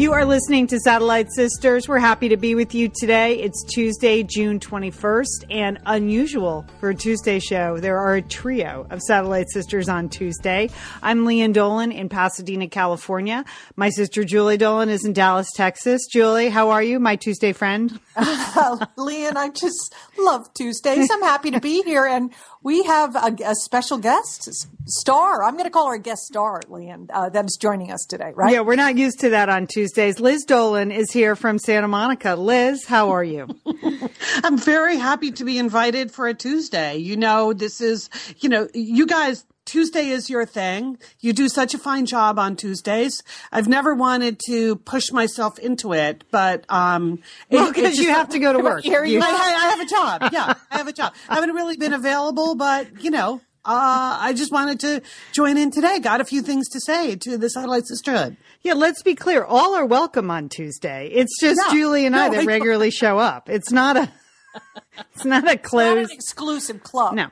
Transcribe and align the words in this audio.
You 0.00 0.14
are 0.14 0.24
listening 0.24 0.66
to 0.68 0.80
Satellite 0.80 1.30
Sisters. 1.30 1.86
We're 1.86 1.98
happy 1.98 2.30
to 2.30 2.38
be 2.38 2.54
with 2.54 2.74
you 2.74 2.88
today. 2.88 3.38
It's 3.38 3.62
Tuesday, 3.62 4.22
June 4.22 4.58
21st, 4.58 5.44
and 5.50 5.78
unusual 5.84 6.64
for 6.78 6.88
a 6.88 6.94
Tuesday 6.94 7.38
show. 7.38 7.78
There 7.78 7.98
are 7.98 8.14
a 8.14 8.22
trio 8.22 8.86
of 8.88 9.02
Satellite 9.02 9.50
Sisters 9.50 9.90
on 9.90 10.08
Tuesday. 10.08 10.70
I'm 11.02 11.26
Lian 11.26 11.52
Dolan 11.52 11.92
in 11.92 12.08
Pasadena, 12.08 12.66
California. 12.66 13.44
My 13.76 13.90
sister 13.90 14.24
Julie 14.24 14.56
Dolan 14.56 14.88
is 14.88 15.04
in 15.04 15.12
Dallas, 15.12 15.52
Texas. 15.54 16.06
Julie, 16.10 16.48
how 16.48 16.70
are 16.70 16.82
you, 16.82 16.98
my 16.98 17.16
Tuesday 17.16 17.52
friend? 17.52 18.00
Uh, 18.62 18.84
Lian, 18.98 19.36
I 19.36 19.48
just 19.48 19.94
love 20.18 20.52
Tuesdays. 20.54 21.08
I'm 21.10 21.22
happy 21.22 21.52
to 21.52 21.60
be 21.60 21.82
here. 21.82 22.04
And 22.04 22.30
we 22.62 22.82
have 22.84 23.16
a, 23.16 23.36
a 23.44 23.54
special 23.54 23.98
guest 23.98 24.48
star. 24.86 25.42
I'm 25.42 25.54
going 25.54 25.64
to 25.64 25.70
call 25.70 25.88
her 25.88 25.94
a 25.94 25.98
guest 25.98 26.22
star, 26.22 26.60
Lian, 26.68 27.08
uh, 27.10 27.28
that 27.30 27.46
is 27.46 27.56
joining 27.60 27.90
us 27.90 28.04
today, 28.06 28.32
right? 28.34 28.52
Yeah, 28.52 28.60
we're 28.60 28.76
not 28.76 28.96
used 28.96 29.20
to 29.20 29.30
that 29.30 29.48
on 29.48 29.66
Tuesdays. 29.66 30.20
Liz 30.20 30.44
Dolan 30.44 30.90
is 30.92 31.10
here 31.10 31.36
from 31.36 31.58
Santa 31.58 31.88
Monica. 31.88 32.36
Liz, 32.36 32.84
how 32.84 33.10
are 33.10 33.24
you? 33.24 33.48
I'm 34.44 34.58
very 34.58 34.96
happy 34.96 35.32
to 35.32 35.44
be 35.44 35.58
invited 35.58 36.10
for 36.10 36.28
a 36.28 36.34
Tuesday. 36.34 36.96
You 36.96 37.16
know, 37.16 37.52
this 37.52 37.80
is, 37.80 38.10
you 38.38 38.48
know, 38.48 38.68
you 38.74 39.06
guys 39.06 39.44
Tuesday 39.64 40.08
is 40.08 40.28
your 40.28 40.44
thing. 40.46 40.98
You 41.20 41.32
do 41.32 41.48
such 41.48 41.74
a 41.74 41.78
fine 41.78 42.06
job 42.06 42.38
on 42.38 42.56
Tuesdays. 42.56 43.22
I've 43.52 43.68
never 43.68 43.94
wanted 43.94 44.40
to 44.46 44.76
push 44.76 45.12
myself 45.12 45.58
into 45.58 45.92
it, 45.92 46.24
but 46.30 46.64
um, 46.68 47.20
because 47.48 47.74
well, 47.76 47.92
you 47.92 48.10
have 48.10 48.30
to 48.30 48.38
go 48.38 48.52
to 48.52 48.58
work. 48.62 48.84
You, 48.84 49.20
I, 49.20 49.26
I, 49.26 49.68
have 49.70 49.80
a 49.80 49.86
job. 49.86 50.32
Yeah, 50.32 50.54
I 50.70 50.78
have 50.78 50.88
a 50.88 50.92
job. 50.92 51.14
I 51.28 51.36
haven't 51.36 51.54
really 51.54 51.76
been 51.76 51.92
available, 51.92 52.54
but 52.56 53.02
you 53.02 53.10
know, 53.10 53.40
uh, 53.64 54.18
I 54.20 54.32
just 54.32 54.50
wanted 54.50 54.80
to 54.80 55.02
join 55.32 55.58
in 55.58 55.70
today. 55.70 55.98
Got 56.00 56.20
a 56.20 56.24
few 56.24 56.42
things 56.42 56.68
to 56.70 56.80
say 56.80 57.14
to 57.16 57.36
the 57.36 57.50
Satellite 57.50 57.86
Sisterhood. 57.86 58.36
Yeah, 58.62 58.72
let's 58.74 59.02
be 59.02 59.14
clear. 59.14 59.44
All 59.44 59.74
are 59.74 59.86
welcome 59.86 60.30
on 60.30 60.48
Tuesday. 60.48 61.08
It's 61.08 61.38
just 61.38 61.60
yeah, 61.66 61.72
Julie 61.72 62.06
and 62.06 62.14
no, 62.14 62.22
I 62.22 62.28
that 62.30 62.40
I 62.40 62.44
regularly 62.44 62.90
show 62.90 63.18
up. 63.18 63.48
It's 63.48 63.70
not 63.70 63.96
a. 63.96 64.12
It's 65.14 65.24
not 65.24 65.48
a 65.48 65.56
closed 65.56 66.10
not 66.10 66.16
exclusive 66.16 66.82
club. 66.82 67.14
No, 67.14 67.28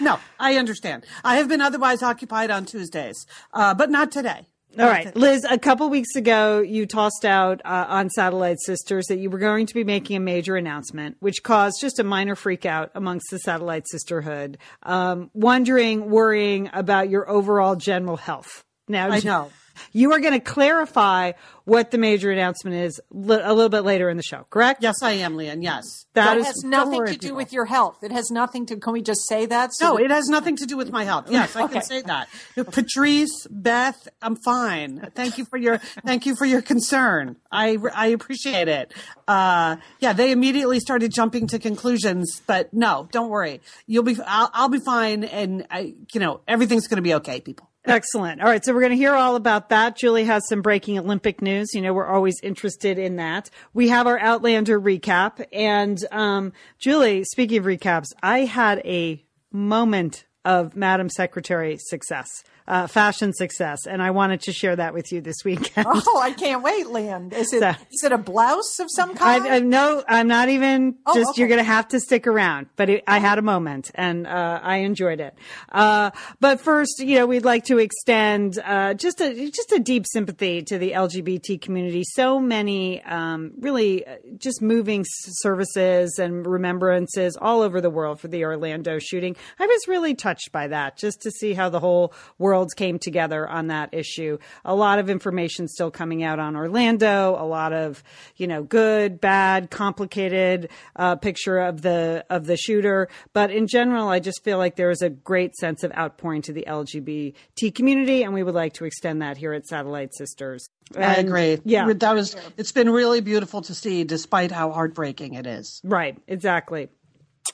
no, 0.00 0.18
I 0.38 0.56
understand. 0.56 1.04
I 1.24 1.36
have 1.36 1.48
been 1.48 1.60
otherwise 1.60 2.02
occupied 2.02 2.50
on 2.50 2.64
Tuesdays, 2.64 3.26
uh, 3.52 3.74
but 3.74 3.90
not 3.90 4.12
today. 4.12 4.46
All 4.78 4.86
right, 4.86 5.14
Liz, 5.14 5.44
a 5.50 5.58
couple 5.58 5.90
weeks 5.90 6.16
ago, 6.16 6.60
you 6.60 6.86
tossed 6.86 7.26
out 7.26 7.60
uh, 7.62 7.84
on 7.88 8.08
Satellite 8.08 8.56
Sisters 8.64 9.04
that 9.08 9.18
you 9.18 9.28
were 9.28 9.38
going 9.38 9.66
to 9.66 9.74
be 9.74 9.84
making 9.84 10.16
a 10.16 10.20
major 10.20 10.56
announcement, 10.56 11.16
which 11.20 11.42
caused 11.42 11.76
just 11.78 11.98
a 11.98 12.04
minor 12.04 12.34
freak 12.34 12.64
out 12.64 12.90
amongst 12.94 13.26
the 13.30 13.38
Satellite 13.38 13.86
Sisterhood, 13.86 14.56
um, 14.82 15.30
wondering, 15.34 16.08
worrying 16.08 16.70
about 16.72 17.10
your 17.10 17.28
overall 17.28 17.76
general 17.76 18.16
health. 18.16 18.64
Now, 18.88 19.10
I 19.10 19.20
know. 19.20 19.50
You 19.92 20.12
are 20.12 20.20
going 20.20 20.34
to 20.34 20.40
clarify 20.40 21.32
what 21.64 21.92
the 21.92 21.98
major 21.98 22.30
announcement 22.32 22.76
is 22.76 23.00
li- 23.10 23.40
a 23.40 23.52
little 23.54 23.68
bit 23.68 23.82
later 23.82 24.10
in 24.10 24.16
the 24.16 24.22
show, 24.22 24.46
correct? 24.50 24.82
Yes, 24.82 25.00
I 25.02 25.12
am, 25.12 25.36
Lian. 25.36 25.62
Yes. 25.62 25.84
That 26.14 26.36
is, 26.36 26.46
has 26.46 26.64
nothing 26.64 27.06
to 27.06 27.12
do 27.12 27.18
people. 27.18 27.36
with 27.36 27.52
your 27.52 27.66
health. 27.66 28.02
It 28.02 28.10
has 28.10 28.30
nothing 28.30 28.66
to, 28.66 28.76
can 28.76 28.92
we 28.92 29.00
just 29.00 29.28
say 29.28 29.46
that? 29.46 29.72
So 29.72 29.90
no, 29.90 29.96
that- 29.96 30.04
it 30.04 30.10
has 30.10 30.28
nothing 30.28 30.56
to 30.56 30.66
do 30.66 30.76
with 30.76 30.90
my 30.90 31.04
health. 31.04 31.30
Yes, 31.30 31.54
I 31.54 31.64
okay. 31.64 31.74
can 31.74 31.82
say 31.82 32.02
that. 32.02 32.28
Patrice, 32.72 33.46
Beth, 33.48 34.08
I'm 34.20 34.36
fine. 34.36 35.10
Thank 35.14 35.38
you 35.38 35.44
for 35.44 35.56
your, 35.56 35.78
thank 36.04 36.26
you 36.26 36.34
for 36.36 36.44
your 36.44 36.62
concern. 36.62 37.36
I, 37.50 37.78
I 37.94 38.08
appreciate 38.08 38.68
it. 38.68 38.92
Uh, 39.28 39.76
yeah, 40.00 40.12
they 40.12 40.32
immediately 40.32 40.80
started 40.80 41.12
jumping 41.14 41.46
to 41.48 41.58
conclusions, 41.58 42.42
but 42.46 42.74
no, 42.74 43.08
don't 43.12 43.30
worry. 43.30 43.60
You'll 43.86 44.02
be, 44.02 44.16
I'll, 44.26 44.50
I'll 44.52 44.68
be 44.68 44.80
fine. 44.84 45.24
And 45.24 45.66
I, 45.70 45.94
you 46.12 46.20
know, 46.20 46.40
everything's 46.48 46.88
going 46.88 46.96
to 46.96 47.02
be 47.02 47.14
okay, 47.14 47.40
people. 47.40 47.68
Excellent. 47.84 48.40
All 48.40 48.46
right. 48.46 48.64
So 48.64 48.72
we're 48.72 48.80
going 48.80 48.92
to 48.92 48.96
hear 48.96 49.14
all 49.14 49.34
about 49.34 49.70
that. 49.70 49.96
Julie 49.96 50.24
has 50.24 50.46
some 50.48 50.62
breaking 50.62 50.98
Olympic 50.98 51.42
news. 51.42 51.74
You 51.74 51.80
know, 51.80 51.92
we're 51.92 52.06
always 52.06 52.36
interested 52.42 52.96
in 52.96 53.16
that. 53.16 53.50
We 53.74 53.88
have 53.88 54.06
our 54.06 54.20
Outlander 54.20 54.80
recap. 54.80 55.44
And, 55.52 55.98
um, 56.12 56.52
Julie, 56.78 57.24
speaking 57.24 57.58
of 57.58 57.64
recaps, 57.64 58.06
I 58.22 58.40
had 58.40 58.78
a 58.84 59.24
moment 59.50 60.26
of 60.44 60.76
Madam 60.76 61.08
Secretary 61.08 61.76
success 61.78 62.28
uh, 62.72 62.86
fashion 62.86 63.34
success, 63.34 63.86
and 63.86 64.02
I 64.02 64.12
wanted 64.12 64.40
to 64.42 64.52
share 64.52 64.74
that 64.76 64.94
with 64.94 65.12
you 65.12 65.20
this 65.20 65.44
weekend. 65.44 65.86
Oh, 66.04 66.20
I 66.20 66.32
can't 66.32 66.62
wait, 66.62 66.86
Lian. 66.86 67.32
Is 67.32 67.52
it 67.52 67.60
so, 67.60 67.70
is 67.90 68.02
it 68.02 68.12
a 68.12 68.18
blouse 68.18 68.78
of 68.80 68.88
some 68.90 69.14
kind? 69.14 69.44
I, 69.44 69.56
I, 69.56 69.58
no, 69.58 70.02
I'm 70.08 70.26
not 70.26 70.48
even. 70.48 70.96
Oh, 71.04 71.14
just 71.14 71.30
okay. 71.30 71.40
you're 71.40 71.48
going 71.48 71.58
to 71.58 71.64
have 71.64 71.88
to 71.88 72.00
stick 72.00 72.26
around. 72.26 72.68
But 72.76 72.88
it, 72.88 73.04
I 73.06 73.18
had 73.18 73.38
a 73.38 73.42
moment, 73.42 73.90
and 73.94 74.26
uh, 74.26 74.60
I 74.62 74.78
enjoyed 74.78 75.20
it. 75.20 75.36
Uh, 75.70 76.10
but 76.40 76.60
first, 76.60 77.00
you 77.00 77.16
know, 77.16 77.26
we'd 77.26 77.44
like 77.44 77.66
to 77.66 77.78
extend 77.78 78.58
uh, 78.64 78.94
just 78.94 79.20
a 79.20 79.50
just 79.50 79.72
a 79.72 79.80
deep 79.80 80.06
sympathy 80.06 80.62
to 80.62 80.78
the 80.78 80.92
LGBT 80.92 81.60
community. 81.60 82.04
So 82.04 82.40
many, 82.40 83.02
um, 83.02 83.52
really, 83.58 84.06
uh, 84.06 84.16
just 84.38 84.62
moving 84.62 85.04
services 85.06 86.18
and 86.18 86.46
remembrances 86.46 87.36
all 87.36 87.60
over 87.60 87.80
the 87.80 87.90
world 87.90 88.18
for 88.18 88.28
the 88.28 88.44
Orlando 88.44 88.98
shooting. 88.98 89.36
I 89.58 89.66
was 89.66 89.88
really 89.88 90.14
touched 90.14 90.52
by 90.52 90.68
that, 90.68 90.96
just 90.96 91.20
to 91.22 91.30
see 91.30 91.52
how 91.52 91.68
the 91.68 91.80
whole 91.80 92.14
world 92.38 92.61
worlds 92.62 92.74
came 92.74 92.98
together 92.98 93.48
on 93.48 93.66
that 93.66 93.92
issue. 93.92 94.38
A 94.64 94.74
lot 94.74 95.00
of 95.00 95.10
information 95.10 95.66
still 95.66 95.90
coming 95.90 96.22
out 96.22 96.38
on 96.38 96.54
Orlando, 96.54 97.36
a 97.36 97.44
lot 97.44 97.72
of, 97.72 98.04
you 98.36 98.46
know, 98.46 98.62
good, 98.62 99.20
bad, 99.20 99.68
complicated 99.68 100.70
uh, 100.94 101.16
picture 101.16 101.58
of 101.58 101.82
the 101.82 102.24
of 102.30 102.46
the 102.46 102.56
shooter. 102.56 103.08
But 103.32 103.50
in 103.50 103.66
general, 103.66 104.08
I 104.08 104.20
just 104.20 104.44
feel 104.44 104.58
like 104.58 104.76
there 104.76 104.90
is 104.90 105.02
a 105.02 105.10
great 105.10 105.56
sense 105.56 105.82
of 105.82 105.92
outpouring 105.92 106.42
to 106.42 106.52
the 106.52 106.64
LGBT 106.68 107.74
community, 107.74 108.22
and 108.22 108.32
we 108.32 108.44
would 108.44 108.54
like 108.54 108.74
to 108.74 108.84
extend 108.84 109.22
that 109.22 109.36
here 109.36 109.52
at 109.52 109.66
Satellite 109.66 110.14
Sisters. 110.14 110.68
And, 110.94 111.04
I 111.04 111.14
agree. 111.14 111.58
Yeah, 111.64 111.92
that 111.92 112.14
was. 112.14 112.36
It's 112.56 112.72
been 112.72 112.90
really 112.90 113.20
beautiful 113.20 113.62
to 113.62 113.74
see, 113.74 114.04
despite 114.04 114.52
how 114.52 114.70
heartbreaking 114.70 115.34
it 115.34 115.46
is. 115.46 115.80
Right. 115.82 116.16
Exactly. 116.28 116.90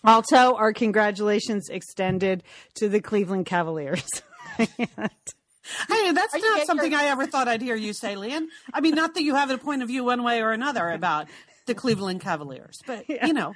Also, 0.04 0.54
our 0.54 0.72
congratulations 0.72 1.70
extended 1.70 2.42
to 2.74 2.88
the 2.88 3.00
Cleveland 3.00 3.46
Cavaliers. 3.46 4.04
Hey, 5.88 6.12
that's 6.12 6.34
not 6.34 6.66
something 6.66 6.92
your- 6.92 7.00
I 7.00 7.06
ever 7.06 7.26
thought 7.26 7.46
I'd 7.46 7.60
hear 7.60 7.76
you 7.76 7.92
say, 7.92 8.16
Lian. 8.16 8.48
I 8.72 8.80
mean, 8.80 8.94
not 8.94 9.14
that 9.14 9.22
you 9.22 9.34
have 9.34 9.50
a 9.50 9.58
point 9.58 9.82
of 9.82 9.88
view 9.88 10.04
one 10.04 10.22
way 10.22 10.40
or 10.40 10.50
another 10.52 10.88
about 10.88 11.26
the 11.66 11.74
Cleveland 11.74 12.20
Cavaliers, 12.20 12.78
but 12.86 13.04
yeah. 13.08 13.26
you 13.26 13.32
know. 13.32 13.54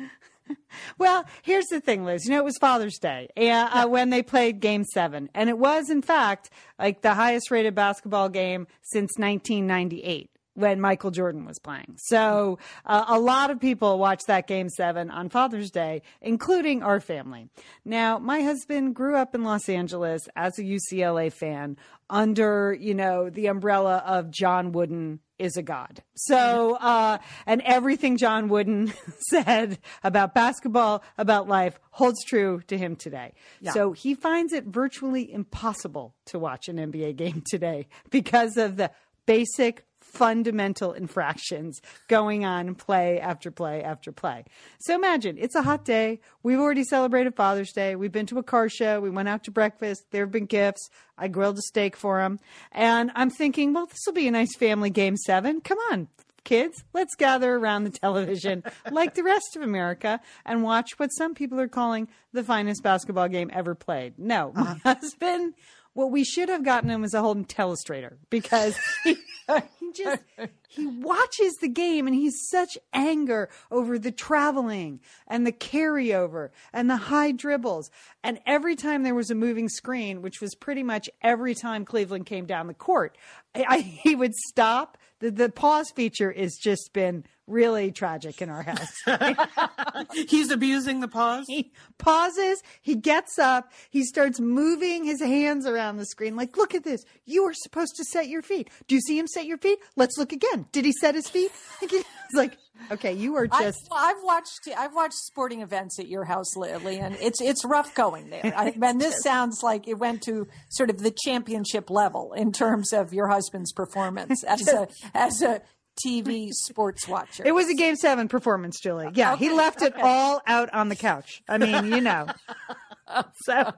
Well, 0.99 1.25
here's 1.43 1.67
the 1.67 1.81
thing, 1.81 2.05
Liz. 2.05 2.25
You 2.25 2.33
know, 2.33 2.39
it 2.39 2.45
was 2.45 2.59
Father's 2.59 2.99
Day 2.99 3.29
uh, 3.37 3.41
yeah. 3.41 3.85
when 3.85 4.11
they 4.11 4.23
played 4.23 4.61
Game 4.61 4.85
Seven, 4.85 5.31
and 5.35 5.49
it 5.49 5.57
was, 5.57 5.89
in 5.89 6.03
fact, 6.03 6.51
like 6.79 7.01
the 7.01 7.15
highest 7.15 7.51
rated 7.51 7.75
basketball 7.75 8.29
game 8.29 8.67
since 8.83 9.13
1998 9.17 10.32
when 10.55 10.81
Michael 10.81 11.11
Jordan 11.11 11.45
was 11.45 11.59
playing. 11.59 11.97
So 11.97 12.59
uh, 12.85 13.05
a 13.09 13.19
lot 13.19 13.51
of 13.51 13.61
people 13.61 13.99
watched 13.99 14.27
that 14.27 14.47
game 14.47 14.69
seven 14.69 15.11
on 15.11 15.29
Father's 15.29 15.71
Day, 15.71 16.03
including 16.21 16.83
our 16.83 17.01
family. 17.01 17.49
Now, 17.85 18.19
my 18.19 18.43
husband 18.43 18.95
grew 18.95 19.17
up 19.17 19.35
in 19.35 19.45
Los 19.45 19.69
Angeles 19.69 20.29
as 20.37 20.59
a 20.59 20.63
UCLA 20.63 21.33
fan 21.33 21.77
under, 22.11 22.77
you 22.79 22.95
know, 22.95 23.31
the 23.31 23.47
umbrella 23.47 24.03
of 24.07 24.31
John 24.31 24.73
Wooden 24.73 25.21
is 25.39 25.57
a 25.57 25.63
god. 25.63 26.03
So, 26.15 26.77
uh, 26.77 27.19
and 27.47 27.63
everything 27.63 28.17
John 28.17 28.49
Wooden 28.49 28.93
said 29.31 29.79
about 30.05 30.35
basketball, 30.35 31.03
about 31.19 31.49
life 31.49 31.79
holds 31.91 32.23
true 32.25 32.63
to 32.69 32.79
him 32.79 32.97
today. 32.97 33.33
Yeah. 33.61 33.73
So 33.73 33.93
he 33.93 34.15
finds 34.15 34.53
it 34.53 34.65
virtually 34.67 35.33
impossible 35.33 36.15
to 36.27 36.39
watch 36.39 36.69
an 36.69 36.77
NBA 36.77 37.17
game 37.17 37.43
today 37.51 37.89
because 38.11 38.57
of 38.57 38.77
the 38.77 38.91
basic 39.27 39.85
fundamental 40.13 40.93
infractions 40.93 41.81
going 42.09 42.45
on 42.45 42.75
play 42.75 43.19
after 43.19 43.51
play 43.51 43.83
after 43.83 44.13
play. 44.13 44.45
So 44.81 44.95
imagine 44.95 45.37
it's 45.39 45.55
a 45.55 45.63
hot 45.63 45.85
day. 45.85 46.21
We've 46.43 46.59
already 46.59 46.85
celebrated 46.85 47.35
Father's 47.35 47.73
Day. 47.73 47.97
We've 47.97 48.13
been 48.13 48.27
to 48.27 48.39
a 48.39 48.43
car 48.43 48.69
show. 48.69 49.01
We 49.01 49.11
went 49.11 49.29
out 49.29 49.45
to 49.45 49.51
breakfast. 49.51 50.05
There 50.11 50.25
have 50.25 50.33
been 50.33 50.47
gifts. 50.47 50.91
I 51.17 51.29
grilled 51.29 51.59
a 51.59 51.63
steak 51.63 51.97
for 51.97 52.21
him. 52.21 52.39
And 52.73 53.11
I'm 53.15 53.31
thinking, 53.31 53.73
well, 53.73 53.87
this 53.87 54.01
will 54.07 54.13
be 54.13 54.29
a 54.29 54.33
nice 54.33 54.55
family 54.57 54.91
game 54.91 55.17
seven. 55.17 55.61
Come 55.61 55.79
on, 55.91 56.09
kids, 56.45 56.85
let's 56.93 57.15
gather 57.15 57.55
around 57.55 57.85
the 57.85 57.91
television 57.91 58.63
like 58.91 59.15
the 59.15 59.23
rest 59.23 59.57
of 59.57 59.63
America 59.63 60.21
and 60.45 60.63
watch 60.63 60.99
what 60.99 61.09
some 61.09 61.35
people 61.35 61.61
are 61.61 61.69
calling 61.69 62.09
the 62.33 62.43
finest 62.43 62.83
basketball 62.83 63.29
game 63.29 63.51
ever 63.53 63.75
played. 63.75 64.19
No, 64.19 64.53
my 64.55 64.63
uh-huh. 64.63 64.95
husband 64.95 65.55
what 65.95 66.11
we 66.11 66.25
should 66.25 66.49
have 66.49 66.65
gotten 66.65 66.91
him 66.91 67.03
was 67.03 67.15
a 67.15 67.21
whole 67.21 67.35
telestrator 67.37 68.17
because 68.31 68.79
he, 69.05 69.17
he 69.79 69.93
just 69.93 70.23
he 70.69 70.87
watches 70.87 71.55
the 71.61 71.69
game 71.69 72.07
and 72.07 72.17
he's 72.17 72.49
such 72.49 72.79
anger 72.93 73.51
over 73.71 73.99
the 73.99 74.13
traveling 74.13 75.01
and 75.27 75.47
the 75.47 75.53
carryover 75.53 76.51
and 76.73 76.89
the 76.89 76.97
high 76.97 77.33
dribbles. 77.33 77.91
And 78.25 78.41
every 78.47 78.75
time 78.75 79.03
there 79.03 79.15
was 79.15 79.31
a 79.31 79.35
moving 79.35 79.69
screen 79.69 80.23
which 80.23 80.41
was 80.41 80.55
pretty 80.55 80.83
much 80.83 81.11
every 81.21 81.55
time 81.55 81.85
cleveland 81.85 82.27
came 82.27 82.47
down 82.47 82.67
the 82.67 82.75
court 82.75 83.17
I, 83.55 83.65
I, 83.69 83.79
he 83.81 84.15
would 84.15 84.35
stop 84.35 84.97
the, 85.23 85.31
the 85.31 85.49
pause 85.49 85.91
feature 85.93 86.33
has 86.33 86.57
just 86.57 86.93
been 86.93 87.25
really 87.47 87.93
tragic 87.93 88.43
in 88.43 88.51
our 88.51 88.63
house. 88.63 88.93
He's 90.29 90.51
abusing 90.51 90.99
the 90.99 91.07
pause. 91.07 91.45
He 91.49 91.73
pauses, 91.97 92.61
he 92.81 92.97
gets 92.97 93.39
up, 93.39 93.73
he 93.91 94.05
starts 94.05 94.41
moving 94.41 95.05
his 95.05 95.21
hands 95.21 95.65
around 95.65 95.99
the 95.99 96.07
screen 96.07 96.35
like, 96.35 96.57
look 96.57 96.75
at 96.75 96.83
this. 96.83 97.05
You 97.25 97.45
were 97.45 97.55
supposed 97.55 97.95
to 97.97 98.05
set 98.05 98.29
your 98.29 98.43
feet. 98.43 98.69
Do 98.89 98.97
you 98.97 99.01
see 99.01 99.17
him 99.17 99.29
set 99.29 99.47
your 99.47 99.59
feet? 99.59 99.79
Let's 99.95 100.19
look 100.19 100.33
again. 100.33 100.67
Did 100.73 100.85
he 100.85 100.93
set 100.93 101.15
his 101.15 101.29
feet? 101.29 101.53
It's 101.81 102.05
like, 102.35 102.59
okay, 102.91 103.13
you 103.13 103.37
are 103.37 103.47
just. 103.47 103.89
I've, 103.93 104.17
I've, 104.17 104.23
watched. 104.23 104.69
I've 104.77 104.95
watched 104.95 105.15
sporting 105.15 105.61
events 105.61 105.99
at 105.99 106.09
your 106.09 106.25
house 106.25 106.57
lately, 106.57 106.99
and 106.99 107.17
it's 107.21 107.41
it's 107.41 107.65
rough 107.65 107.95
going 107.95 108.31
there. 108.31 108.53
I, 108.57 108.75
and 108.83 109.01
this 109.01 109.23
sounds 109.23 109.61
like 109.63 109.89
it 109.89 109.99
went 109.99 110.23
to 110.23 110.49
sort 110.69 110.91
of 110.91 110.99
the 110.99 111.15
championship 111.25 111.91
level 111.91 112.33
in 112.33 112.53
terms 112.53 112.93
of 112.93 113.13
your 113.13 113.29
husband's 113.29 113.73
performance 113.73 114.43
as 114.49 114.67
a 114.69 114.89
as 115.15 115.43
a 115.43 115.63
TV 116.05 116.51
sports 116.51 117.07
watcher. 117.07 117.43
It 117.47 117.53
was 117.53 117.69
a 117.69 117.75
game 117.75 117.97
seven 117.97 118.29
performance, 118.29 118.81
Julie. 118.81 119.09
Yeah, 119.15 119.35
okay, 119.35 119.47
he 119.47 119.53
left 119.53 119.83
it 119.83 119.95
all 119.97 120.41
out 120.47 120.73
on 120.73 120.89
the 120.89 120.97
couch. 120.97 121.43
I 121.49 121.59
mean, 121.59 121.87
you 121.87 122.01
know. 122.01 122.27
so 123.45 123.73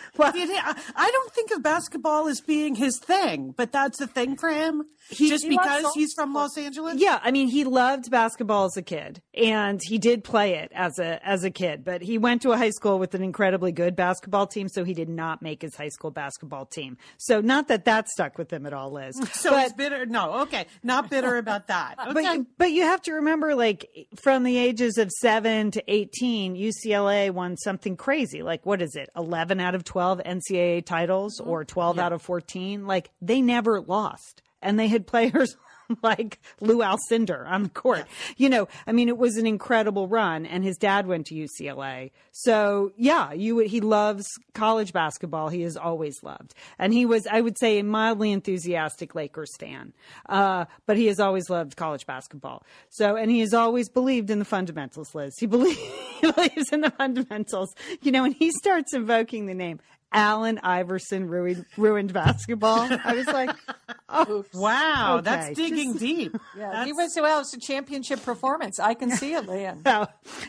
well, 0.16 0.32
I 0.34 1.10
don't 1.12 1.32
think 1.32 1.50
of 1.52 1.62
basketball 1.62 2.28
as 2.28 2.40
being 2.40 2.74
his 2.74 2.98
thing, 2.98 3.54
but 3.56 3.72
that's 3.72 4.00
a 4.00 4.06
thing 4.06 4.36
for 4.36 4.50
him. 4.50 4.84
He, 5.10 5.30
just 5.30 5.44
he 5.44 5.50
because 5.50 5.86
he's 5.94 6.12
from 6.12 6.34
Los 6.34 6.58
Angeles. 6.58 6.96
Yeah, 6.98 7.18
I 7.22 7.30
mean, 7.30 7.48
he 7.48 7.64
loved 7.64 8.10
basketball 8.10 8.66
as 8.66 8.76
a 8.76 8.82
kid, 8.82 9.22
and 9.34 9.80
he 9.82 9.96
did 9.96 10.22
play 10.22 10.56
it 10.56 10.70
as 10.74 10.98
a 10.98 11.24
as 11.26 11.44
a 11.44 11.50
kid. 11.50 11.82
But 11.82 12.02
he 12.02 12.18
went 12.18 12.42
to 12.42 12.52
a 12.52 12.58
high 12.58 12.70
school 12.70 12.98
with 12.98 13.14
an 13.14 13.22
incredibly 13.22 13.72
good 13.72 13.96
basketball 13.96 14.46
team, 14.46 14.68
so 14.68 14.84
he 14.84 14.92
did 14.92 15.08
not 15.08 15.40
make 15.40 15.62
his 15.62 15.74
high 15.74 15.88
school 15.88 16.10
basketball 16.10 16.66
team. 16.66 16.98
So 17.16 17.40
not 17.40 17.68
that 17.68 17.86
that 17.86 18.08
stuck 18.08 18.36
with 18.36 18.52
him 18.52 18.66
at 18.66 18.72
all, 18.72 18.92
Liz. 18.92 19.18
So 19.38 19.50
but, 19.50 19.76
bitter. 19.76 20.04
No, 20.04 20.40
okay, 20.40 20.66
not 20.82 21.10
bitter 21.10 21.36
about 21.36 21.68
that. 21.68 21.96
Okay. 22.08 22.38
But 22.38 22.46
but 22.56 22.70
you 22.72 22.82
have 22.82 23.02
to 23.02 23.12
remember, 23.14 23.54
like 23.54 24.08
from 24.16 24.42
the 24.42 24.56
ages 24.56 24.98
of 24.98 25.10
seven 25.10 25.70
to 25.72 25.82
eighteen, 25.88 26.54
UCLA 26.54 27.30
won 27.30 27.56
something 27.56 27.96
crazy. 27.96 28.42
Like 28.42 28.66
what 28.66 28.82
is 28.82 28.94
it? 28.94 29.08
Eleven 29.16 29.60
out 29.60 29.74
of 29.74 29.84
twelve 29.88 30.20
NCAA 30.24 30.84
titles, 30.84 31.40
mm-hmm. 31.40 31.50
or 31.50 31.64
twelve 31.64 31.96
yeah. 31.96 32.04
out 32.04 32.12
of 32.12 32.22
fourteen. 32.22 32.86
Like 32.86 33.10
they 33.20 33.40
never 33.40 33.80
lost 33.80 34.42
and 34.62 34.78
they 34.78 34.88
had 34.88 35.06
players 35.06 35.56
like 36.02 36.38
Lou 36.60 36.78
Alcindor 36.78 37.46
on 37.46 37.62
the 37.64 37.68
court. 37.68 38.06
You 38.36 38.48
know, 38.48 38.68
I 38.86 38.92
mean, 38.92 39.08
it 39.08 39.18
was 39.18 39.36
an 39.36 39.46
incredible 39.46 40.08
run, 40.08 40.46
and 40.46 40.64
his 40.64 40.76
dad 40.76 41.06
went 41.06 41.26
to 41.26 41.34
UCLA. 41.34 42.10
So 42.32 42.92
yeah, 42.96 43.32
you 43.32 43.58
he 43.58 43.80
loves 43.80 44.26
college 44.54 44.92
basketball. 44.92 45.48
He 45.48 45.62
has 45.62 45.76
always 45.76 46.22
loved, 46.22 46.54
and 46.78 46.92
he 46.92 47.06
was, 47.06 47.26
I 47.26 47.40
would 47.40 47.58
say, 47.58 47.78
a 47.78 47.84
mildly 47.84 48.32
enthusiastic 48.32 49.14
Lakers 49.14 49.56
fan. 49.58 49.92
Uh, 50.28 50.66
but 50.86 50.96
he 50.96 51.06
has 51.06 51.20
always 51.20 51.48
loved 51.50 51.76
college 51.76 52.06
basketball. 52.06 52.64
So, 52.90 53.16
and 53.16 53.30
he 53.30 53.40
has 53.40 53.54
always 53.54 53.88
believed 53.88 54.30
in 54.30 54.38
the 54.38 54.44
fundamentals. 54.44 55.14
Liz, 55.14 55.34
he, 55.38 55.46
believe, 55.46 55.76
he 56.20 56.32
believes 56.32 56.72
in 56.72 56.80
the 56.82 56.90
fundamentals. 56.90 57.74
You 58.02 58.12
know, 58.12 58.22
when 58.22 58.32
he 58.32 58.50
starts 58.50 58.94
invoking 58.94 59.46
the 59.46 59.54
name 59.54 59.80
Allen 60.12 60.58
Iverson 60.62 61.28
ruined, 61.28 61.66
ruined 61.76 62.12
basketball. 62.12 62.88
I 63.04 63.14
was 63.14 63.26
like, 63.26 63.50
oh, 64.08 64.44
wow, 64.54 65.16
okay. 65.16 65.24
that's 65.24 65.56
digging 65.56 65.92
Just, 65.92 66.04
deep. 66.04 66.36
Yeah, 66.56 66.70
that's... 66.70 66.86
he 66.86 66.92
was 66.92 67.16
well, 67.16 67.40
it's 67.40 67.54
a 67.54 67.60
championship 67.60 68.22
performance. 68.22 68.80
I 68.80 68.94
can 68.94 69.10
see 69.10 69.34
it, 69.34 69.46
Lian. 69.48 69.82
So, 69.84 70.06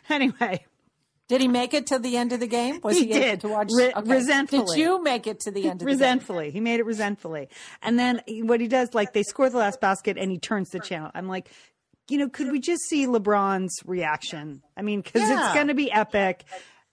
anyway. 0.09 0.65
Did 1.27 1.41
he 1.41 1.47
make 1.47 1.75
it 1.75 1.85
to 1.87 1.99
the 1.99 2.17
end 2.17 2.33
of 2.33 2.39
the 2.39 2.47
game? 2.47 2.79
Was 2.81 2.97
he, 2.97 3.05
he 3.05 3.13
did. 3.13 3.41
to 3.41 3.49
watch? 3.49 3.69
Re- 3.71 3.93
okay. 3.95 4.11
Resentfully. 4.11 4.65
Did 4.75 4.81
you 4.81 5.03
make 5.03 5.27
it 5.27 5.41
to 5.41 5.51
the 5.51 5.65
end 5.65 5.73
of 5.73 5.79
the 5.79 5.85
resentfully. 5.85 6.45
game? 6.45 6.53
He 6.53 6.59
made 6.59 6.79
it 6.79 6.87
resentfully. 6.87 7.49
And 7.83 7.99
then 7.99 8.23
what 8.45 8.59
he 8.59 8.67
does, 8.67 8.95
like 8.95 9.13
they 9.13 9.21
score 9.21 9.47
the 9.47 9.59
last 9.59 9.79
basket 9.79 10.17
and 10.17 10.31
he 10.31 10.39
turns 10.39 10.71
the 10.71 10.79
channel. 10.79 11.11
I'm 11.13 11.27
like, 11.27 11.51
you 12.09 12.17
know, 12.17 12.29
could 12.29 12.51
we 12.51 12.59
just 12.59 12.81
see 12.89 13.05
LeBron's 13.05 13.79
reaction? 13.85 14.63
I 14.75 14.81
mean, 14.81 15.01
because 15.01 15.21
yeah. 15.21 15.45
it's 15.45 15.53
going 15.53 15.67
to 15.67 15.75
be 15.75 15.91
epic 15.91 16.45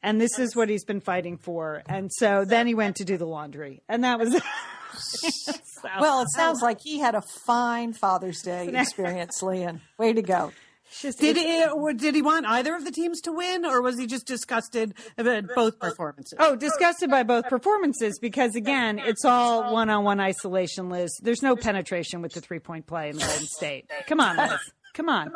and 0.07 0.21
this 0.21 0.39
is 0.39 0.55
what 0.55 0.69
he's 0.69 0.85
been 0.85 1.01
fighting 1.01 1.37
for. 1.37 1.83
And 1.87 2.13
so 2.13 2.45
then 2.45 2.69
he 2.69 2.75
went 2.75 2.97
to 2.97 3.05
do 3.05 3.17
the 3.17 3.27
laundry, 3.27 3.83
and 3.89 4.05
that 4.05 4.19
was. 4.19 4.33
so, 4.93 5.53
well, 6.01 6.23
it 6.23 6.29
sounds 6.31 6.63
like 6.63 6.81
he 6.81 7.01
had 7.01 7.17
a 7.17 7.23
fine 7.45 7.93
Father's 7.93 8.41
Day 8.41 8.69
experience, 8.69 9.43
Lian. 9.43 9.81
Way 9.99 10.13
to 10.13 10.23
go. 10.23 10.53
Just, 11.01 11.19
did 11.19 11.37
he 11.37 11.67
did 11.97 12.15
he 12.15 12.23
want 12.23 12.47
either 12.47 12.77
of 12.77 12.85
the 12.85 12.93
teams 12.93 13.21
to 13.23 13.33
win, 13.33 13.67
or 13.67 13.83
was 13.83 13.99
he 13.99 14.07
just 14.07 14.27
disgusted 14.27 14.95
about 15.19 15.43
both 15.57 15.81
performances? 15.81 16.39
Oh, 16.39 16.55
disgusted 16.55 17.11
by 17.11 17.25
both 17.25 17.49
performances 17.49 18.21
because 18.21 18.55
again, 18.55 19.01
it's 19.01 19.25
all 19.25 19.73
one-on-one 19.73 20.21
isolation. 20.21 20.89
Liz, 20.89 21.11
there's 21.21 21.43
no 21.43 21.57
penetration 21.57 22.23
with 22.23 22.33
the 22.33 22.41
three-point 22.41 22.87
play 22.87 23.11
in 23.11 23.19
Golden 23.19 23.47
State. 23.47 23.91
Come 24.07 24.21
on, 24.21 24.37
Liz. 24.37 24.61
Come 24.95 25.09
on. 25.09 25.33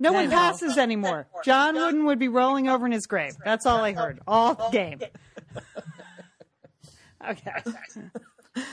No 0.00 0.12
one 0.12 0.30
passes 0.30 0.78
anymore. 0.78 1.26
John 1.44 1.74
Wooden 1.74 2.04
would 2.06 2.18
be 2.18 2.28
rolling 2.28 2.68
over 2.68 2.86
in 2.86 2.92
his 2.92 3.06
grave. 3.06 3.34
That's 3.44 3.66
all 3.66 3.84
I 3.84 3.92
heard 3.92 4.20
all 4.26 4.70
game. 4.72 5.00
Okay. 7.30 7.50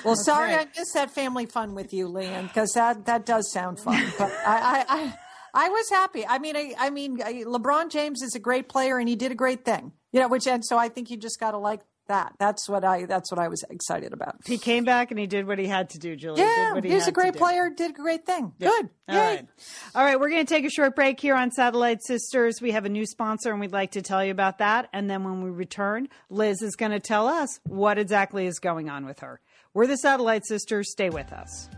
Well, 0.04 0.16
sorry 0.16 0.54
I 0.54 0.66
missed 0.77 0.94
that 0.94 1.12
family 1.12 1.45
fun 1.48 1.74
with 1.74 1.94
you, 1.94 2.07
Lian, 2.07 2.45
because 2.48 2.74
that 2.74 3.06
that 3.07 3.25
does 3.25 3.51
sound 3.51 3.80
fun. 3.80 4.04
But 4.18 4.31
I, 4.45 4.56
I, 4.56 4.86
I, 4.88 5.13
I 5.66 5.69
was 5.69 5.89
happy. 5.89 6.25
I 6.27 6.38
mean, 6.38 6.56
I, 6.56 6.74
I 6.77 6.89
mean, 6.92 7.18
LeBron 7.18 7.89
James 7.89 8.22
is 8.22 8.36
a 8.36 8.39
great 8.39 8.69
player, 8.69 8.98
and 9.00 9.10
he 9.10 9.16
did 9.16 9.31
a 9.31 9.36
great 9.36 9.66
thing. 9.66 9.94
You 10.12 10.22
know, 10.22 10.27
which 10.27 10.48
and 10.48 10.63
so 10.63 10.77
I 10.77 10.89
think 10.89 11.10
you 11.10 11.18
just 11.18 11.39
got 11.39 11.51
to 11.51 11.57
like 11.57 11.81
that. 12.07 12.33
That's 12.39 12.67
what 12.69 12.83
I. 12.83 13.05
That's 13.05 13.31
what 13.31 13.39
I 13.39 13.47
was 13.47 13.63
excited 13.69 14.13
about. 14.13 14.35
He 14.45 14.57
came 14.57 14.83
back 14.83 15.11
and 15.11 15.19
he 15.19 15.27
did 15.27 15.47
what 15.47 15.59
he 15.59 15.67
had 15.67 15.89
to 15.91 15.99
do, 15.99 16.15
Julie. 16.15 16.41
Yeah, 16.41 16.79
he 16.81 16.89
he's 16.89 17.07
a 17.07 17.11
great 17.11 17.35
player. 17.35 17.69
Did 17.69 17.91
a 17.91 17.93
great 17.93 18.25
thing. 18.25 18.53
Yeah. 18.59 18.69
Good. 18.69 18.89
All 19.09 19.15
right. 19.17 19.47
All 19.93 20.03
right. 20.03 20.19
We're 20.19 20.29
going 20.29 20.45
to 20.45 20.53
take 20.53 20.65
a 20.65 20.69
short 20.69 20.95
break 20.95 21.19
here 21.19 21.35
on 21.35 21.51
Satellite 21.51 22.03
Sisters. 22.03 22.61
We 22.61 22.71
have 22.71 22.85
a 22.85 22.89
new 22.89 23.05
sponsor, 23.05 23.51
and 23.51 23.59
we'd 23.59 23.71
like 23.71 23.91
to 23.91 24.01
tell 24.01 24.23
you 24.23 24.31
about 24.31 24.59
that. 24.59 24.89
And 24.93 25.09
then 25.09 25.23
when 25.23 25.41
we 25.41 25.49
return, 25.49 26.09
Liz 26.29 26.61
is 26.61 26.75
going 26.75 26.91
to 26.91 26.99
tell 26.99 27.27
us 27.27 27.59
what 27.63 27.97
exactly 27.97 28.47
is 28.47 28.59
going 28.59 28.89
on 28.89 29.05
with 29.05 29.19
her. 29.19 29.39
We're 29.73 29.87
the 29.87 29.97
Satellite 29.97 30.45
Sisters. 30.45 30.91
Stay 30.91 31.09
with 31.09 31.31
us. 31.33 31.69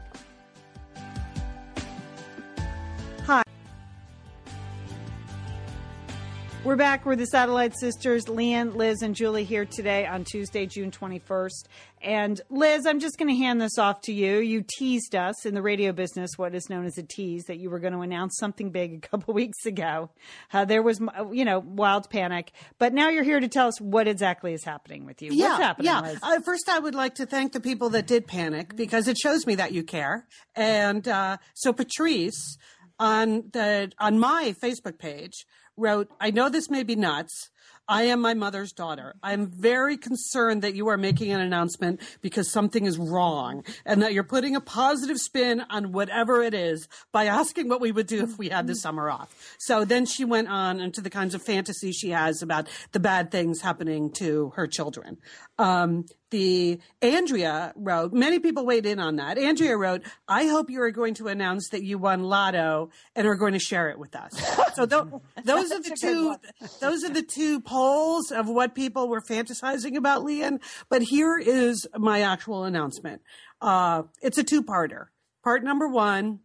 We're 6.68 6.76
back. 6.76 7.06
We're 7.06 7.16
the 7.16 7.28
Satellite 7.28 7.80
Sisters, 7.80 8.28
Lian, 8.28 8.76
Liz, 8.76 9.02
and 9.02 9.16
Julie 9.16 9.46
here 9.46 9.64
today 9.64 10.06
on 10.06 10.26
Tuesday, 10.26 10.66
June 10.66 10.92
21st. 10.92 11.64
And 12.02 12.42
Liz, 12.50 12.86
I'm 12.86 13.00
just 13.00 13.18
going 13.18 13.30
to 13.30 13.42
hand 13.42 13.62
this 13.62 13.78
off 13.78 14.02
to 14.02 14.12
you. 14.12 14.40
You 14.40 14.66
teased 14.78 15.16
us 15.16 15.46
in 15.46 15.54
the 15.54 15.62
radio 15.62 15.94
business, 15.94 16.32
what 16.36 16.54
is 16.54 16.70
known 16.70 16.86
as 16.86 16.98
a 16.98 17.04
tease, 17.04 17.46
that 17.46 17.58
you 17.58 17.70
were 17.70 17.80
going 17.80 17.94
to 17.94 18.02
announce 18.02 18.36
something 18.38 18.70
big 18.70 18.96
a 18.96 19.08
couple 19.08 19.34
weeks 19.34 19.66
ago. 19.66 20.10
Uh, 20.52 20.66
there 20.66 20.82
was, 20.82 21.00
you 21.32 21.46
know, 21.46 21.60
wild 21.60 22.10
panic. 22.10 22.52
But 22.80 22.94
now 22.94 23.08
you're 23.08 23.24
here 23.24 23.40
to 23.40 23.48
tell 23.48 23.70
us 23.70 23.80
what 23.80 24.06
exactly 24.10 24.52
is 24.52 24.66
happening 24.66 25.06
with 25.06 25.22
you. 25.22 25.32
Yeah, 25.32 25.52
What's 25.52 25.64
happening, 25.64 25.86
yeah. 25.86 26.16
Uh, 26.22 26.42
first, 26.42 26.68
I 26.68 26.80
would 26.80 26.96
like 26.96 27.16
to 27.16 27.26
thank 27.26 27.54
the 27.54 27.62
people 27.62 27.92
that 27.92 28.08
did 28.08 28.28
panic 28.28 28.76
because 28.76 29.08
it 29.08 29.18
shows 29.18 29.48
me 29.48 29.56
that 29.56 29.72
you 29.72 29.84
care. 29.84 30.28
And 30.54 31.08
uh, 31.08 31.38
so 31.54 31.72
Patrice 31.72 32.58
on 33.00 33.44
the 33.54 33.92
on 34.00 34.20
my 34.20 34.56
Facebook 34.62 34.98
page 34.98 35.46
wrote, 35.78 36.10
I 36.20 36.32
know 36.32 36.50
this 36.50 36.70
may 36.70 36.84
be 36.84 36.96
nuts. 36.96 37.50
I 37.90 38.04
am 38.04 38.20
my 38.20 38.34
mother's 38.34 38.74
daughter. 38.74 39.16
I'm 39.24 39.48
very 39.48 39.96
concerned 39.96 40.62
that 40.64 40.76
you 40.76 40.90
are 40.90 40.98
making 40.98 41.32
an 41.32 41.40
announcement 41.40 42.02
because 42.22 42.52
something 42.52 42.86
is 42.86 42.98
wrong 42.98 43.64
and 43.86 44.02
that 44.02 44.12
you're 44.12 44.26
putting 44.26 44.58
a 44.58 44.62
positive 44.62 45.18
spin 45.18 45.64
on 45.70 45.94
whatever 45.94 46.44
it 46.44 46.54
is 46.54 46.90
by 47.14 47.28
asking 47.28 47.70
what 47.70 47.80
we 47.80 47.94
would 47.94 48.08
do 48.08 48.24
if 48.24 48.38
we 48.38 48.50
had 48.50 48.68
the 48.68 48.76
summer 48.76 49.10
off. 49.10 49.56
So 49.58 49.86
then 49.86 50.06
she 50.06 50.26
went 50.26 50.50
on 50.50 50.82
into 50.82 51.00
the 51.00 51.10
kinds 51.10 51.34
of 51.34 51.42
fantasy 51.42 51.94
she 51.94 52.10
has 52.10 52.42
about 52.42 52.68
the 52.92 53.00
bad 53.00 53.32
things 53.32 53.62
happening 53.62 54.12
to 54.18 54.52
her 54.58 54.68
children. 54.68 55.18
Um, 55.58 56.08
the 56.30 56.82
Andrea 57.02 57.72
wrote, 57.78 58.12
many 58.12 58.40
people 58.40 58.66
weighed 58.66 58.86
in 58.86 59.00
on 59.00 59.16
that. 59.16 59.38
Andrea 59.38 59.78
wrote, 59.78 60.02
I 60.28 60.48
hope 60.48 60.70
you 60.70 60.82
are 60.82 60.92
going 60.92 61.14
to 61.16 61.30
announce 61.30 61.70
that 61.70 61.84
you 61.84 61.98
won 61.98 62.24
lotto 62.24 62.90
and 63.16 63.26
are 63.26 63.36
going 63.36 63.54
to 63.54 63.60
share 63.60 63.90
it 63.90 63.98
with 63.98 64.14
us. 64.14 64.60
So 64.78 64.86
th- 64.86 65.22
those 65.44 65.72
are 65.72 65.82
the 65.82 65.98
two, 66.00 66.36
those 66.80 67.04
are 67.04 67.10
the 67.10 67.24
two 67.24 67.60
polls 67.62 68.32
of 68.32 68.48
what 68.48 68.76
people 68.76 69.10
were 69.10 69.22
fantasizing 69.22 69.98
about 69.98 70.24
Lian. 70.24 70.60
But 70.88 71.02
here 71.02 71.38
is 71.38 71.88
my 71.98 72.22
actual 72.22 72.64
announcement. 72.64 73.24
Uh, 73.60 74.04
it's 74.22 74.38
a 74.38 74.44
two 74.44 74.64
parter. 74.64 75.08
Part 75.44 75.64
number 75.64 75.88
one, 75.88 76.40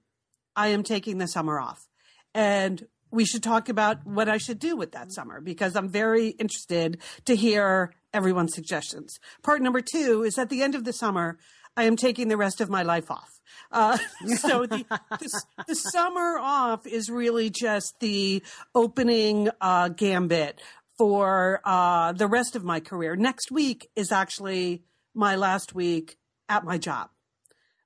I 0.56 0.68
am 0.68 0.82
taking 0.82 1.18
the 1.18 1.28
summer 1.28 1.60
off 1.60 1.88
and 2.34 2.86
we 3.10 3.26
should 3.26 3.42
talk 3.42 3.68
about 3.68 4.06
what 4.06 4.28
I 4.28 4.38
should 4.38 4.58
do 4.58 4.76
with 4.76 4.92
that 4.92 5.12
summer 5.12 5.40
because 5.40 5.76
I'm 5.76 5.90
very 5.90 6.28
interested 6.28 6.98
to 7.26 7.36
hear 7.36 7.92
everyone's 8.14 8.54
suggestions. 8.54 9.18
Part 9.42 9.60
number 9.60 9.82
two 9.82 10.22
is 10.22 10.38
at 10.38 10.48
the 10.48 10.62
end 10.62 10.74
of 10.74 10.84
the 10.84 10.92
summer, 10.94 11.38
I 11.76 11.84
am 11.84 11.96
taking 11.96 12.28
the 12.28 12.36
rest 12.36 12.60
of 12.60 12.68
my 12.68 12.82
life 12.82 13.10
off. 13.10 13.40
Uh, 13.70 13.96
so 14.38 14.66
the, 14.66 14.84
the, 15.10 15.42
the, 15.68 15.74
summer 15.74 16.38
off 16.38 16.86
is 16.86 17.08
really 17.10 17.50
just 17.50 17.98
the 18.00 18.42
opening 18.74 19.48
uh, 19.60 19.88
gambit 19.88 20.60
for 20.98 21.60
uh, 21.64 22.12
the 22.12 22.26
rest 22.26 22.54
of 22.54 22.64
my 22.64 22.80
career. 22.80 23.16
Next 23.16 23.50
week 23.50 23.88
is 23.96 24.12
actually 24.12 24.82
my 25.14 25.36
last 25.36 25.74
week 25.74 26.16
at 26.48 26.64
my 26.64 26.78
job. 26.78 27.10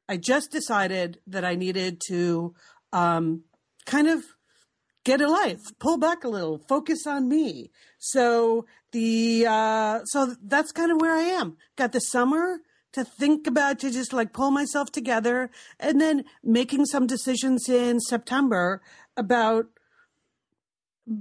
I 0.08 0.16
just 0.16 0.50
decided 0.50 1.20
that 1.26 1.44
I 1.44 1.54
needed 1.54 2.00
to 2.08 2.54
um, 2.92 3.42
kind 3.86 4.08
of 4.08 4.24
get 5.04 5.20
a 5.20 5.28
life, 5.28 5.60
pull 5.78 5.98
back 5.98 6.24
a 6.24 6.28
little, 6.28 6.58
focus 6.68 7.06
on 7.06 7.28
me. 7.28 7.70
So 7.98 8.66
the 8.92 9.46
uh, 9.48 10.04
so 10.04 10.34
that's 10.42 10.72
kind 10.72 10.90
of 10.90 11.00
where 11.00 11.14
I 11.14 11.22
am. 11.22 11.56
Got 11.76 11.92
the 11.92 12.00
summer 12.00 12.58
to 12.96 13.04
think 13.04 13.46
about 13.46 13.78
to 13.78 13.90
just 13.90 14.14
like 14.14 14.32
pull 14.32 14.50
myself 14.50 14.90
together 14.90 15.50
and 15.78 16.00
then 16.00 16.24
making 16.42 16.86
some 16.86 17.06
decisions 17.06 17.68
in 17.68 18.00
September 18.00 18.80
about 19.18 19.66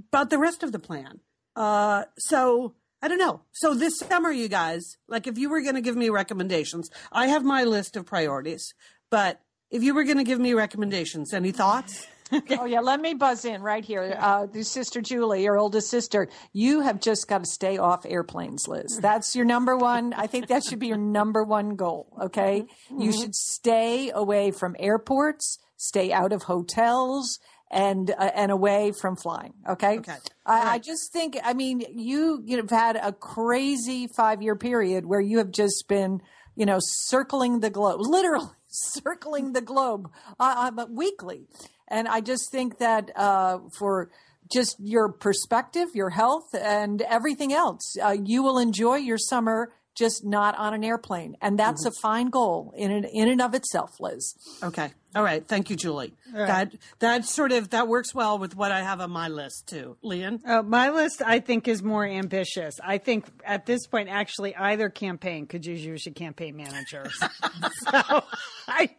about 0.08 0.30
the 0.30 0.38
rest 0.38 0.62
of 0.62 0.72
the 0.72 0.78
plan. 0.78 1.20
Uh, 1.54 2.04
so 2.18 2.74
I 3.02 3.08
don't 3.08 3.18
know. 3.18 3.42
So 3.52 3.74
this 3.74 3.98
summer, 3.98 4.32
you 4.32 4.48
guys, 4.48 4.96
like 5.06 5.26
if 5.26 5.36
you 5.36 5.50
were 5.50 5.60
going 5.60 5.74
to 5.74 5.82
give 5.82 5.96
me 5.96 6.08
recommendations, 6.08 6.88
I 7.12 7.26
have 7.26 7.44
my 7.44 7.64
list 7.64 7.94
of 7.94 8.06
priorities, 8.06 8.72
but 9.10 9.42
if 9.70 9.82
you 9.82 9.94
were 9.94 10.04
going 10.04 10.16
to 10.16 10.24
give 10.24 10.40
me 10.40 10.54
recommendations, 10.54 11.34
any 11.34 11.52
thoughts? 11.52 12.06
Oh 12.32 12.64
yeah, 12.64 12.80
let 12.80 13.00
me 13.00 13.14
buzz 13.14 13.44
in 13.44 13.62
right 13.62 13.84
here. 13.84 14.16
Uh, 14.18 14.46
the 14.46 14.64
sister 14.64 15.00
Julie, 15.00 15.44
your 15.44 15.56
oldest 15.56 15.90
sister, 15.90 16.28
you 16.52 16.80
have 16.80 17.00
just 17.00 17.28
got 17.28 17.44
to 17.44 17.50
stay 17.50 17.78
off 17.78 18.04
airplanes, 18.06 18.66
Liz. 18.68 18.98
That's 19.00 19.34
your 19.36 19.44
number 19.44 19.76
one. 19.76 20.12
I 20.12 20.26
think 20.26 20.48
that 20.48 20.64
should 20.64 20.78
be 20.78 20.88
your 20.88 20.96
number 20.96 21.44
one 21.44 21.76
goal. 21.76 22.08
Okay, 22.20 22.66
mm-hmm. 22.90 23.00
you 23.00 23.12
should 23.12 23.34
stay 23.34 24.10
away 24.10 24.50
from 24.50 24.76
airports, 24.78 25.58
stay 25.76 26.12
out 26.12 26.32
of 26.32 26.44
hotels, 26.44 27.38
and 27.70 28.10
uh, 28.10 28.30
and 28.34 28.50
away 28.50 28.92
from 29.00 29.16
flying. 29.16 29.54
Okay. 29.68 29.98
Okay. 29.98 30.16
I, 30.44 30.74
I, 30.74 30.78
just 30.78 31.12
think. 31.12 31.36
I 31.42 31.54
mean, 31.54 31.82
you 31.94 32.42
you've 32.44 32.70
had 32.70 32.96
a 32.96 33.12
crazy 33.12 34.06
five 34.06 34.42
year 34.42 34.56
period 34.56 35.06
where 35.06 35.20
you 35.20 35.38
have 35.38 35.50
just 35.50 35.86
been, 35.88 36.20
you 36.54 36.66
know, 36.66 36.78
circling 36.80 37.60
the 37.60 37.70
globe, 37.70 38.00
literally 38.00 38.46
circling 38.68 39.52
the 39.52 39.60
globe 39.60 40.10
uh, 40.38 40.70
uh 40.76 40.86
weekly 40.90 41.46
and 41.88 42.08
I 42.08 42.20
just 42.20 42.50
think 42.50 42.78
that 42.78 43.10
uh, 43.16 43.58
for 43.78 44.10
just 44.52 44.76
your 44.78 45.12
perspective, 45.12 45.88
your 45.94 46.10
health, 46.10 46.54
and 46.54 47.02
everything 47.02 47.52
else, 47.52 47.96
uh, 48.02 48.16
you 48.24 48.42
will 48.42 48.58
enjoy 48.58 48.96
your 48.96 49.18
summer 49.18 49.72
just 49.96 50.24
not 50.24 50.56
on 50.58 50.74
an 50.74 50.84
airplane. 50.84 51.36
And 51.40 51.58
that's 51.58 51.86
mm-hmm. 51.86 51.96
a 51.96 52.00
fine 52.02 52.28
goal 52.28 52.72
in 52.76 52.90
and, 52.90 53.06
in 53.06 53.28
and 53.28 53.40
of 53.40 53.54
itself, 53.54 53.92
Liz. 53.98 54.34
Okay. 54.62 54.92
All 55.14 55.22
right. 55.22 55.46
Thank 55.46 55.70
you, 55.70 55.76
Julie. 55.76 56.14
Right. 56.32 56.46
That 56.46 56.72
that 56.98 57.24
sort 57.24 57.50
of 57.52 57.70
that 57.70 57.88
works 57.88 58.14
well 58.14 58.38
with 58.38 58.54
what 58.54 58.70
I 58.70 58.82
have 58.82 59.00
on 59.00 59.10
my 59.10 59.28
list 59.28 59.66
too. 59.66 59.96
Lian. 60.04 60.40
Uh, 60.46 60.62
my 60.62 60.90
list 60.90 61.22
I 61.24 61.40
think 61.40 61.66
is 61.66 61.82
more 61.82 62.04
ambitious. 62.06 62.74
I 62.84 62.98
think 62.98 63.24
at 63.42 63.64
this 63.64 63.86
point 63.86 64.10
actually 64.10 64.54
either 64.54 64.90
campaign 64.90 65.46
could 65.46 65.64
use 65.64 65.82
you 65.82 65.94
as 65.94 66.06
a 66.06 66.10
campaign 66.10 66.56
manager. 66.56 67.06
so 67.10 68.22
I 68.68 68.90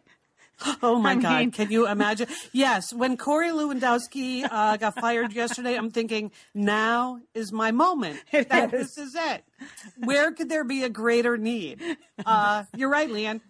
Oh 0.82 0.98
my 0.98 1.12
I 1.12 1.14
God! 1.16 1.38
Mean, 1.38 1.50
Can 1.50 1.70
you 1.70 1.86
imagine? 1.88 2.28
Yes, 2.52 2.92
when 2.92 3.16
Corey 3.16 3.50
Lewandowski 3.50 4.46
uh, 4.50 4.76
got 4.76 4.98
fired 4.98 5.32
yesterday, 5.32 5.76
I'm 5.76 5.90
thinking 5.90 6.30
now 6.54 7.20
is 7.34 7.52
my 7.52 7.70
moment. 7.70 8.20
That, 8.32 8.72
is. 8.74 8.94
This 8.94 8.98
is 8.98 9.14
it. 9.14 9.44
Where 10.04 10.32
could 10.32 10.48
there 10.48 10.64
be 10.64 10.84
a 10.84 10.88
greater 10.88 11.36
need? 11.36 11.82
Uh, 12.24 12.64
you're 12.76 12.90
right, 12.90 13.10
Lian. 13.10 13.40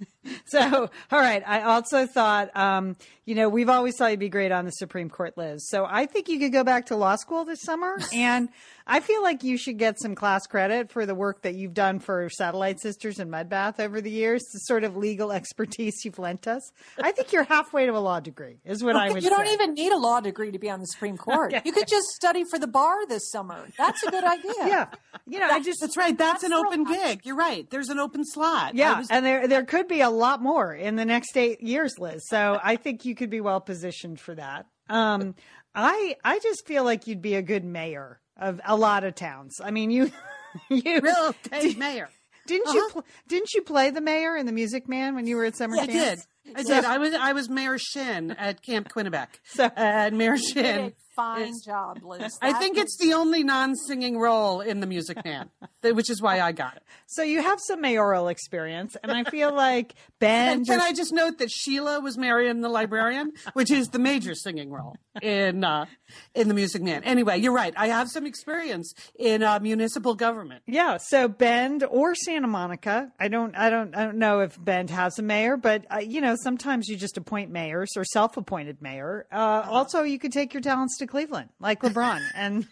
So, 0.47 0.91
all 1.11 1.19
right. 1.21 1.43
I 1.47 1.63
also 1.63 2.07
thought, 2.07 2.55
um, 2.57 2.97
you 3.25 3.35
know, 3.35 3.49
we've 3.49 3.69
always 3.69 3.97
thought 3.97 4.11
you'd 4.11 4.21
be 4.21 4.29
great 4.29 4.53
on 4.53 4.65
the 4.65 4.71
Supreme 4.73 5.09
Court, 5.11 5.37
Liz. 5.37 5.67
So 5.69 5.87
I 5.89 6.07
think 6.07 6.29
you 6.29 6.39
could 6.39 6.53
go 6.53 6.65
back 6.65 6.87
to 6.87 6.97
law 6.97 7.17
school 7.17 7.45
this 7.45 7.63
summer 7.63 7.99
and 8.15 8.49
I 8.87 9.01
feel 9.01 9.23
like 9.23 9.43
you 9.45 9.59
should 9.59 9.79
get 9.79 9.99
some 10.01 10.15
class 10.15 10.47
credit 10.47 10.91
for 10.91 11.05
the 11.05 11.15
work 11.15 11.43
that 11.43 11.55
you've 11.55 11.75
done 11.75 11.99
for 11.99 12.29
Satellite 12.31 12.81
Sisters 12.81 13.19
and 13.19 13.31
Mudbath 13.31 13.81
over 13.81 14.01
the 14.01 14.11
years, 14.11 14.43
the 14.53 14.61
sort 14.61 14.83
of 14.85 14.97
legal 14.97 15.31
expertise 15.31 16.05
you've 16.05 16.19
lent 16.19 16.47
us. 16.49 16.63
I 17.03 17.13
think 17.13 17.33
you're 17.33 17.43
halfway 17.45 17.85
to 17.85 17.93
a 17.93 17.99
law 18.01 18.21
degree, 18.21 18.61
is 18.65 18.83
what 18.83 18.97
I 18.97 19.09
would 19.11 19.23
You 19.23 19.29
say. 19.29 19.37
don't 19.37 19.49
even 19.49 19.75
need 19.75 19.93
a 19.93 19.99
law 19.99 20.21
degree 20.21 20.51
to 20.53 20.59
be 20.59 20.71
on 20.71 20.81
the 20.81 20.87
Supreme 20.87 21.19
Court. 21.19 21.53
okay. 21.55 21.63
You 21.67 21.73
could 21.73 21.87
just 21.89 22.07
study 22.09 22.45
for 22.51 22.59
the 22.59 22.67
bar 22.67 23.07
this 23.07 23.31
summer. 23.31 23.67
That's 23.77 24.03
a 24.05 24.11
good 24.11 24.25
idea. 24.39 24.53
Yeah. 24.59 24.87
You 25.27 25.39
know, 25.39 25.49
I 25.51 25.61
just. 25.61 25.81
Right. 25.99 26.17
That's, 26.17 26.43
that's 26.43 26.45
an 26.45 26.53
open 26.53 26.85
gig. 26.85 27.21
You're 27.25 27.37
right. 27.37 27.69
There's 27.71 27.89
an 27.89 27.99
open 27.99 28.25
slot. 28.25 28.75
Yeah. 28.75 28.99
Was- 28.99 29.09
and 29.11 29.25
there, 29.25 29.49
there 29.49 29.65
could 29.65 29.89
be 29.89 30.01
a 30.01 30.11
lot 30.11 30.43
more 30.43 30.75
in 30.75 30.97
the 30.97 31.05
next 31.05 31.37
eight 31.37 31.61
years, 31.61 31.99
Liz. 31.99 32.23
So 32.29 32.59
I 32.63 32.77
think 32.77 33.05
you 33.05 33.15
could 33.15 33.31
be 33.31 33.41
well 33.41 33.61
positioned 33.61 34.21
for 34.21 34.35
that. 34.35 34.67
Um, 34.89 35.35
I, 35.75 36.17
I 36.25 36.39
just 36.39 36.67
feel 36.67 36.85
like 36.85 37.07
you'd 37.07 37.23
be 37.23 37.35
a 37.35 37.43
good 37.43 37.65
mayor 37.65 38.21
of 38.37 38.61
a 38.65 38.77
lot 38.77 39.05
of 39.05 39.15
towns. 39.15 39.61
I 39.63 39.71
mean, 39.71 39.91
you, 39.91 40.11
you 40.71 41.01
real 41.01 41.35
okay, 41.47 41.75
mayor. 41.77 42.09
Didn't 42.47 42.69
uh-huh. 42.69 42.77
you 42.77 42.89
pl- 42.91 43.05
didn't 43.29 43.53
you 43.53 43.63
play 43.63 43.91
the 43.91 44.01
mayor 44.01 44.35
in 44.35 44.47
the 44.47 44.53
Music 44.53 44.89
Man 44.89 45.15
when 45.15 45.27
you 45.27 45.37
were 45.37 45.45
at 45.45 45.57
summer 45.57 45.77
yeah, 45.77 45.87
camp? 45.87 45.91
I 45.91 46.15
did. 46.55 46.57
I 46.57 46.63
did. 46.63 46.85
I 46.85 46.99
was 46.99 47.15
I 47.15 47.33
was 47.35 47.51
Mayor 47.51 47.77
Shinn 47.79 48.31
at 48.31 48.63
Camp 48.63 48.89
Quinnipiac. 48.89 49.29
So 49.45 49.71
and 49.77 50.17
Mayor 50.17 50.39
Shinn 50.39 50.95
fine 51.19 51.55
job, 51.65 51.99
Liz. 52.05 52.39
I 52.43 52.53
think 52.53 52.79
it's 52.79 52.97
the 52.97 53.13
only 53.15 53.43
non-singing 53.43 54.19
role 54.19 54.61
in 54.61 54.81
the 54.81 54.87
Music 54.87 55.25
Man, 55.25 55.51
which 55.83 56.11
is 56.11 56.23
why 56.23 56.41
I 56.41 56.53
got 56.53 56.77
it. 56.77 56.83
So 57.07 57.23
you 57.23 57.43
have 57.43 57.61
some 57.61 57.81
mayoral 57.81 58.29
experience, 58.29 58.97
and 59.03 59.11
I 59.11 59.25
feel 59.25 59.53
like 59.53 59.95
Bend. 60.21 60.59
And 60.59 60.67
can 60.67 60.81
I 60.81 60.93
just 60.93 61.13
note 61.13 61.39
that 61.39 61.51
Sheila 61.51 62.01
was 62.01 62.17
Marion 62.17 62.61
the 62.61 62.69
librarian, 62.69 63.33
which 63.55 63.71
is 63.71 63.89
the 63.89 63.99
major 63.99 64.35
singing 64.35 64.71
role 64.71 64.97
in 65.23 65.65
uh, 65.65 65.87
in 66.35 66.49
the 66.49 66.55
Music 66.55 66.83
Man. 66.83 67.05
Anyway, 67.05 67.39
you're 67.39 67.53
right. 67.53 67.73
I 67.77 67.89
have 67.89 68.09
some 68.09 68.27
experience 68.27 68.95
in 69.19 69.43
uh, 69.43 69.59
municipal 69.61 70.15
government. 70.15 70.63
Yeah. 70.67 70.99
So 70.99 71.29
Bend 71.29 71.85
or 71.85 72.15
Santa 72.15 72.47
Monica. 72.47 73.13
I 73.19 73.29
don't. 73.29 73.55
I 73.57 73.71
don't. 73.71 73.95
I 73.95 74.05
don't 74.05 74.19
know 74.19 74.41
if 74.41 74.63
Bend 74.63 74.91
has 74.91 75.19
a 75.19 75.23
mayor, 75.23 75.57
but 75.57 75.85
uh, 75.93 75.99
you 75.99 76.21
know, 76.21 76.37
sometimes 76.43 76.89
you 76.89 76.97
just 76.97 77.17
appoint 77.17 77.51
mayors 77.51 77.91
or 77.97 78.05
self-appointed 78.05 78.81
mayor. 78.83 79.27
Uh, 79.33 79.37
uh-huh. 79.37 79.71
also, 79.71 80.03
you 80.03 80.19
could 80.19 80.33
take 80.33 80.55
your 80.55 80.61
talents 80.61 80.99
to 80.99 81.07
Cleveland, 81.07 81.51
like 81.61 81.83
LeBron, 81.83 82.21
and 82.35 82.67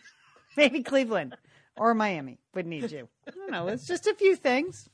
maybe 0.56 0.82
Cleveland 0.82 1.36
or 1.76 1.94
Miami 1.94 2.38
would 2.54 2.66
need 2.66 2.90
you. 2.90 3.08
I 3.26 3.30
don't 3.30 3.50
know. 3.50 3.68
It's 3.68 3.86
just 3.86 4.06
a 4.06 4.14
few 4.14 4.36
things. 4.36 4.88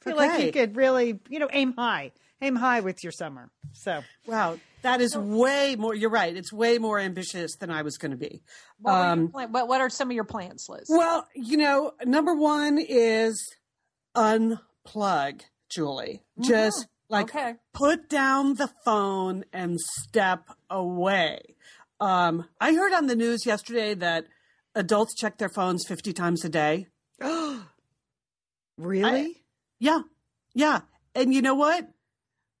I 0.00 0.04
feel 0.04 0.14
okay. 0.14 0.28
like 0.28 0.44
you 0.44 0.52
could 0.52 0.76
really, 0.76 1.20
you 1.28 1.38
know, 1.38 1.48
aim 1.52 1.74
high, 1.76 2.12
aim 2.40 2.56
high 2.56 2.80
with 2.80 3.02
your 3.02 3.12
summer. 3.12 3.50
So, 3.72 4.02
wow, 4.26 4.58
that 4.82 5.00
is 5.00 5.16
way 5.16 5.76
more. 5.76 5.94
You're 5.94 6.10
right. 6.10 6.36
It's 6.36 6.52
way 6.52 6.78
more 6.78 6.98
ambitious 6.98 7.56
than 7.56 7.70
I 7.70 7.82
was 7.82 7.96
going 7.96 8.10
to 8.12 8.16
be. 8.16 8.42
What, 8.78 8.92
um, 8.92 9.28
what, 9.28 9.68
what 9.68 9.80
are 9.80 9.90
some 9.90 10.10
of 10.10 10.14
your 10.14 10.24
plans, 10.24 10.66
Liz? 10.68 10.86
Well, 10.88 11.26
you 11.34 11.56
know, 11.56 11.92
number 12.04 12.34
one 12.34 12.78
is 12.78 13.40
unplug, 14.16 15.42
Julie. 15.70 16.22
Mm-hmm. 16.38 16.48
Just 16.48 16.86
like 17.08 17.34
okay. 17.34 17.54
put 17.72 18.08
down 18.08 18.54
the 18.54 18.70
phone 18.84 19.44
and 19.52 19.78
step 19.80 20.48
away. 20.70 21.40
Um, 22.00 22.48
I 22.60 22.72
heard 22.72 22.92
on 22.92 23.06
the 23.06 23.14
news 23.14 23.46
yesterday 23.46 23.94
that 23.94 24.26
adults 24.74 25.14
check 25.14 25.38
their 25.38 25.48
phones 25.48 25.84
50 25.86 26.12
times 26.12 26.44
a 26.44 26.48
day. 26.48 26.88
really? 27.22 27.62
I, 29.04 29.32
yeah. 29.78 30.00
Yeah. 30.54 30.80
And 31.14 31.32
you 31.32 31.42
know 31.42 31.54
what? 31.54 31.88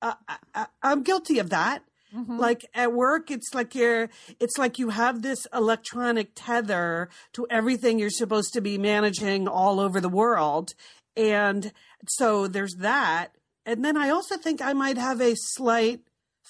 Uh, 0.00 0.14
I, 0.54 0.66
am 0.82 1.02
guilty 1.02 1.38
of 1.38 1.50
that. 1.50 1.82
Mm-hmm. 2.14 2.38
Like 2.38 2.66
at 2.74 2.92
work, 2.92 3.30
it's 3.30 3.54
like 3.54 3.74
you're, 3.74 4.10
it's 4.38 4.58
like 4.58 4.78
you 4.78 4.90
have 4.90 5.22
this 5.22 5.46
electronic 5.52 6.30
tether 6.34 7.08
to 7.32 7.46
everything 7.50 7.98
you're 7.98 8.10
supposed 8.10 8.52
to 8.54 8.60
be 8.60 8.78
managing 8.78 9.48
all 9.48 9.80
over 9.80 10.00
the 10.00 10.08
world. 10.08 10.72
And 11.16 11.72
so 12.08 12.48
there's 12.48 12.74
that. 12.78 13.28
And 13.64 13.84
then 13.84 13.96
I 13.96 14.10
also 14.10 14.36
think 14.36 14.60
I 14.60 14.72
might 14.72 14.98
have 14.98 15.20
a 15.20 15.34
slight 15.36 16.00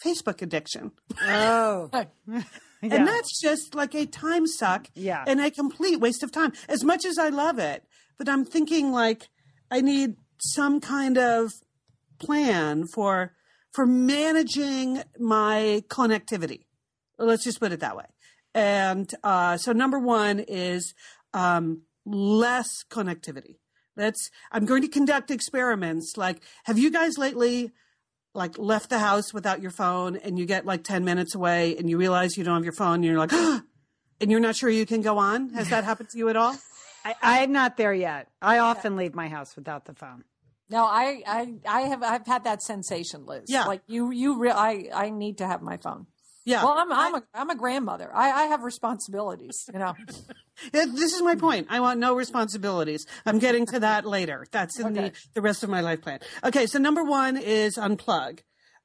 Facebook 0.04 0.42
addiction. 0.42 0.92
Oh. 1.22 1.90
Yeah. 2.84 2.96
And 2.96 3.06
that's 3.06 3.40
just 3.40 3.76
like 3.76 3.94
a 3.94 4.06
time 4.06 4.44
suck 4.44 4.88
yeah. 4.94 5.22
and 5.24 5.40
a 5.40 5.52
complete 5.52 6.00
waste 6.00 6.24
of 6.24 6.32
time. 6.32 6.52
As 6.68 6.82
much 6.82 7.04
as 7.04 7.16
I 7.16 7.28
love 7.28 7.60
it, 7.60 7.84
but 8.18 8.28
I'm 8.28 8.44
thinking 8.44 8.90
like 8.90 9.28
I 9.70 9.82
need 9.82 10.16
some 10.38 10.80
kind 10.80 11.16
of 11.16 11.52
plan 12.18 12.88
for 12.88 13.34
for 13.72 13.86
managing 13.86 15.02
my 15.18 15.82
connectivity. 15.88 16.64
Let's 17.18 17.44
just 17.44 17.60
put 17.60 17.72
it 17.72 17.80
that 17.80 17.96
way. 17.96 18.06
And 18.54 19.12
uh, 19.22 19.56
so 19.56 19.72
number 19.72 19.98
one 19.98 20.40
is 20.40 20.94
um, 21.32 21.82
less 22.04 22.68
connectivity. 22.90 23.56
That's 23.96 24.30
I'm 24.50 24.64
going 24.64 24.82
to 24.82 24.88
conduct 24.88 25.30
experiments. 25.30 26.14
Like, 26.16 26.42
have 26.64 26.78
you 26.78 26.90
guys 26.90 27.18
lately 27.18 27.70
like 28.34 28.58
left 28.58 28.88
the 28.88 28.98
house 28.98 29.34
without 29.34 29.60
your 29.60 29.70
phone 29.70 30.16
and 30.16 30.38
you 30.38 30.46
get 30.46 30.64
like 30.64 30.84
10 30.84 31.04
minutes 31.04 31.34
away 31.34 31.76
and 31.76 31.90
you 31.90 31.98
realize 31.98 32.36
you 32.36 32.44
don't 32.44 32.54
have 32.54 32.64
your 32.64 32.72
phone 32.72 32.94
and 32.94 33.04
you're 33.04 33.18
like 33.18 33.32
and 34.20 34.30
you're 34.30 34.40
not 34.40 34.56
sure 34.56 34.70
you 34.70 34.86
can 34.86 35.02
go 35.02 35.18
on 35.18 35.50
has 35.50 35.68
that 35.68 35.84
happened 35.84 36.08
to 36.08 36.16
you 36.16 36.30
at 36.30 36.36
all 36.36 36.56
I, 37.04 37.14
I'm 37.22 37.52
not 37.52 37.76
there 37.76 37.94
yet. 37.94 38.28
I 38.40 38.58
often 38.58 38.96
leave 38.96 39.14
my 39.14 39.28
house 39.28 39.56
without 39.56 39.86
the 39.86 39.94
phone. 39.94 40.24
No, 40.72 40.84
I, 40.84 41.22
I, 41.26 41.54
I 41.68 41.80
have, 41.82 42.02
I've 42.02 42.26
had 42.26 42.44
that 42.44 42.62
sensation, 42.62 43.26
Liz. 43.26 43.44
Yeah. 43.46 43.64
Like 43.64 43.82
you, 43.86 44.10
you, 44.10 44.38
re- 44.38 44.50
I, 44.50 44.88
I 44.94 45.10
need 45.10 45.38
to 45.38 45.46
have 45.46 45.62
my 45.62 45.76
phone. 45.76 46.06
Yeah. 46.44 46.64
Well, 46.64 46.72
I'm, 46.76 46.90
I'm 46.92 47.14
a, 47.14 47.22
I'm 47.34 47.50
a 47.50 47.54
grandmother. 47.54 48.10
I, 48.12 48.30
I 48.30 48.42
have 48.46 48.62
responsibilities. 48.62 49.64
You 49.72 49.78
know. 49.78 49.94
This 50.72 51.12
is 51.12 51.22
my 51.22 51.34
point. 51.34 51.66
I 51.70 51.80
want 51.80 51.98
no 51.98 52.14
responsibilities. 52.14 53.04
I'm 53.26 53.38
getting 53.38 53.66
to 53.66 53.80
that 53.80 54.04
later. 54.06 54.46
That's 54.52 54.78
in 54.78 54.86
Okay. 54.96 55.08
the, 55.08 55.12
the 55.34 55.40
rest 55.40 55.64
of 55.64 55.70
my 55.70 55.80
life 55.80 56.02
plan. 56.02 56.20
Okay, 56.44 56.66
so 56.66 56.78
number 56.78 57.02
one 57.02 57.36
is 57.36 57.76
unplug. 57.76 58.40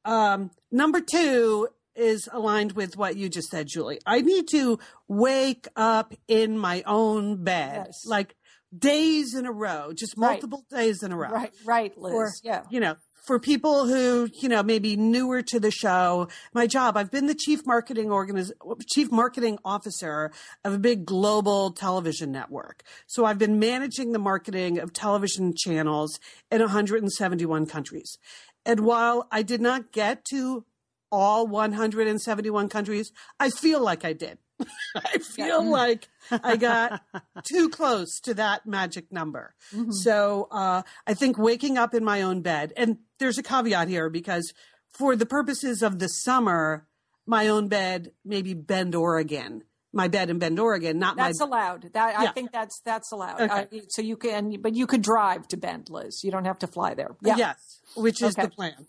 Um, 0.05 0.49
number 0.71 1.01
two 1.01 1.67
is 1.95 2.27
aligned 2.31 2.71
with 2.71 2.95
what 2.97 3.15
you 3.17 3.27
just 3.29 3.49
said, 3.49 3.67
Julie. 3.67 3.99
I 4.05 4.21
need 4.21 4.47
to 4.51 4.79
wake 5.07 5.67
up 5.75 6.13
in 6.27 6.57
my 6.57 6.83
own 6.87 7.43
bed, 7.43 7.83
Yes. 7.87 8.05
like 8.05 8.35
days 8.77 9.33
in 9.35 9.45
a 9.45 9.51
row, 9.51 9.93
just 9.93 10.15
Right. 10.17 10.31
multiple 10.31 10.65
days 10.69 11.03
in 11.03 11.11
a 11.11 11.17
row. 11.17 11.29
Right, 11.29 11.53
right, 11.65 11.97
Liz. 11.97 12.13
Or, 12.13 12.31
yeah. 12.43 12.63
you 12.69 12.79
know, 12.79 12.95
for 13.25 13.39
people 13.39 13.87
who, 13.87 14.29
you 14.33 14.47
know, 14.47 14.63
maybe 14.63 14.95
newer 14.95 15.41
to 15.41 15.59
the 15.59 15.69
show, 15.71 16.29
my 16.53 16.65
job, 16.65 16.95
I've 16.95 17.11
been 17.11 17.27
the 17.27 17.35
chief 17.35 17.65
marketing 17.65 18.07
organiz- 18.07 18.53
chief 18.87 19.11
marketing 19.11 19.59
officer 19.65 20.31
of 20.63 20.73
a 20.73 20.79
big 20.79 21.05
global 21.05 21.71
television 21.71 22.31
network. 22.31 22.83
So 23.05 23.25
I've 23.25 23.37
been 23.37 23.59
managing 23.59 24.13
the 24.13 24.19
marketing 24.19 24.79
of 24.79 24.93
television 24.93 25.53
channels 25.55 26.19
in 26.49 26.61
171 26.61 27.65
countries. 27.65 28.17
And 28.65 28.81
while 28.81 29.27
I 29.29 29.43
did 29.43 29.59
not 29.61 29.91
get 29.91 30.23
to 30.31 30.65
all 31.11 31.47
171 31.47 32.69
countries, 32.69 33.11
I 33.39 33.49
feel 33.49 33.81
like 33.81 34.05
I 34.05 34.13
did. 34.13 34.37
I 34.95 35.19
feel 35.19 35.63
like 35.63 36.09
I 36.31 36.55
got 36.55 37.01
too 37.43 37.69
close 37.69 38.19
to 38.21 38.33
that 38.35 38.65
magic 38.65 39.11
number. 39.11 39.55
So 39.91 40.47
uh, 40.51 40.83
I 41.05 41.13
think 41.13 41.37
waking 41.37 41.77
up 41.77 41.93
in 41.93 42.03
my 42.03 42.21
own 42.21 42.41
bed, 42.41 42.73
and 42.75 42.97
there's 43.19 43.37
a 43.37 43.43
caveat 43.43 43.87
here 43.87 44.09
because 44.09 44.53
for 44.97 45.15
the 45.15 45.25
purposes 45.25 45.81
of 45.81 45.99
the 45.99 46.07
summer, 46.07 46.87
my 47.25 47.47
own 47.47 47.67
bed, 47.67 48.11
maybe 48.25 48.53
Bend, 48.53 48.95
Oregon, 48.95 49.63
my 49.97 50.07
bed 50.07 50.29
in 50.29 50.39
Bend, 50.39 50.57
Oregon, 50.59 50.97
not 50.99 51.17
That's 51.17 51.41
my. 51.41 51.45
allowed. 51.45 51.91
That 51.93 52.17
I 52.17 52.27
think 52.27 52.53
that's 52.53 52.79
that's 52.85 53.11
allowed. 53.11 53.41
Okay. 53.41 53.79
Uh, 53.79 53.81
so 53.89 54.01
you 54.01 54.15
can, 54.15 54.61
but 54.61 54.73
you 54.75 54.87
could 54.87 55.01
drive 55.01 55.47
to 55.49 55.57
Bend, 55.57 55.89
Liz. 55.89 56.23
You 56.23 56.31
don't 56.31 56.45
have 56.45 56.59
to 56.59 56.67
fly 56.67 56.93
there. 56.93 57.17
Yeah. 57.21 57.35
Yes, 57.37 57.81
which 57.95 58.21
is 58.21 58.37
Okay. 58.37 58.43
the 58.43 58.49
plan. 58.51 58.85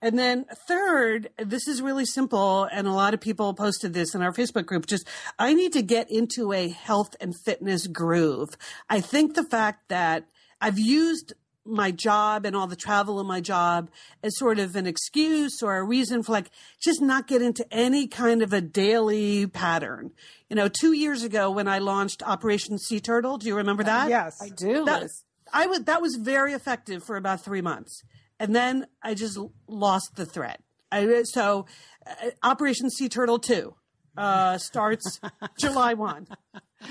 And 0.00 0.18
then 0.18 0.46
third, 0.66 1.28
this 1.36 1.68
is 1.68 1.82
really 1.82 2.06
simple, 2.06 2.64
and 2.72 2.86
a 2.88 2.92
lot 2.92 3.12
of 3.14 3.20
people 3.20 3.52
posted 3.54 3.92
this 3.92 4.14
in 4.14 4.22
our 4.22 4.32
Facebook 4.32 4.66
group. 4.66 4.86
Just 4.86 5.06
I 5.38 5.52
need 5.54 5.72
to 5.74 5.82
get 5.82 6.10
into 6.10 6.52
a 6.52 6.68
health 6.68 7.14
and 7.20 7.34
fitness 7.44 7.86
groove. 7.86 8.56
I 8.88 9.00
think 9.00 9.34
the 9.34 9.44
fact 9.44 9.88
that 9.88 10.24
I've 10.60 10.78
used 10.78 11.34
my 11.64 11.90
job 11.90 12.44
and 12.44 12.56
all 12.56 12.66
the 12.66 12.76
travel 12.76 13.20
in 13.20 13.26
my 13.26 13.40
job 13.40 13.90
as 14.22 14.36
sort 14.36 14.58
of 14.58 14.74
an 14.74 14.86
excuse 14.86 15.62
or 15.62 15.76
a 15.76 15.84
reason 15.84 16.22
for 16.22 16.32
like 16.32 16.50
just 16.80 17.00
not 17.00 17.26
get 17.26 17.42
into 17.42 17.64
any 17.70 18.06
kind 18.06 18.42
of 18.42 18.52
a 18.52 18.60
daily 18.60 19.46
pattern. 19.46 20.10
You 20.48 20.56
know, 20.56 20.68
two 20.68 20.92
years 20.92 21.22
ago 21.22 21.50
when 21.50 21.68
I 21.68 21.78
launched 21.78 22.22
Operation 22.22 22.78
Sea 22.78 23.00
Turtle, 23.00 23.38
do 23.38 23.46
you 23.46 23.56
remember 23.56 23.84
that? 23.84 24.08
Yes. 24.08 24.36
I 24.40 24.48
do, 24.48 24.84
that, 24.84 25.02
Liz. 25.02 25.24
I 25.52 25.66
was 25.66 25.84
that 25.84 26.00
was 26.00 26.16
very 26.16 26.52
effective 26.52 27.04
for 27.04 27.16
about 27.16 27.44
three 27.44 27.60
months, 27.60 28.02
and 28.40 28.54
then 28.54 28.86
I 29.02 29.14
just 29.14 29.38
lost 29.66 30.16
the 30.16 30.26
thread. 30.26 30.58
I, 30.90 31.22
so, 31.24 31.66
uh, 32.06 32.30
Operation 32.42 32.90
Sea 32.90 33.08
Turtle 33.08 33.38
Two 33.38 33.74
uh, 34.16 34.58
starts 34.58 35.20
July 35.58 35.94
one. 35.94 36.26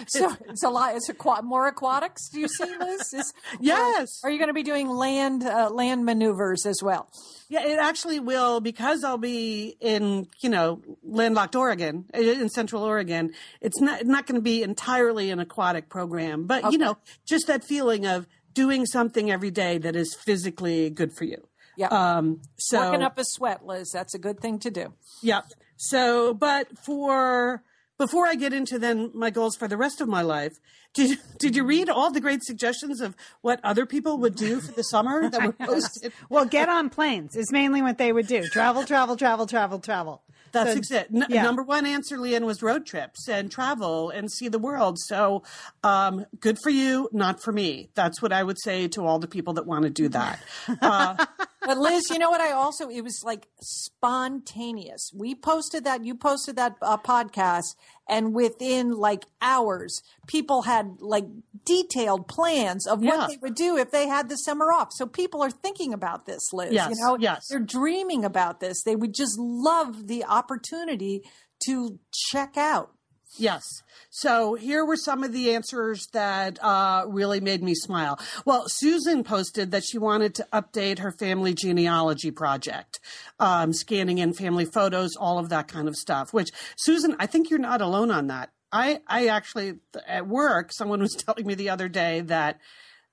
So 0.08 0.36
it's 0.50 0.64
a 0.64 0.70
lot. 0.70 0.96
It's 0.96 1.10
aqua- 1.10 1.42
more 1.44 1.68
aquatics. 1.68 2.30
Do 2.30 2.40
you 2.40 2.48
see, 2.48 2.76
Liz? 2.80 3.14
Is, 3.14 3.34
Yes. 3.60 4.22
Are 4.24 4.30
you 4.30 4.38
going 4.38 4.50
to 4.50 4.54
be 4.54 4.64
doing 4.64 4.88
land 4.90 5.44
uh, 5.44 5.70
land 5.70 6.06
maneuvers 6.06 6.66
as 6.66 6.82
well? 6.84 7.10
Yeah, 7.50 7.66
it 7.66 7.80
actually 7.80 8.20
will 8.20 8.62
because 8.62 9.04
I'll 9.04 9.18
be 9.18 9.76
in 9.80 10.28
you 10.42 10.50
know 10.50 10.82
landlocked 11.04 11.56
Oregon 11.56 12.06
in 12.14 12.50
Central 12.50 12.84
Oregon. 12.84 13.34
It's 13.60 13.80
not 13.80 14.06
not 14.06 14.28
going 14.28 14.36
to 14.36 14.42
be 14.44 14.64
entirely 14.64 15.32
an 15.32 15.40
aquatic 15.40 15.90
program, 15.90 16.46
but 16.46 16.72
you 16.72 16.78
know 16.78 16.98
just 17.28 17.48
that 17.48 17.64
feeling 17.64 18.06
of 18.06 18.28
doing 18.54 18.86
something 18.86 19.32
every 19.32 19.52
day 19.52 19.78
that 19.78 19.96
is 19.96 20.16
physically 20.16 20.90
good 20.90 21.14
for 21.14 21.26
you. 21.26 21.48
Yeah. 21.78 21.88
Um, 21.88 22.42
so 22.58 22.80
Working 22.80 23.02
up 23.04 23.18
a 23.18 23.24
sweat, 23.26 23.66
Liz. 23.66 23.92
That's 23.92 24.14
a 24.14 24.20
good 24.20 24.40
thing 24.40 24.60
to 24.60 24.70
do. 24.72 24.94
Yep. 25.24 25.46
So, 25.78 26.34
but 26.34 26.68
for 26.86 27.64
before 28.06 28.26
I 28.26 28.34
get 28.36 28.52
into 28.52 28.80
then 28.80 29.12
my 29.14 29.30
goals 29.30 29.56
for 29.56 29.68
the 29.68 29.78
rest 29.78 30.02
of 30.02 30.08
my 30.08 30.24
life, 30.24 30.54
did 30.94 31.20
did 31.38 31.56
you 31.56 31.64
read 31.64 31.88
all 31.88 32.12
the 32.12 32.20
great 32.20 32.42
suggestions 32.44 33.00
of 33.00 33.16
what 33.42 33.60
other 33.64 33.86
people 33.86 34.18
would 34.18 34.36
do 34.36 34.60
for 34.60 34.72
the 34.72 34.82
summer 34.84 35.30
that 35.30 35.42
were 35.46 35.52
posted? 35.68 36.12
Well, 36.30 36.46
get 36.46 36.68
on 36.68 36.90
planes 36.90 37.36
is 37.36 37.52
mainly 37.52 37.82
what 37.84 37.98
they 38.00 38.12
would 38.12 38.26
do. 38.28 38.42
Travel, 38.48 38.84
travel, 38.86 39.16
travel, 39.16 39.46
travel, 39.46 39.78
travel. 39.80 40.24
That's 40.52 40.90
So- 40.90 40.96
it. 40.98 41.08
N- 41.14 41.28
yeah. 41.30 41.44
Number 41.44 41.64
one 41.64 41.86
answer, 41.86 42.18
Lian, 42.18 42.44
was 42.46 42.62
road 42.64 42.86
trips 42.88 43.30
and 43.30 43.50
travel 43.52 44.10
and 44.10 44.30
see 44.32 44.50
the 44.50 44.60
world. 44.60 44.98
So, 45.00 45.44
um, 45.84 46.26
good 46.40 46.58
for 46.64 46.72
you, 46.72 47.08
not 47.14 47.42
for 47.42 47.54
me. 47.54 47.90
That's 47.94 48.22
what 48.22 48.34
I 48.34 48.42
would 48.44 48.58
say 48.62 48.88
to 48.90 49.06
all 49.06 49.20
the 49.20 49.28
people 49.30 49.54
that 49.54 49.66
want 49.66 49.84
to 49.84 49.90
do 49.92 50.10
that. 50.10 50.40
Uh, 50.82 51.26
But 51.64 51.78
Liz, 51.78 52.10
you 52.10 52.18
know 52.18 52.32
what? 52.32 52.42
I 52.42 52.52
also 52.52 52.90
it 52.90 53.02
was 53.02 53.22
like 53.24 53.48
spontaneous. 53.62 55.12
We 55.16 55.36
posted 55.36 55.84
that. 55.84 56.04
You 56.04 56.16
posted 56.16 56.56
that 56.56 56.76
uh, 56.82 56.98
podcast, 56.98 57.76
and 58.10 58.34
within 58.34 58.92
like 58.92 59.26
hours, 59.42 60.02
people 60.28 60.64
had 60.64 60.98
like 61.00 61.26
detailed 61.66 62.28
plans 62.28 62.88
of 62.88 63.04
Yeah. 63.04 63.18
what 63.18 63.30
they 63.30 63.38
would 63.42 63.56
do 63.56 63.78
if 63.78 63.92
they 63.92 64.08
had 64.08 64.30
the 64.30 64.38
summer 64.38 64.72
off. 64.72 64.90
So 64.92 65.06
people 65.06 65.42
are 65.42 65.52
thinking 65.52 65.94
about 65.94 66.26
this, 66.26 66.52
Liz. 66.52 66.74
Yes, 66.74 66.90
you 66.90 66.96
know, 67.06 67.18
yes. 67.20 67.48
they're 67.50 67.60
dreaming 67.60 68.26
about 68.26 68.60
this. 68.60 68.84
They 68.84 68.96
would 68.96 69.14
just 69.14 69.38
love 69.38 70.08
the 70.08 70.24
opportunity 70.26 71.24
to 71.68 72.00
check 72.32 72.58
out. 72.58 72.92
Yes. 73.38 73.64
So 74.10 74.56
here 74.56 74.86
were 74.86 74.98
some 74.98 75.24
of 75.24 75.32
the 75.32 75.54
answers 75.54 76.08
that 76.12 76.62
uh, 76.62 77.06
really 77.08 77.40
made 77.40 77.64
me 77.64 77.74
smile. 77.74 78.20
Well, 78.46 78.66
Susan 78.68 79.24
posted 79.24 79.72
that 79.72 79.84
she 79.86 79.98
wanted 79.98 80.36
to 80.36 80.48
update 80.52 81.00
her 81.00 81.12
family 81.12 81.54
genealogy 81.54 82.32
project, 82.32 83.00
um, 83.40 83.72
scanning 83.74 84.18
in 84.18 84.34
family 84.34 84.66
photos, 84.66 85.16
all 85.16 85.40
of 85.40 85.50
that 85.50 85.70
kind 85.70 85.88
of 85.88 85.96
stuff. 85.96 86.34
Which 86.34 86.50
Susan, 86.78 87.16
I 87.20 87.26
think 87.26 87.50
you're 87.50 87.60
not 87.60 87.82
alone 87.82 88.12
on 88.12 88.28
that. 88.28 88.50
I, 88.72 89.00
I 89.08 89.28
actually 89.28 89.76
at 90.08 90.28
work, 90.28 90.72
someone 90.74 91.00
was 91.00 91.16
telling 91.26 91.46
me 91.46 91.56
the 91.56 91.70
other 91.70 91.88
day 91.88 92.22
that 92.22 92.60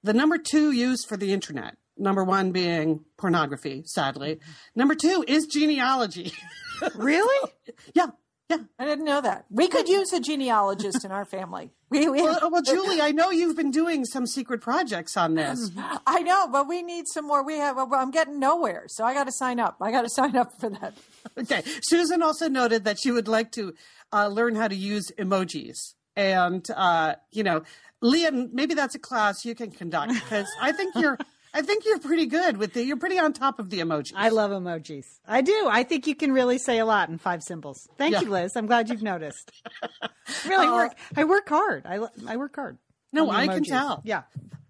the 0.02 0.14
number 0.14 0.38
two 0.38 0.72
used 0.72 1.06
for 1.08 1.16
the 1.16 1.32
internet, 1.32 1.76
number 1.96 2.24
one 2.24 2.52
being 2.52 3.04
pornography, 3.16 3.82
sadly, 3.86 4.40
number 4.74 4.94
two 4.94 5.24
is 5.26 5.46
genealogy. 5.46 6.32
Really? 6.94 7.50
yeah. 7.92 8.06
Yeah. 8.48 8.58
I 8.78 8.86
didn't 8.86 9.04
know 9.04 9.20
that. 9.20 9.44
We 9.50 9.68
could 9.68 9.88
use 9.88 10.12
a 10.12 10.20
genealogist 10.20 11.04
in 11.04 11.12
our 11.12 11.24
family. 11.24 11.70
We, 11.90 12.06
we 12.06 12.20
Well, 12.20 12.50
well, 12.50 12.60
Julie, 12.60 13.00
I 13.00 13.12
know 13.12 13.30
you've 13.30 13.56
been 13.56 13.70
doing 13.70 14.04
some 14.04 14.26
secret 14.26 14.60
projects 14.60 15.16
on 15.16 15.32
this. 15.32 15.70
I 16.06 16.20
know, 16.20 16.46
but 16.46 16.68
we 16.68 16.82
need 16.82 17.06
some 17.08 17.26
more. 17.26 17.42
We 17.42 17.56
have. 17.56 17.78
I'm 17.78 18.10
getting 18.10 18.38
nowhere, 18.38 18.84
so 18.88 19.04
I 19.04 19.14
got 19.14 19.24
to 19.24 19.32
sign 19.32 19.58
up. 19.58 19.78
I 19.80 19.90
got 19.90 20.02
to 20.02 20.10
sign 20.14 20.36
up 20.36 20.52
for 20.60 20.68
that. 20.68 20.92
Okay. 21.38 21.62
Susan 21.80 22.22
also 22.22 22.46
noted 22.46 22.84
that 22.84 22.98
she 23.00 23.10
would 23.10 23.26
like 23.26 23.52
to 23.52 23.72
uh, 24.12 24.28
learn 24.28 24.54
how 24.54 24.68
to 24.68 24.74
use 24.74 25.10
emojis. 25.18 25.94
And, 26.14 26.66
uh, 26.76 27.14
you 27.32 27.42
know, 27.42 27.62
Lian, 28.02 28.50
maybe 28.52 28.74
that's 28.74 28.94
a 28.94 28.98
class 28.98 29.46
you 29.46 29.54
can 29.54 29.70
conduct 29.70 30.12
because 30.12 30.46
I 30.60 30.72
think 30.72 30.94
you're. 30.94 31.16
I 31.54 31.62
think 31.62 31.84
you're 31.84 31.98
pretty 31.98 32.26
good 32.26 32.56
with 32.56 32.72
the. 32.74 32.84
You're 32.84 32.96
pretty 32.98 33.18
on 33.18 33.32
top 33.32 33.58
of 33.58 33.70
the 33.70 33.78
emojis. 33.80 34.12
I 34.14 34.28
love 34.28 34.50
emojis. 34.50 35.06
I 35.26 35.40
do. 35.40 35.68
I 35.70 35.82
think 35.82 36.06
you 36.06 36.14
can 36.14 36.32
really 36.32 36.58
say 36.58 36.78
a 36.78 36.84
lot 36.84 37.08
in 37.08 37.18
five 37.18 37.42
symbols. 37.42 37.88
Thank 37.96 38.12
Yeah. 38.12 38.20
you, 38.22 38.28
Liz. 38.30 38.56
I'm 38.56 38.66
glad 38.66 38.88
you've 38.88 39.02
noticed. 39.02 39.50
really 40.46 40.68
work. 40.68 40.92
I 41.16 41.24
work 41.24 41.48
hard. 41.48 41.86
I, 41.86 42.00
I 42.26 42.36
work 42.36 42.54
hard. 42.56 42.78
No, 43.12 43.30
I 43.30 43.46
can 43.48 43.64
tell. 43.64 44.02
Yeah. 44.04 44.22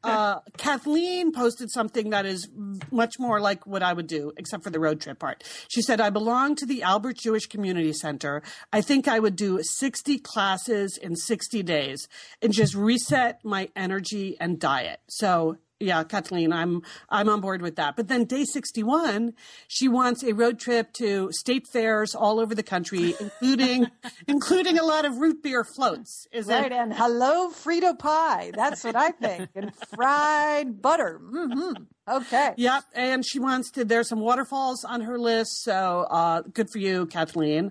uh, 0.05 0.39
Kathleen 0.57 1.33
posted 1.33 1.71
something 1.73 2.11
that 2.11 2.25
is 2.25 2.49
much 2.93 3.19
more 3.19 3.41
like 3.41 3.67
what 3.67 3.83
I 3.83 3.93
would 3.93 4.07
do, 4.07 4.33
except 4.37 4.63
for 4.63 4.71
the 4.71 4.79
road 4.79 5.01
trip 5.01 5.19
part. 5.19 5.43
She 5.69 5.83
said, 5.83 6.01
I 6.01 6.11
belong 6.11 6.55
to 6.57 6.65
the 6.67 6.83
Alpert 6.83 7.17
Jewish 7.19 7.47
Community 7.47 7.93
Center. 7.93 8.41
I 8.73 8.81
think 8.81 9.09
I 9.09 9.19
would 9.19 9.35
do 9.35 9.59
60 9.61 10.19
classes 10.21 10.97
in 11.03 11.17
60 11.17 11.65
days 11.65 12.07
and 12.41 12.53
just 12.53 12.77
reset 12.77 13.45
my 13.45 13.71
energy 13.75 14.37
and 14.39 14.61
diet. 14.61 15.01
So, 15.09 15.57
yeah, 15.81 16.03
Kathleen, 16.05 16.53
I'm 16.53 16.83
I'm 17.09 17.29
on 17.29 17.41
board 17.41 17.63
with 17.63 17.77
that. 17.77 17.95
But 17.97 18.09
then 18.09 18.25
day 18.25 18.45
61, 18.45 19.35
she 19.69 19.87
wants 19.89 20.23
a 20.25 20.33
road 20.35 20.59
trip 20.59 20.93
to 20.95 21.31
state 21.33 21.67
fairs 21.73 22.15
all 22.15 22.41
over 22.41 22.55
the 22.55 22.63
country, 22.63 23.15
including 23.41 23.91
including 24.27 24.79
a 24.79 24.85
lot 24.85 25.05
of 25.05 25.19
root 25.19 25.43
beer 25.43 25.65
floats. 25.65 26.27
Is 26.33 26.47
that 26.47 26.63
Right, 26.63 26.73
it? 26.73 26.75
and 26.75 26.93
hello 26.95 27.51
Frito 27.51 27.99
pie. 27.99 28.51
That's 28.55 28.83
what 28.85 28.97
I 28.97 29.11
think, 29.13 29.51
and 29.55 29.73
fried 29.95 30.83
butter. 30.83 31.21
Mm-hmm. 31.23 31.83
Okay. 32.09 32.55
Yep, 32.57 32.85
and 32.95 33.25
she 33.25 33.39
wants 33.39 33.71
to. 33.73 33.85
There's 33.85 34.09
some 34.09 34.21
waterfalls 34.21 34.83
on 34.85 35.03
her 35.03 35.19
list, 35.19 35.63
so 35.63 36.07
uh, 36.11 36.43
good 36.43 36.69
for 36.73 36.79
you, 36.79 37.07
Kathleen. 37.07 37.71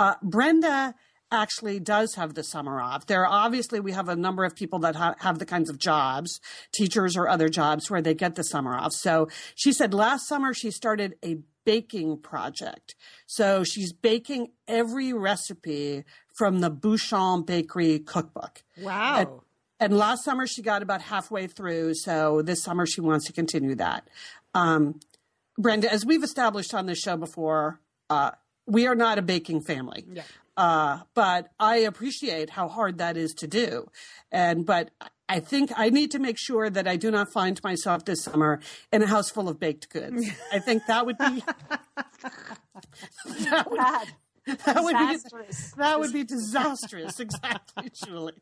Uh, 0.00 0.14
Brenda 0.22 0.94
actually 1.30 1.80
does 1.80 2.14
have 2.14 2.34
the 2.34 2.44
summer 2.44 2.80
off. 2.80 3.06
There 3.06 3.26
obviously 3.26 3.80
we 3.80 3.92
have 3.92 4.08
a 4.08 4.16
number 4.16 4.44
of 4.44 4.54
people 4.54 4.78
that 4.80 4.96
ha- 4.96 5.14
have 5.18 5.38
the 5.38 5.46
kinds 5.46 5.70
of 5.70 5.78
jobs, 5.78 6.40
teachers 6.72 7.16
or 7.16 7.28
other 7.28 7.48
jobs 7.48 7.90
where 7.90 8.02
they 8.02 8.14
get 8.14 8.34
the 8.34 8.44
summer 8.44 8.76
off. 8.76 8.92
So 8.92 9.28
she 9.54 9.72
said 9.72 9.92
last 9.92 10.28
summer 10.28 10.54
she 10.54 10.70
started 10.70 11.14
a 11.24 11.38
baking 11.64 12.18
project. 12.18 12.94
So 13.26 13.64
she's 13.64 13.92
baking 13.92 14.52
every 14.68 15.12
recipe 15.12 16.04
from 16.36 16.60
the 16.60 16.70
Bouchon 16.70 17.44
Bakery 17.44 17.98
cookbook. 17.98 18.62
Wow. 18.80 19.18
And, 19.18 19.28
and 19.80 19.98
last 19.98 20.24
summer 20.24 20.46
she 20.46 20.62
got 20.62 20.82
about 20.82 21.02
halfway 21.02 21.48
through. 21.48 21.94
So 21.94 22.42
this 22.42 22.62
summer 22.62 22.86
she 22.86 23.00
wants 23.00 23.26
to 23.26 23.32
continue 23.32 23.74
that. 23.74 24.08
Um, 24.54 25.00
Brenda, 25.58 25.92
as 25.92 26.06
we've 26.06 26.22
established 26.22 26.72
on 26.72 26.86
this 26.86 26.98
show 26.98 27.16
before, 27.16 27.80
uh, 28.10 28.30
we 28.66 28.86
are 28.86 28.94
not 28.94 29.18
a 29.18 29.22
baking 29.22 29.62
family. 29.62 30.04
Yeah. 30.12 30.22
Uh, 30.56 31.00
but 31.14 31.48
I 31.60 31.76
appreciate 31.78 32.50
how 32.50 32.68
hard 32.68 32.98
that 32.98 33.16
is 33.16 33.34
to 33.34 33.46
do. 33.46 33.86
And, 34.32 34.64
but 34.64 34.90
I 35.28 35.40
think 35.40 35.70
I 35.76 35.90
need 35.90 36.10
to 36.12 36.18
make 36.18 36.36
sure 36.38 36.70
that 36.70 36.86
I 36.88 36.96
do 36.96 37.10
not 37.10 37.32
find 37.32 37.60
myself 37.62 38.04
this 38.04 38.22
summer 38.24 38.60
in 38.92 39.02
a 39.02 39.06
house 39.06 39.28
full 39.30 39.48
of 39.48 39.60
baked 39.60 39.90
goods. 39.90 40.26
I 40.52 40.58
think 40.60 40.86
that 40.86 41.04
would 41.04 41.18
be, 41.18 41.42
that 43.50 43.70
would, 43.70 43.76
Bad. 43.78 44.08
that 44.64 44.82
would 44.82 44.96
be, 44.96 45.06
Disastrous. 45.14 45.72
that 45.76 46.00
would 46.00 46.12
be 46.12 46.24
disastrous. 46.24 47.20
Exactly, 47.20 47.90
Julie. 48.04 48.40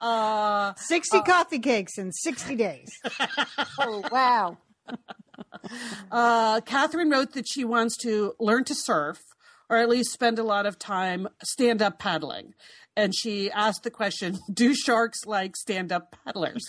Uh, 0.00 0.72
60 0.76 1.20
coffee 1.22 1.58
cakes 1.58 1.98
in 1.98 2.12
60 2.12 2.56
days. 2.56 2.88
Oh, 3.80 4.02
wow. 4.10 4.58
Uh, 6.10 6.60
Catherine 6.62 7.10
wrote 7.10 7.34
that 7.34 7.46
she 7.48 7.64
wants 7.64 7.96
to 7.98 8.34
learn 8.40 8.64
to 8.64 8.74
surf 8.74 9.18
or 9.68 9.76
at 9.76 9.88
least 9.88 10.12
spend 10.12 10.38
a 10.38 10.44
lot 10.44 10.66
of 10.66 10.78
time 10.78 11.28
stand 11.42 11.82
up 11.82 11.98
paddling. 11.98 12.54
And 12.96 13.14
she 13.14 13.50
asked 13.50 13.84
the 13.84 13.90
question 13.90 14.38
Do 14.52 14.74
sharks 14.74 15.24
like 15.24 15.56
stand 15.56 15.92
up 15.92 16.16
paddlers? 16.24 16.64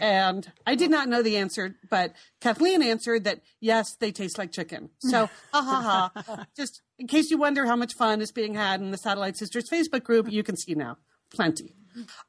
And 0.00 0.50
I 0.66 0.74
did 0.74 0.90
not 0.90 1.08
know 1.08 1.22
the 1.22 1.36
answer, 1.36 1.76
but 1.88 2.14
Kathleen 2.40 2.82
answered 2.82 3.24
that 3.24 3.40
yes, 3.60 3.94
they 4.00 4.10
taste 4.10 4.38
like 4.38 4.52
chicken. 4.52 4.90
So, 4.98 5.30
ha 5.52 6.10
ha 6.14 6.22
ha. 6.26 6.46
Just 6.56 6.82
in 6.98 7.06
case 7.06 7.30
you 7.30 7.38
wonder 7.38 7.66
how 7.66 7.76
much 7.76 7.94
fun 7.98 8.20
is 8.20 8.32
being 8.32 8.54
had 8.54 8.80
in 8.80 8.90
the 8.90 8.98
Satellite 8.98 9.36
Sisters 9.36 9.68
Facebook 9.70 10.02
group, 10.02 10.30
you 10.30 10.42
can 10.42 10.56
see 10.56 10.74
now. 10.74 10.98
Plenty. 11.30 11.74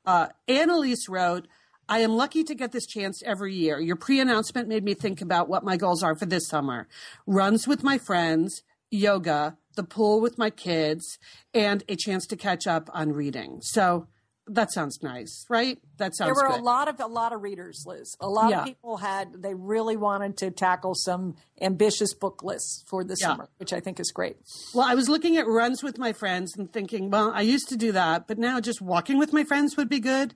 Uh, 0.06 0.28
Annalise 0.48 1.08
wrote, 1.08 1.48
I 1.88 2.00
am 2.00 2.16
lucky 2.16 2.44
to 2.44 2.54
get 2.54 2.72
this 2.72 2.86
chance 2.86 3.24
every 3.26 3.54
year. 3.56 3.80
Your 3.80 3.96
pre 3.96 4.20
announcement 4.20 4.68
made 4.68 4.84
me 4.84 4.94
think 4.94 5.22
about 5.22 5.50
what 5.50 5.64
my 5.64 5.76
goals 5.76 6.04
are 6.04 6.16
for 6.16 6.28
this 6.28 6.48
summer 6.48 6.88
runs 7.26 7.68
with 7.68 7.84
my 7.84 7.98
friends, 7.98 8.62
yoga, 8.92 9.58
the 9.76 9.84
pool 9.84 10.20
with 10.22 10.38
my 10.38 10.50
kids, 10.50 11.18
and 11.54 11.84
a 11.88 11.96
chance 11.96 12.26
to 12.28 12.36
catch 12.36 12.68
up 12.68 12.90
on 12.94 13.14
reading. 13.14 13.60
So 13.62 14.08
that 14.52 14.72
sounds 14.74 15.04
nice, 15.04 15.46
right? 15.48 15.78
That 15.98 16.16
sounds 16.16 16.36
There 16.36 16.44
were 16.44 16.52
good. 16.56 16.62
a 16.62 16.64
lot 16.64 16.88
of 16.88 17.00
a 17.00 17.06
lot 17.06 17.34
of 17.34 17.44
readers, 17.44 17.84
Liz. 17.86 18.16
A 18.20 18.28
lot 18.28 18.50
Yeah. 18.50 18.62
of 18.62 18.66
people 18.66 18.98
had 18.98 19.44
they 19.44 19.54
really 19.54 19.96
wanted 19.96 20.38
to 20.38 20.50
tackle 20.50 20.96
some 20.96 21.36
ambitious 21.62 22.16
book 22.16 22.42
lists 22.42 22.84
for 22.88 23.04
the 23.04 23.16
Yeah. 23.20 23.28
summer, 23.28 23.50
which 23.58 23.72
I 23.74 23.80
think 23.80 24.00
is 24.00 24.12
great. 24.12 24.38
Well, 24.74 24.88
I 24.88 24.96
was 24.96 25.08
looking 25.08 25.38
at 25.38 25.46
runs 25.48 25.84
with 25.84 26.00
my 26.00 26.14
friends 26.14 26.58
and 26.58 26.74
thinking, 26.74 27.12
well, 27.12 27.32
I 27.34 27.42
used 27.42 27.70
to 27.70 27.78
do 27.78 27.92
that, 27.92 28.28
but 28.28 28.40
now 28.40 28.60
just 28.60 28.82
walking 28.82 29.20
with 29.20 29.34
my 29.34 29.44
friends 29.44 29.78
would 29.78 29.88
be 29.90 30.00
good. 30.00 30.34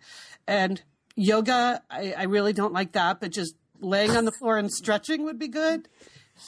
And 0.48 0.84
yoga, 1.16 1.82
I, 1.90 2.14
I 2.14 2.24
really 2.24 2.54
don't 2.54 2.74
like 2.74 2.92
that, 2.92 3.20
but 3.20 3.32
just 3.32 3.56
laying 3.80 4.12
on 4.16 4.26
the 4.26 4.32
floor 4.34 4.58
and 4.58 4.72
stretching 4.72 5.24
would 5.24 5.40
be 5.40 5.48
good. 5.48 5.90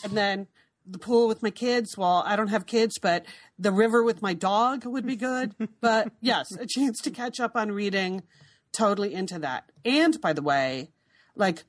And 0.04 0.14
then 0.16 0.48
the 0.88 1.00
pool 1.00 1.28
with 1.28 1.42
my 1.42 1.50
kids. 1.50 1.98
Well, 1.98 2.24
I 2.26 2.36
don't 2.36 2.50
have 2.50 2.66
kids, 2.66 2.98
but 3.00 3.26
the 3.58 3.72
river 3.72 4.04
with 4.04 4.22
my 4.22 4.34
dog 4.34 4.86
would 4.86 5.06
be 5.06 5.16
good. 5.16 5.54
But 5.82 6.12
yes, 6.22 6.52
a 6.60 6.66
chance 6.66 7.00
to 7.02 7.12
catch 7.12 7.40
up 7.40 7.56
on 7.56 7.72
reading, 7.72 8.24
totally 8.72 9.14
into 9.14 9.40
that. 9.40 9.72
And 9.84 10.20
by 10.20 10.34
the 10.34 10.42
way, 10.42 10.90
like 11.36 11.64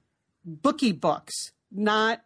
booky 0.44 0.92
books, 0.92 1.34
not 1.70 2.22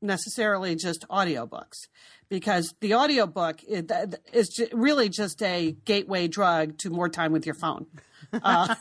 necessarily 0.00 0.76
just 0.76 1.04
audiobooks 1.08 1.88
because 2.28 2.74
the 2.80 2.94
audiobook 2.94 3.62
is, 3.64 3.84
is 4.32 4.68
really 4.72 5.08
just 5.08 5.42
a 5.42 5.76
gateway 5.84 6.28
drug 6.28 6.78
to 6.78 6.90
more 6.90 7.08
time 7.08 7.32
with 7.32 7.44
your 7.44 7.54
phone. 7.54 7.86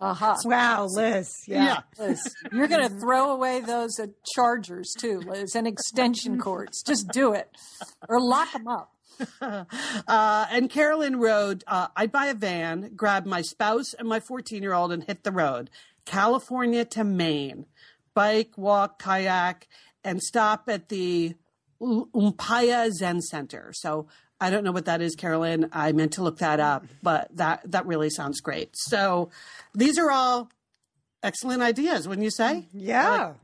Uh-huh. 0.00 0.34
Wow, 0.46 0.86
Liz. 0.90 1.30
Yeah. 1.46 1.80
Liz, 1.98 2.34
you're 2.52 2.68
going 2.68 2.88
to 2.88 3.00
throw 3.00 3.32
away 3.32 3.60
those 3.60 3.98
uh, 4.00 4.06
chargers 4.34 4.94
too, 4.98 5.18
Liz, 5.20 5.54
and 5.54 5.66
extension 5.66 6.38
cords. 6.38 6.82
Just 6.82 7.08
do 7.08 7.32
it, 7.34 7.50
or 8.08 8.18
lock 8.20 8.52
them 8.52 8.66
up. 8.68 8.92
Uh, 10.08 10.46
and 10.50 10.70
Carolyn 10.70 11.20
wrote, 11.20 11.62
uh, 11.66 11.88
I'd 11.94 12.10
buy 12.10 12.26
a 12.26 12.34
van, 12.34 12.92
grab 12.96 13.26
my 13.26 13.42
spouse 13.42 13.92
and 13.92 14.08
my 14.08 14.18
14 14.18 14.62
year 14.62 14.72
old 14.72 14.92
and 14.92 15.04
hit 15.04 15.24
the 15.24 15.30
road. 15.32 15.68
California 16.06 16.86
to 16.86 17.04
Maine. 17.04 17.66
Bike, 18.14 18.52
walk, 18.56 18.98
kayak, 19.00 19.68
and 20.02 20.22
stop 20.22 20.64
at 20.68 20.88
the 20.88 21.34
U- 21.82 22.08
Upaya 22.14 22.90
Zen 22.90 23.20
Center. 23.20 23.72
So 23.74 24.08
I 24.40 24.50
don't 24.50 24.64
know 24.64 24.72
what 24.72 24.86
that 24.86 25.00
is, 25.02 25.14
Carolyn. 25.16 25.68
I 25.72 25.92
meant 25.92 26.12
to 26.14 26.22
look 26.22 26.38
that 26.38 26.60
up, 26.60 26.86
but 27.02 27.28
that, 27.36 27.60
that 27.70 27.86
really 27.86 28.08
sounds 28.10 28.40
great. 28.40 28.70
So 28.74 29.30
these 29.74 29.98
are 29.98 30.10
all 30.10 30.48
excellent 31.22 31.62
ideas, 31.62 32.08
wouldn't 32.08 32.24
you 32.24 32.30
say? 32.30 32.66
Yeah. 32.72 33.34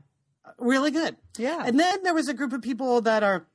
Uh, 0.45 0.51
really 0.57 0.89
good. 0.91 1.15
Yeah. 1.37 1.61
And 1.65 1.79
then 1.79 2.01
there 2.03 2.13
was 2.15 2.27
a 2.27 2.33
group 2.33 2.53
of 2.53 2.61
people 2.61 3.01
that 3.01 3.21
are 3.23 3.45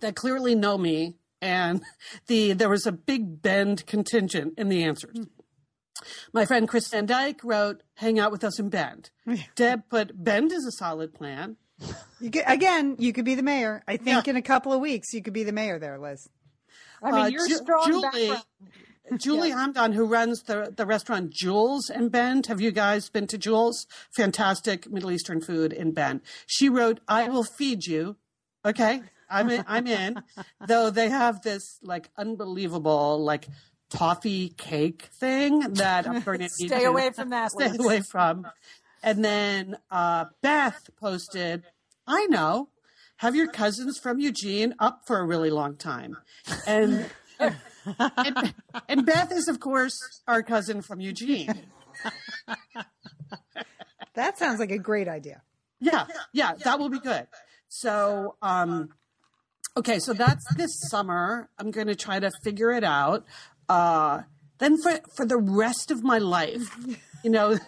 that 0.00 0.16
clearly 0.16 0.56
know 0.56 0.76
me, 0.76 1.14
and 1.40 1.80
the 2.26 2.52
there 2.54 2.68
was 2.68 2.86
a 2.86 2.92
big 2.92 3.40
Bend 3.40 3.86
contingent 3.86 4.54
in 4.58 4.68
the 4.68 4.82
answers. 4.82 5.16
Hmm. 5.16 5.24
My 6.32 6.44
friend 6.44 6.68
Chris 6.68 6.88
Van 6.88 7.06
Dyke 7.06 7.40
wrote, 7.44 7.82
"Hang 7.94 8.18
out 8.18 8.32
with 8.32 8.42
us 8.42 8.58
in 8.58 8.68
Bend." 8.68 9.10
Deb 9.54 9.88
put, 9.88 10.10
"Bend 10.24 10.50
is 10.50 10.66
a 10.66 10.72
solid 10.72 11.14
plan." 11.14 11.56
You 12.20 12.30
could, 12.30 12.42
again, 12.46 12.96
you 12.98 13.12
could 13.12 13.24
be 13.24 13.34
the 13.36 13.42
mayor. 13.42 13.82
I 13.86 13.96
think 13.96 14.26
Yeah. 14.26 14.30
in 14.30 14.36
a 14.36 14.42
couple 14.42 14.72
of 14.72 14.80
weeks, 14.80 15.12
you 15.12 15.22
could 15.22 15.32
be 15.32 15.44
the 15.44 15.52
mayor 15.52 15.78
there, 15.78 15.98
Liz. 15.98 16.28
I 17.04 17.10
mean, 17.12 17.20
Uh, 17.20 17.26
your 17.26 17.46
Ju- 17.48 17.56
strong 17.56 17.86
Julie, 17.86 18.02
background. 18.30 18.44
Julie 19.20 19.50
Hamdan, 19.50 19.92
who 19.94 20.06
runs 20.06 20.42
the, 20.44 20.72
the 20.74 20.86
restaurant 20.86 21.30
Jules 21.30 21.90
in 21.90 22.08
Bend. 22.08 22.46
Have 22.46 22.60
you 22.60 22.70
guys 22.70 23.10
been 23.10 23.26
to 23.28 23.36
Jules? 23.38 23.86
Fantastic 24.16 24.90
Middle 24.90 25.10
Eastern 25.12 25.40
food 25.42 25.72
in 25.72 25.92
Bend. 25.92 26.22
She 26.46 26.68
wrote, 26.70 27.00
I 27.06 27.28
will 27.28 27.44
feed 27.44 27.84
you. 27.86 28.16
Okay. 28.64 29.02
I'm 29.28 29.50
in, 29.50 29.64
I'm 29.68 29.86
in. 29.86 30.22
Though 30.66 30.88
they 30.90 31.10
have 31.10 31.42
this 31.42 31.78
like 31.82 32.08
unbelievable, 32.16 33.22
like 33.22 33.46
toffee 33.90 34.48
cake 34.56 35.02
thing 35.20 35.60
that 35.74 36.06
I'm 36.08 36.20
going 36.22 36.38
to 36.38 36.44
need 36.58 36.68
Stay 36.68 36.84
away 36.84 37.10
from 37.10 37.30
that. 37.30 37.50
stay 37.52 37.76
away 37.78 38.00
from. 38.10 38.46
And 39.02 39.22
then 39.24 39.76
uh, 39.90 40.26
Beth 40.40 40.88
posted, 40.98 41.64
I 42.06 42.24
know, 42.26 42.68
have 43.18 43.34
your 43.34 43.48
cousins 43.48 43.98
from 43.98 44.18
Eugene 44.18 44.74
up 44.78 45.02
for 45.06 45.18
a 45.18 45.24
really 45.24 45.50
long 45.50 45.76
time. 45.76 46.16
And, 46.66 47.06
and, 47.38 48.54
and 48.88 49.06
Beth 49.06 49.32
is, 49.32 49.48
of 49.48 49.60
course, 49.60 49.98
our 50.26 50.42
cousin 50.42 50.82
from 50.82 51.00
Eugene. 51.00 51.54
That 54.14 54.38
sounds 54.38 54.60
like 54.60 54.70
a 54.70 54.78
great 54.78 55.08
idea. 55.08 55.42
Yeah, 55.80 56.06
yeah, 56.32 56.54
that 56.64 56.78
will 56.78 56.88
be 56.88 57.00
good. 57.00 57.26
So, 57.68 58.36
um, 58.40 58.90
okay, 59.76 59.98
so 59.98 60.12
that's 60.12 60.44
this 60.56 60.70
summer. 60.88 61.48
I'm 61.58 61.70
going 61.70 61.88
to 61.88 61.96
try 61.96 62.20
to 62.20 62.30
figure 62.42 62.70
it 62.70 62.84
out. 62.84 63.24
Uh, 63.68 64.22
then 64.58 64.80
for 64.80 65.00
for 65.16 65.26
the 65.26 65.36
rest 65.36 65.90
of 65.90 66.04
my 66.04 66.18
life, 66.18 66.76
you 67.24 67.30
know, 67.30 67.58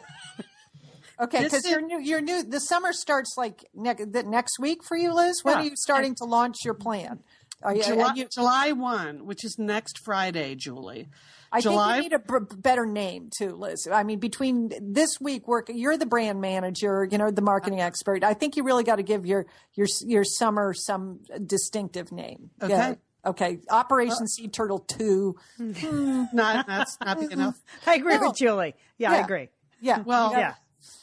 Okay, 1.18 1.42
because 1.44 1.64
is- 1.64 1.70
your 1.70 1.80
new, 1.80 2.00
your 2.00 2.20
new, 2.20 2.42
the 2.42 2.60
summer 2.60 2.92
starts 2.92 3.34
like 3.36 3.64
ne- 3.74 3.94
the 3.94 4.22
next 4.22 4.58
week 4.58 4.82
for 4.84 4.96
you, 4.96 5.14
Liz. 5.14 5.40
When 5.42 5.54
Yeah. 5.56 5.60
are 5.60 5.64
you 5.64 5.76
starting 5.76 6.14
to 6.16 6.24
launch 6.24 6.56
your 6.64 6.74
plan? 6.74 7.20
Are 7.62 7.74
you, 7.74 7.82
July, 7.82 8.12
you- 8.14 8.28
July 8.32 8.72
1, 8.72 9.24
which 9.24 9.42
is 9.42 9.58
next 9.58 9.98
Friday, 9.98 10.54
Julie. 10.54 11.08
I 11.50 11.60
July, 11.62 12.00
think 12.00 12.12
you 12.12 12.18
need 12.18 12.26
a 12.26 12.56
better 12.56 12.84
name 12.84 13.30
too, 13.34 13.54
Liz. 13.54 13.88
I 13.90 14.02
mean, 14.02 14.18
between 14.18 14.72
this 14.82 15.18
week 15.20 15.48
work, 15.48 15.70
you're 15.72 15.96
the 15.96 16.04
brand 16.04 16.40
manager, 16.40 17.08
you 17.10 17.16
know, 17.16 17.30
the 17.30 17.40
marketing 17.40 17.80
expert. 17.80 18.22
I 18.24 18.34
think 18.34 18.56
you 18.56 18.62
really 18.64 18.84
got 18.84 18.96
to 18.96 19.02
give 19.02 19.24
your 19.24 19.46
your 19.74 19.86
your 20.04 20.24
summer 20.24 20.74
some 20.74 21.20
distinctive 21.46 22.12
name. 22.12 22.50
Okay. 22.60 22.72
Yeah. 22.74 22.94
Okay. 23.24 23.58
Operation 23.70 24.24
uh, 24.24 24.26
Sea 24.26 24.48
Turtle 24.48 24.80
Two. 24.80 25.36
Hmm, 25.56 26.24
not, 26.32 26.66
that's 26.66 26.98
not 27.00 27.18
big 27.20 27.32
enough. 27.32 27.56
I 27.86 27.94
agree 27.94 28.18
No. 28.18 28.28
with 28.28 28.36
Julie. 28.36 28.74
Yeah, 28.98 29.12
I 29.12 29.16
agree. 29.18 29.48
Yeah. 29.80 30.00
Well, 30.00 30.32
Yeah. 30.32 30.54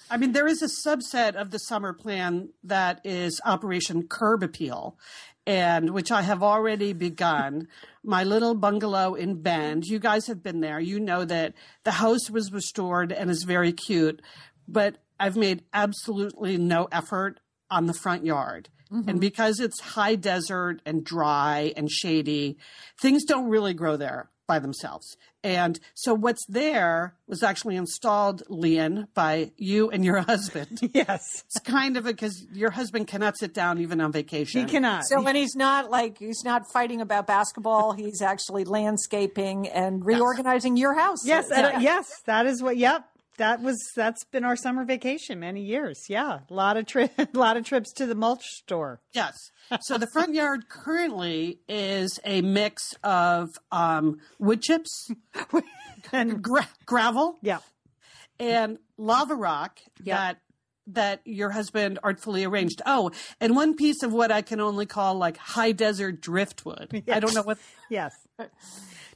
I 0.10 0.18
mean, 0.18 0.32
there 0.34 0.48
is 0.48 0.62
a 0.62 0.88
subset 0.88 1.36
of 1.36 1.52
the 1.52 1.58
summer 1.58 1.94
plan 1.94 2.50
that 2.64 3.02
is 3.04 3.42
Operation 3.46 4.08
Curb 4.08 4.44
Appeal, 4.44 4.98
and 5.46 5.92
which 5.92 6.12
I 6.12 6.22
have 6.22 6.44
already 6.44 6.94
begun. 6.94 7.68
My 8.04 8.24
little 8.24 8.54
bungalow 8.54 9.16
in 9.16 9.42
Bend. 9.42 9.86
You 9.86 9.98
guys 10.00 10.28
have 10.28 10.44
been 10.44 10.60
there. 10.60 10.80
You 10.80 11.00
know 11.00 11.24
that 11.26 11.54
the 11.84 11.92
house 11.92 12.30
was 12.30 12.52
restored 12.52 13.12
and 13.12 13.30
is 13.30 13.44
very 13.44 13.72
cute, 13.72 14.22
but 14.68 14.98
I've 15.20 15.38
made 15.38 15.64
absolutely 15.74 16.58
no 16.58 16.90
effort 16.92 17.40
on 17.72 17.86
the 17.86 17.94
front 17.94 18.26
yard. 18.26 18.70
Mm-hmm. 18.92 19.10
And 19.10 19.22
because 19.22 19.60
it's 19.60 19.80
high 19.80 20.16
desert 20.16 20.82
and 20.86 21.04
dry 21.04 21.74
and 21.78 21.90
shady, 21.90 22.58
things 23.00 23.24
don't 23.24 23.50
really 23.50 23.74
grow 23.74 23.96
there 23.96 24.30
by 24.48 24.60
themselves. 24.60 25.16
And 25.44 25.80
so 25.94 26.14
what's 26.14 26.46
there 26.48 27.16
was 27.28 27.44
actually 27.44 27.76
installed, 27.76 28.44
Lian, 28.50 29.08
by 29.14 29.52
you 29.58 29.90
and 29.90 30.04
your 30.06 30.20
husband. 30.22 30.80
Yes. 30.94 31.44
It's 31.46 31.60
kind 31.60 31.98
of 31.98 32.04
because 32.06 32.46
your 32.54 32.72
husband 32.72 33.08
cannot 33.08 33.38
sit 33.38 33.54
down 33.54 33.80
even 33.80 34.00
on 34.02 34.12
vacation. 34.12 34.62
He 34.62 34.68
cannot. 34.68 35.06
So 35.06 35.22
when 35.22 35.36
he's 35.36 35.56
not 35.56 35.90
like 35.90 36.18
he's 36.20 36.44
not 36.44 36.64
fighting 36.72 37.02
about 37.02 37.28
basketball, 37.28 37.94
he's 37.94 38.22
actually 38.22 38.64
landscaping 38.66 39.68
and 39.68 40.06
reorganizing 40.06 40.78
your 40.78 40.94
house. 40.98 41.26
Yes, 41.26 41.48
Yeah. 41.50 41.68
and, 41.68 41.78
uh, 41.78 41.80
yes, 41.80 42.22
that 42.26 42.46
is 42.46 42.62
what. 42.62 42.78
Yep, 42.78 43.06
that 43.38 43.62
was 43.62 43.78
that's 43.96 44.24
been 44.26 44.44
our 44.44 44.56
summer 44.56 44.86
vacation 44.86 45.40
many 45.40 45.62
years. 45.62 46.00
Yeah, 46.10 46.40
a 46.50 46.54
lot 46.54 46.78
of 46.78 46.86
trip, 46.86 47.12
a 47.18 47.28
lot 47.38 47.58
of 47.58 47.66
trips 47.66 47.92
to 47.94 48.06
the 48.06 48.16
mulch 48.16 48.44
store. 48.46 49.02
Yes. 49.14 49.34
So 49.82 49.98
the 49.98 50.08
front 50.14 50.34
yard 50.36 50.70
currently 50.70 51.60
is 51.68 52.20
a 52.26 52.42
mix 52.42 52.94
of 53.04 53.50
um, 53.72 54.18
wood 54.40 54.62
chips, 54.62 55.10
and 56.12 56.42
gra- 56.42 56.70
gravel, 56.86 57.38
yeah, 57.42 57.60
and 58.40 58.78
lava 58.98 59.36
rock 59.36 59.80
Yeah. 60.04 60.16
that 60.18 60.38
that 60.88 61.22
your 61.24 61.50
husband 61.52 61.98
artfully 62.04 62.44
arranged. 62.44 62.82
Oh, 62.86 63.12
and 63.40 63.56
one 63.56 63.74
piece 63.76 64.04
of 64.04 64.12
what 64.12 64.32
I 64.32 64.42
can 64.42 64.60
only 64.60 64.86
call 64.86 65.16
like 65.16 65.38
high 65.38 65.72
desert 65.72 66.20
driftwood. 66.22 67.04
I 67.12 67.20
don't 67.22 67.34
know 67.34 67.42
what. 67.44 67.58
yes. 67.90 68.12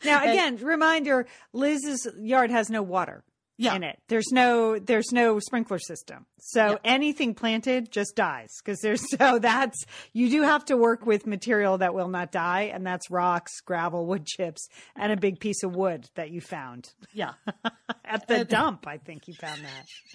Now 0.05 0.21
again, 0.23 0.57
reminder: 0.57 1.27
Liz's 1.53 2.07
yard 2.17 2.51
has 2.51 2.69
no 2.69 2.81
water 2.81 3.23
Yeah. 3.57 3.75
in 3.75 3.83
it. 3.83 3.99
There's 4.07 4.31
no 4.31 4.77
there's 4.77 5.11
no 5.11 5.39
sprinkler 5.39 5.79
system, 5.79 6.25
so 6.39 6.77
anything 6.83 7.33
planted 7.33 7.91
just 7.91 8.15
dies 8.15 8.49
because 8.63 8.79
there's 8.81 9.03
so 9.17 9.39
that's 9.39 9.83
you 10.13 10.29
do 10.29 10.43
have 10.43 10.63
to 10.65 10.77
work 10.77 11.05
with 11.05 11.25
material 11.25 11.79
that 11.79 11.93
will 11.93 12.07
not 12.07 12.31
die, 12.31 12.71
and 12.73 12.85
that's 12.85 13.09
rocks, 13.09 13.59
gravel, 13.61 14.05
wood 14.05 14.25
chips, 14.25 14.67
and 14.95 15.11
a 15.11 15.17
big 15.17 15.39
piece 15.39 15.63
of 15.63 15.75
wood 15.75 16.05
that 16.15 16.29
you 16.29 16.39
found. 16.39 16.89
Yeah. 17.13 17.33
At 18.05 18.27
the 18.27 18.45
dump, 18.49 18.87
I 18.87 18.97
think 18.97 19.27
you 19.27 19.33
found 19.33 19.61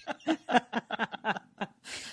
that. 0.06 1.42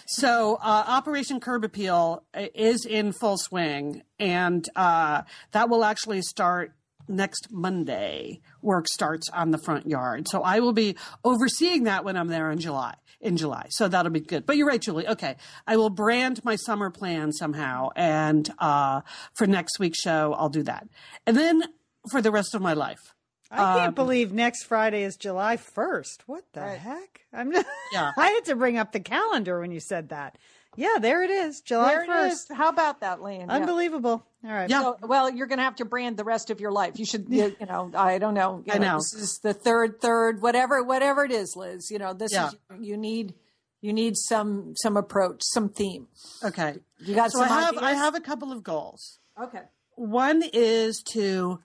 So 0.08 0.56
uh, 0.56 0.84
Operation 0.88 1.40
Curb 1.40 1.64
Appeal 1.64 2.24
is 2.34 2.86
in 2.86 3.14
full 3.14 3.38
swing, 3.38 4.02
and 4.20 4.68
uh, 4.76 5.22
that 5.52 5.70
will 5.70 5.84
actually 5.84 6.22
start 6.24 6.74
next 7.10 7.48
Monday. 7.52 8.40
Work 8.62 8.88
starts 8.88 9.28
on 9.30 9.52
the 9.52 9.58
front 9.58 9.88
yard, 9.88 10.28
so 10.30 10.42
I 10.42 10.60
will 10.60 10.74
be 10.74 10.96
overseeing 11.24 11.84
that 11.84 12.06
when 12.06 12.16
I'm 12.16 12.28
there 12.28 12.52
in 12.52 12.60
July. 12.60 12.96
In 13.22 13.36
July, 13.36 13.66
so 13.72 13.90
that'll 13.90 14.14
be 14.14 14.22
good. 14.22 14.46
But 14.46 14.56
you're 14.56 14.68
right, 14.68 14.82
Julie. 14.82 15.06
Okay, 15.06 15.36
I 15.68 15.76
will 15.76 15.90
brand 15.90 16.42
my 16.46 16.56
summer 16.56 16.90
plan 16.90 17.34
somehow, 17.34 17.90
and 17.98 18.50
uh, 18.60 19.02
for 19.36 19.46
next 19.46 19.78
week's 19.78 20.00
show, 20.00 20.34
I'll 20.38 20.48
do 20.48 20.64
that, 20.64 20.88
and 21.28 21.36
then 21.36 21.64
for 22.12 22.22
the 22.22 22.32
rest 22.32 22.56
of 22.56 22.62
my 22.62 22.72
life. 22.72 23.14
I 23.52 23.58
Um, 23.74 23.80
can't 23.80 23.96
believe 23.96 24.32
next 24.32 24.64
Friday 24.66 25.04
is 25.04 25.18
July 25.18 25.58
1st. 25.58 26.22
What 26.28 26.44
the 26.54 26.62
heck? 26.62 27.26
I'm 27.34 27.50
not, 27.50 27.66
Yeah. 27.92 28.12
I 28.18 28.28
had 28.30 28.46
to 28.46 28.56
bring 28.56 28.78
up 28.78 28.92
the 28.94 29.00
calendar 29.00 29.60
when 29.60 29.72
you 29.72 29.80
said 29.82 30.10
that. 30.10 30.38
Yeah, 30.80 30.98
there 31.02 31.24
it 31.24 31.30
is. 31.30 31.60
July 31.60 31.90
There 31.90 32.08
1st. 32.08 32.28
is. 32.32 32.48
How 32.54 32.70
about 32.70 33.02
that, 33.02 33.22
Lane? 33.22 33.42
Yeah. 33.48 33.54
Unbelievable. 33.56 34.26
All 34.46 34.50
right. 34.50 34.70
Yeah. 34.70 34.82
So, 34.82 34.98
well, 35.02 35.30
you're 35.30 35.48
going 35.48 35.58
to 35.58 35.64
have 35.66 35.76
to 35.78 35.86
brand 35.86 36.16
the 36.16 36.24
rest 36.24 36.50
of 36.52 36.62
your 36.62 36.72
life. 36.72 36.98
You 36.98 37.04
should, 37.06 37.26
you, 37.30 37.54
you 37.60 37.66
know, 37.66 37.92
I 37.94 38.18
don't 38.18 38.34
know. 38.34 38.64
You 38.66 38.74
I 38.74 38.78
know. 38.78 38.96
This 38.96 39.14
is 39.14 39.40
the 39.44 39.54
third, 39.54 40.00
third, 40.00 40.42
whatever, 40.42 40.82
whatever 40.82 41.26
it 41.26 41.32
is, 41.32 41.54
Liz. 41.58 41.92
You 41.92 42.00
know, 42.00 42.14
this 42.14 42.32
Yeah. 42.32 42.48
is 42.48 42.56
you 42.80 42.96
need, 42.96 43.34
you 43.82 43.92
need 43.92 44.16
some 44.16 44.74
some 44.78 44.96
approach, 44.96 45.42
some 45.42 45.68
theme. 45.68 46.08
Okay, 46.44 46.76
You 47.00 47.14
got 47.14 47.32
so 47.34 47.40
some 47.40 47.52
I 47.52 47.62
have 47.62 47.78
I 47.78 47.94
have 47.94 48.16
a 48.16 48.22
couple 48.22 48.54
of 48.54 48.64
goals. 48.64 49.20
Okay. 49.42 49.64
One 49.96 50.44
is 50.54 51.04
to 51.12 51.60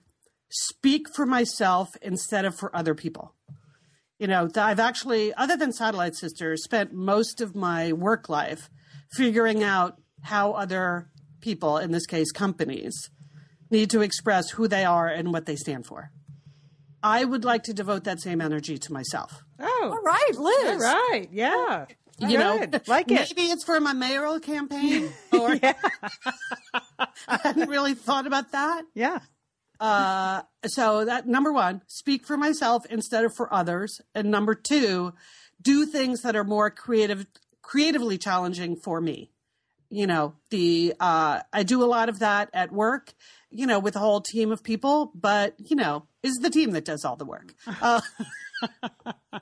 speak 0.49 1.07
for 1.15 1.25
myself 1.25 1.87
instead 2.01 2.43
of 2.43 2.53
for 2.57 2.75
other 2.75 2.93
people. 2.95 3.33
You 4.19 4.27
know, 4.27 4.49
I've 4.55 4.79
actually, 4.79 5.33
other 5.35 5.55
than 5.57 5.71
Satellite 5.73 6.15
Sisters, 6.15 6.63
spent 6.63 6.93
most 6.93 7.39
of 7.41 7.55
my 7.55 7.91
work 7.93 8.27
life 8.29 8.69
figuring 9.13 9.63
out 9.63 9.99
how 10.23 10.51
other 10.53 11.09
people, 11.41 11.77
in 11.77 11.91
this 11.91 12.05
case 12.05 12.31
companies, 12.31 13.09
need 13.69 13.89
to 13.91 14.01
express 14.01 14.49
who 14.51 14.67
they 14.67 14.83
are 14.85 15.07
and 15.07 15.31
what 15.31 15.45
they 15.45 15.55
stand 15.55 15.85
for. 15.85 16.11
I 17.03 17.23
would 17.23 17.45
like 17.45 17.63
to 17.63 17.73
devote 17.73 18.03
that 18.05 18.19
same 18.21 18.41
energy 18.41 18.77
to 18.79 18.93
myself. 18.93 19.43
Oh, 19.59 19.89
All 19.95 20.01
right, 20.01 20.31
Liz. 20.35 20.83
all 20.83 20.89
right. 21.11 21.27
Yeah. 21.31 21.85
You 22.17 22.37
know, 22.37 22.65
like 22.87 23.11
it. 23.11 23.35
maybe 23.35 23.49
it's 23.51 23.65
for 23.65 23.79
my 23.81 23.91
mayoral 23.93 24.39
campaign, 24.39 25.09
or 25.33 25.59
I 27.27 27.37
hadn't 27.43 27.69
really 27.69 27.93
thought 27.93 28.25
about 28.25 28.53
that. 28.53 28.83
Yeah. 28.93 29.19
Uh, 29.79 30.43
so 30.65 31.03
that 31.05 31.27
number 31.27 31.51
one, 31.51 31.81
speak 31.87 32.25
for 32.25 32.37
myself 32.37 32.85
instead 32.89 33.25
of 33.25 33.35
for 33.35 33.53
others, 33.53 33.99
and 34.15 34.31
number 34.31 34.55
two, 34.55 35.13
do 35.61 35.85
things 35.85 36.21
that 36.21 36.35
are 36.37 36.45
more 36.45 36.69
creative, 36.71 37.25
creatively 37.65 38.17
challenging 38.17 38.75
for 38.75 39.01
me. 39.01 39.31
You 39.89 40.07
know, 40.07 40.35
the 40.51 40.93
uh, 40.99 41.41
I 41.51 41.63
do 41.63 41.83
a 41.83 41.85
lot 41.85 42.09
of 42.09 42.19
that 42.19 42.49
at 42.53 42.71
work. 42.71 43.13
You 43.49 43.65
know, 43.65 43.79
with 43.79 43.95
a 43.95 43.99
whole 43.99 44.21
team 44.21 44.51
of 44.51 44.63
people, 44.63 45.11
but 45.15 45.55
you 45.57 45.75
know, 45.75 46.07
is 46.23 46.35
the 46.35 46.49
team 46.49 46.71
that 46.71 46.85
does 46.85 47.05
all 47.05 47.15
the 47.15 47.25
work. 47.25 47.53
Uh, 47.81 48.01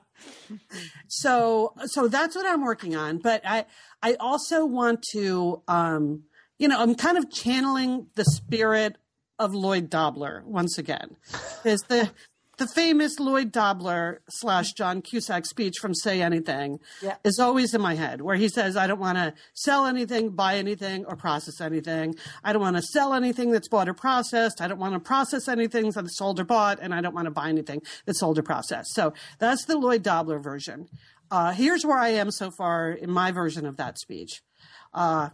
so 1.08 1.74
so 1.86 2.08
that's 2.08 2.36
what 2.36 2.46
I'm 2.46 2.62
working 2.62 2.94
on. 2.94 3.18
But 3.18 3.42
I 3.44 3.66
I 4.02 4.14
also 4.20 4.64
want 4.64 5.04
to 5.12 5.62
um, 5.66 6.24
you 6.58 6.68
know, 6.68 6.78
I'm 6.78 6.94
kind 6.94 7.18
of 7.18 7.30
channeling 7.30 8.06
the 8.14 8.24
spirit 8.24 8.96
of 9.38 9.54
Lloyd 9.54 9.90
Dobler 9.90 10.42
once 10.46 10.78
again. 10.78 11.16
Is 11.64 11.82
the 11.88 12.10
the 12.58 12.66
famous 12.66 13.18
Lloyd 13.18 13.50
Dobler 13.52 14.20
slash 14.28 14.72
John 14.72 15.02
Cusack 15.02 15.46
speech 15.46 15.74
from 15.80 15.94
Say 15.94 16.22
Anything 16.22 16.78
Yeah. 17.02 17.16
is 17.24 17.38
always 17.38 17.74
in 17.74 17.80
my 17.80 17.94
head, 17.94 18.20
where 18.20 18.36
he 18.36 18.48
says, 18.48 18.76
I 18.76 18.86
don't 18.86 19.00
want 19.00 19.18
to 19.18 19.34
sell 19.54 19.86
anything, 19.86 20.30
buy 20.30 20.56
anything, 20.56 21.04
or 21.06 21.16
process 21.16 21.60
anything. 21.60 22.14
I 22.42 22.52
don't 22.52 22.62
want 22.62 22.76
to 22.76 22.82
sell 22.82 23.14
anything 23.14 23.50
that's 23.50 23.68
bought 23.68 23.88
or 23.88 23.94
processed. 23.94 24.60
I 24.60 24.68
don't 24.68 24.78
want 24.78 24.94
to 24.94 25.00
process 25.00 25.48
anything 25.48 25.90
that's 25.90 26.16
sold 26.16 26.38
or 26.40 26.44
bought, 26.44 26.78
and 26.80 26.94
I 26.94 27.00
don't 27.00 27.14
want 27.14 27.26
to 27.26 27.30
buy 27.32 27.48
anything 27.48 27.82
that's 28.06 28.20
sold 28.20 28.38
or 28.38 28.42
processed. 28.42 28.94
So 28.94 29.12
that's 29.38 29.64
the 29.64 29.76
Lloyd 29.78 30.02
Dobler 30.02 30.38
version. 30.38 30.86
Uh, 31.30 31.52
here's 31.52 31.84
where 31.84 31.98
I 31.98 32.10
am 32.10 32.30
so 32.30 32.50
far 32.50 32.90
in 32.90 33.10
my 33.10 33.32
version 33.32 33.66
of 33.66 33.76
that 33.78 33.98
speech. 33.98 34.42
Uh, 34.92 35.30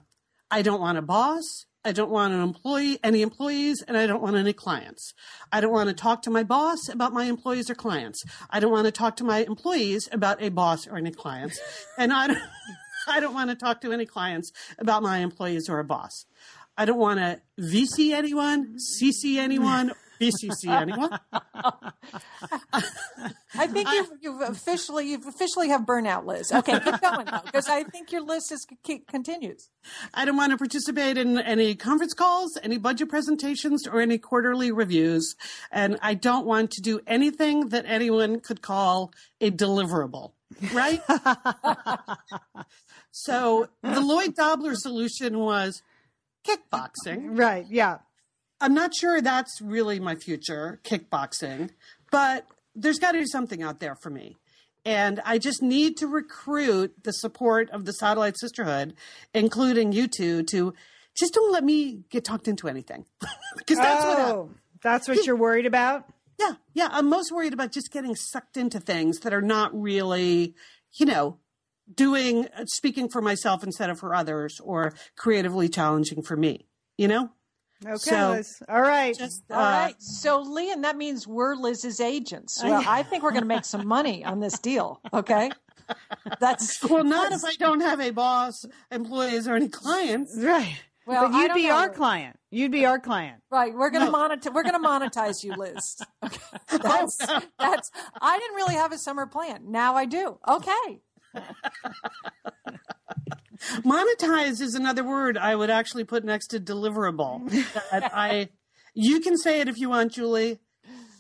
I 0.51 0.63
don't 0.63 0.81
want 0.81 0.99
a 0.99 1.03
boss. 1.03 1.67
I 1.85 1.93
don't 1.93 2.11
want 2.11 2.35
an 2.35 2.43
employee, 2.43 2.99
any 3.03 3.23
employees, 3.23 3.83
and 3.89 3.97
I 3.97 4.07
don't 4.07 4.21
want 4.21 4.37
any 4.37 4.53
clients. 4.53 5.15
I 5.51 5.63
don't 5.63 5.73
want 5.73 5.89
to 5.89 5.95
talk 5.95 6.21
to 6.23 6.31
my 6.31 6.43
boss 6.43 6.89
about 6.91 7.15
my 7.15 7.25
employees 7.25 7.71
or 7.71 7.75
clients. 7.75 8.23
I 8.51 8.61
don't 8.61 8.71
want 8.71 8.85
to 8.85 8.93
talk 8.93 9.17
to 9.17 9.25
my 9.25 9.39
employees 9.45 10.07
about 10.13 10.43
a 10.43 10.51
boss 10.51 10.87
or 10.87 10.97
any 10.97 11.11
clients. 11.11 11.59
And 11.99 12.13
I 12.13 12.29
don't, 12.29 12.39
I 13.09 13.21
don't 13.21 13.35
want 13.35 13.51
to 13.51 13.57
talk 13.57 13.81
to 13.83 13.93
any 13.93 14.07
clients 14.07 14.53
about 14.79 15.03
my 15.03 15.19
employees 15.19 15.69
or 15.69 15.79
a 15.79 15.85
boss. 15.85 16.25
I 16.77 16.85
don't 16.85 16.99
want 16.99 17.19
to 17.19 17.41
VC 17.59 18.13
anyone, 18.13 18.77
CC 18.79 19.37
anyone, 19.37 19.93
BCC 20.21 20.69
anyone. 20.69 21.19
I 23.55 23.67
think 23.67 23.89
you've, 23.93 24.11
you've 24.21 24.41
officially 24.43 25.11
you've 25.11 25.27
officially 25.27 25.69
have 25.69 25.83
burnout, 25.83 26.25
Liz. 26.27 26.53
Okay, 26.53 26.79
keep 26.81 27.01
going 27.01 27.27
though, 27.27 27.41
because 27.45 27.69
I 27.69 27.85
think 27.85 28.13
your 28.13 28.23
list 28.23 28.53
is 28.53 28.67
c- 28.87 29.03
continues. 29.09 29.69
I 30.15 30.25
don't 30.25 30.37
want 30.37 30.53
to 30.53 30.59
participate 30.59 31.19
in 31.19 31.39
any 31.39 31.75
conference 31.75 32.15
calls, 32.15 32.57
any 32.63 32.79
budget 32.79 33.09
presentations, 33.09 33.87
or 33.87 34.01
any 34.01 34.19
quarterly 34.19 34.73
reviews. 34.73 35.35
And 35.73 35.99
I 36.03 36.15
don't 36.15 36.47
want 36.47 36.71
to 36.73 36.83
do 36.83 37.01
anything 37.07 37.69
that 37.71 37.85
anyone 37.87 38.41
could 38.41 38.63
call 38.63 39.13
a 39.41 39.51
deliverable, 39.51 40.33
right? 40.73 41.03
so 43.11 43.69
the 43.83 44.01
Lloyd 44.01 44.35
Dobler 44.35 44.75
solution 44.75 45.39
was 45.39 45.83
kickboxing. 46.47 47.39
Right. 47.39 47.67
Yeah. 47.69 47.99
I'm 48.61 48.75
not 48.75 48.95
sure 48.95 49.21
that's 49.21 49.61
really 49.61 50.01
my 50.01 50.17
future, 50.17 50.81
kickboxing, 50.85 51.71
but 52.11 52.47
there's 52.75 52.99
got 52.99 53.13
to 53.13 53.19
be 53.19 53.27
something 53.27 53.63
out 53.63 53.81
there 53.81 53.95
for 53.95 54.11
me. 54.11 54.37
And 54.85 55.21
I 55.25 55.39
just 55.39 55.63
need 55.63 55.97
to 55.99 56.07
recruit 56.07 57.05
the 57.05 57.13
support 57.13 57.71
of 57.71 57.85
the 57.85 57.93
Satellite 57.93 58.39
Sisterhood, 58.39 58.95
including 59.35 59.93
you 59.93 60.09
two, 60.09 60.43
to 60.45 60.75
just 61.19 61.35
don't 61.35 61.53
let 61.53 61.65
me 61.65 62.05
get 62.11 62.25
talked 62.25 62.49
into 62.49 62.69
anything. 62.69 63.05
because 63.59 63.77
that's 63.77 64.05
what 64.05 64.19
oh, 64.19 64.51
that's 64.83 65.09
what 65.09 65.27
you're 65.27 65.37
worried 65.37 65.67
about? 65.67 66.05
Yeah, 66.39 66.55
yeah. 66.73 66.89
I'm 66.91 67.09
most 67.09 67.31
worried 67.33 67.53
about 67.53 67.73
just 67.73 67.93
getting 67.93 68.17
sucked 68.17 68.57
into 68.57 68.81
things 68.81 69.21
that 69.21 69.35
are 69.35 69.43
not 69.43 69.79
really, 69.79 70.55
you 70.99 71.05
know, 71.05 71.37
doing, 71.95 72.47
uh, 72.57 72.65
speaking 72.67 73.11
for 73.11 73.21
myself 73.21 73.63
instead 73.63 73.91
of 73.91 73.99
for 73.99 74.15
others 74.15 74.59
or 74.63 74.95
creatively 75.17 75.69
challenging 75.69 76.23
for 76.23 76.37
me, 76.37 76.67
you 76.97 77.09
know? 77.09 77.31
Okay, 77.87 77.97
So- 77.97 78.31
Liz. 78.33 78.63
All 78.69 78.81
right. 78.81 79.17
Just, 79.17 79.43
uh, 79.51 79.55
All 79.55 79.61
right. 79.61 79.95
So, 79.99 80.41
Lian, 80.43 80.83
that 80.83 80.97
means 80.97 81.27
we're 81.27 81.55
Liz's 81.55 82.01
agents. 82.01 82.63
Well, 82.63 82.83
I 82.87 83.03
think 83.03 83.23
we're 83.23 83.31
going 83.31 83.43
to 83.43 83.49
make 83.49 83.65
some 83.65 83.87
money 83.87 84.25
on 84.25 84.41
this 84.41 84.59
deal. 84.59 85.01
Okay. 85.15 85.51
That's 86.39 86.83
Well, 86.89 87.05
not 87.05 87.33
if 87.33 87.45
I 87.45 87.55
don't 87.55 87.81
have 87.81 88.01
a 88.01 88.11
boss, 88.11 88.65
employees, 88.91 89.49
or 89.49 89.55
any 89.57 89.69
clients. 89.69 90.37
right. 90.37 90.77
Well, 91.07 91.29
but 91.29 91.39
you'd 91.39 91.55
be 91.55 91.67
know. 91.67 91.77
our 91.77 91.89
client. 91.89 92.39
You'd 92.51 92.71
be 92.71 92.87
our 92.87 93.01
client. 93.01 93.43
Right, 93.51 93.75
we're 93.75 93.91
gonna 93.91 94.13
monetize. 94.13 94.53
We're 94.55 94.63
gonna 94.63 94.79
monetize 94.79 95.43
you, 95.43 95.55
Liz. 95.57 96.01
Okay. 96.23 96.39
That's 96.83 97.19
oh, 97.27 97.41
that's. 97.59 97.91
I 98.21 98.39
didn't 98.39 98.55
really 98.55 98.75
have 98.75 98.93
a 98.93 98.99
summer 98.99 99.27
plan. 99.27 99.73
Now 99.73 99.97
I 99.97 100.05
do. 100.05 100.39
Okay. 100.47 101.01
Monetize 103.83 104.61
is 104.61 104.75
another 104.75 105.05
word 105.05 105.37
I 105.37 105.55
would 105.55 105.71
actually 105.71 106.05
put 106.05 106.25
next 106.25 106.49
to 106.49 106.61
deliverable. 106.61 107.53
I, 107.93 108.49
you 108.95 109.21
can 109.21 109.37
say 109.37 109.61
it 109.61 109.69
if 109.69 109.79
you 109.79 109.91
want, 109.91 110.13
Julie. 110.13 110.59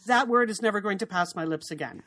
That 0.07 0.29
word 0.29 0.51
is 0.51 0.63
never 0.63 0.81
going 0.81 0.99
to 0.99 1.07
pass 1.07 1.35
my 1.35 1.45
lips 1.45 1.71
again. 1.71 2.03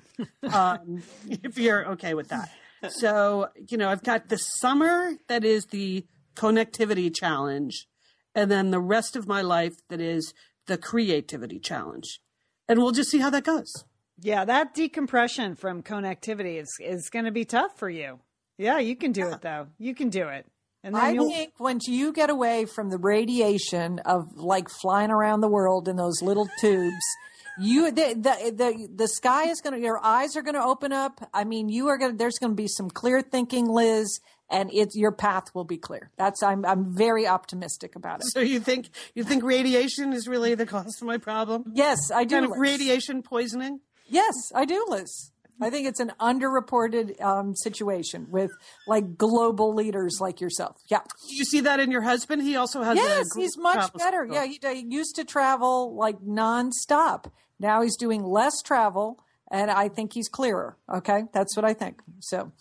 Um, 0.52 1.04
if 1.30 1.58
you're 1.58 1.92
okay 1.92 2.13
with 2.13 2.30
that. 2.30 2.50
So, 2.89 3.50
you 3.70 3.78
know, 3.78 3.89
I've 3.89 4.04
got 4.04 4.30
the 4.30 4.38
summer 4.38 5.13
that 5.28 5.46
is 5.46 5.68
the 5.68 6.06
connectivity 6.36 7.16
challenge, 7.16 7.88
and 8.36 8.52
then 8.52 8.72
the 8.72 8.80
rest 8.80 9.16
of 9.16 9.28
my 9.28 9.42
life 9.42 9.76
that 9.89 10.02
is 10.02 10.34
the 10.66 10.78
creativity 10.78 11.60
challenge. 11.60 12.20
And 12.68 12.80
we'll 12.80 12.92
just 12.92 13.12
see 13.12 13.20
how 13.20 13.30
that 13.30 13.44
goes. 13.44 13.72
Yeah, 14.21 14.45
that 14.45 14.73
decompression 14.73 15.56
from 15.56 15.84
connectivity 15.84 16.62
is 16.62 16.69
is 16.80 17.10
going 17.10 17.26
to 17.26 17.32
be 17.32 17.45
tough 17.45 17.78
for 17.78 17.89
you. 17.89 18.19
Yeah, 18.58 18.80
you 18.80 18.95
can 18.95 19.12
do 19.12 19.30
it 19.30 19.41
though. 19.41 19.67
You 19.80 19.95
can 19.95 20.10
do 20.10 20.28
it. 20.28 20.45
And 20.84 20.95
then 20.95 21.02
I 21.02 21.12
you'll 21.12 21.30
think 21.30 21.54
once 21.60 21.88
you 21.88 22.12
get 22.12 22.30
away 22.30 22.65
from 22.65 22.89
the 22.89 22.97
radiation 22.97 23.99
of 23.99 24.36
like 24.36 24.67
flying 24.69 25.12
around 25.12 25.41
the 25.41 25.47
world 25.47 25.88
in 25.88 25.95
those 25.95 26.21
little 26.21 26.47
tubes, 26.60 27.06
you 27.60 27.91
the 27.91 28.13
the 28.15 28.52
the, 28.52 28.88
the 28.93 29.08
sky 29.08 29.49
is 29.49 29.62
going 29.62 29.73
to 29.73 29.80
your 29.80 30.04
eyes 30.04 30.36
are 30.36 30.41
going 30.41 30.56
to 30.56 30.63
open 30.63 30.91
up. 30.91 31.28
I 31.34 31.45
mean, 31.45 31.69
you 31.69 31.88
are 31.88 31.97
going 31.97 32.12
to 32.12 32.17
there's 32.17 32.38
going 32.38 32.52
to 32.52 32.62
be 32.62 32.67
some 32.67 32.89
clear 32.89 33.21
thinking, 33.21 33.67
Liz, 33.67 34.19
and 34.49 34.69
it's 34.73 34.95
your 34.95 35.12
path 35.12 35.56
will 35.56 35.63
be 35.63 35.78
clear. 35.78 36.12
That's 36.17 36.43
I'm 36.43 36.65
I'm 36.65 36.95
very 36.95 37.26
optimistic 37.26 37.95
about 37.95 38.19
it. 38.19 38.26
So 38.28 38.41
you 38.41 38.60
think 38.60 38.89
you 39.15 39.23
think 39.23 39.43
radiation 39.43 40.13
is 40.13 40.28
really 40.28 40.54
the 40.54 40.65
cause 40.65 40.97
of 41.02 41.08
my 41.08 41.17
problem? 41.17 41.71
Yes, 41.73 42.12
I 42.13 42.26
do. 42.26 42.36
Kind 42.36 42.45
of 42.45 42.58
radiation 42.58 43.23
poisoning? 43.23 43.80
Yes, 44.08 44.52
I 44.54 44.66
do, 44.66 44.86
Liz. 44.88 45.32
I 45.62 45.70
think 45.70 45.88
it's 45.88 46.00
an 46.00 46.12
underreported 46.20 47.22
um, 47.22 47.56
situation 47.56 48.28
with 48.30 48.52
like 48.88 49.18
global 49.18 49.74
leaders 49.74 50.18
like 50.20 50.42
yourself. 50.42 50.78
Yeah. 50.89 51.02
Do 51.30 51.36
you 51.36 51.46
see 51.46 51.62
that 51.62 51.80
in 51.80 51.92
your 51.92 52.02
husband? 52.02 52.42
He 52.42 52.56
also 52.56 52.82
has. 52.82 52.98
Yes, 52.98 53.28
he's 53.36 53.58
much 53.58 53.94
better. 53.94 54.28
Yeah, 54.30 54.46
he, 54.46 54.60
he 54.62 54.86
used 54.89 55.16
to 55.16 55.24
travel 55.24 55.96
like 55.96 56.20
nonstop. 56.20 57.32
Now 57.60 57.82
he's 57.82 57.96
doing 57.96 58.24
less 58.24 58.62
travel, 58.62 59.24
and 59.50 59.70
I 59.72 59.89
think 59.89 60.13
he's 60.13 60.28
clearer. 60.28 60.76
Okay, 60.94 61.24
that's 61.34 61.56
what 61.56 61.63
I 61.63 61.74
think. 61.74 62.02
So, 62.20 62.52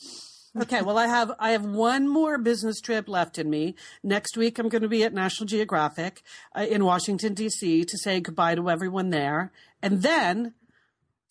Okay, 0.61 0.83
well, 0.83 0.99
I 0.99 1.07
have 1.07 1.33
I 1.39 1.53
have 1.53 1.65
one 1.65 2.07
more 2.07 2.37
business 2.37 2.79
trip 2.81 3.09
left 3.09 3.39
in 3.39 3.49
me. 3.49 3.75
Next 4.03 4.37
week, 4.37 4.59
I'm 4.59 4.69
going 4.69 4.83
to 4.83 4.89
be 4.89 5.03
at 5.03 5.15
National 5.15 5.47
Geographic 5.47 6.23
uh, 6.55 6.67
in 6.69 6.85
Washington 6.85 7.33
D.C. 7.33 7.85
to 7.87 7.99
say 7.99 8.21
goodbye 8.21 8.55
to 8.55 8.69
everyone 8.69 9.09
there, 9.11 9.51
and 9.81 10.03
then, 10.03 10.53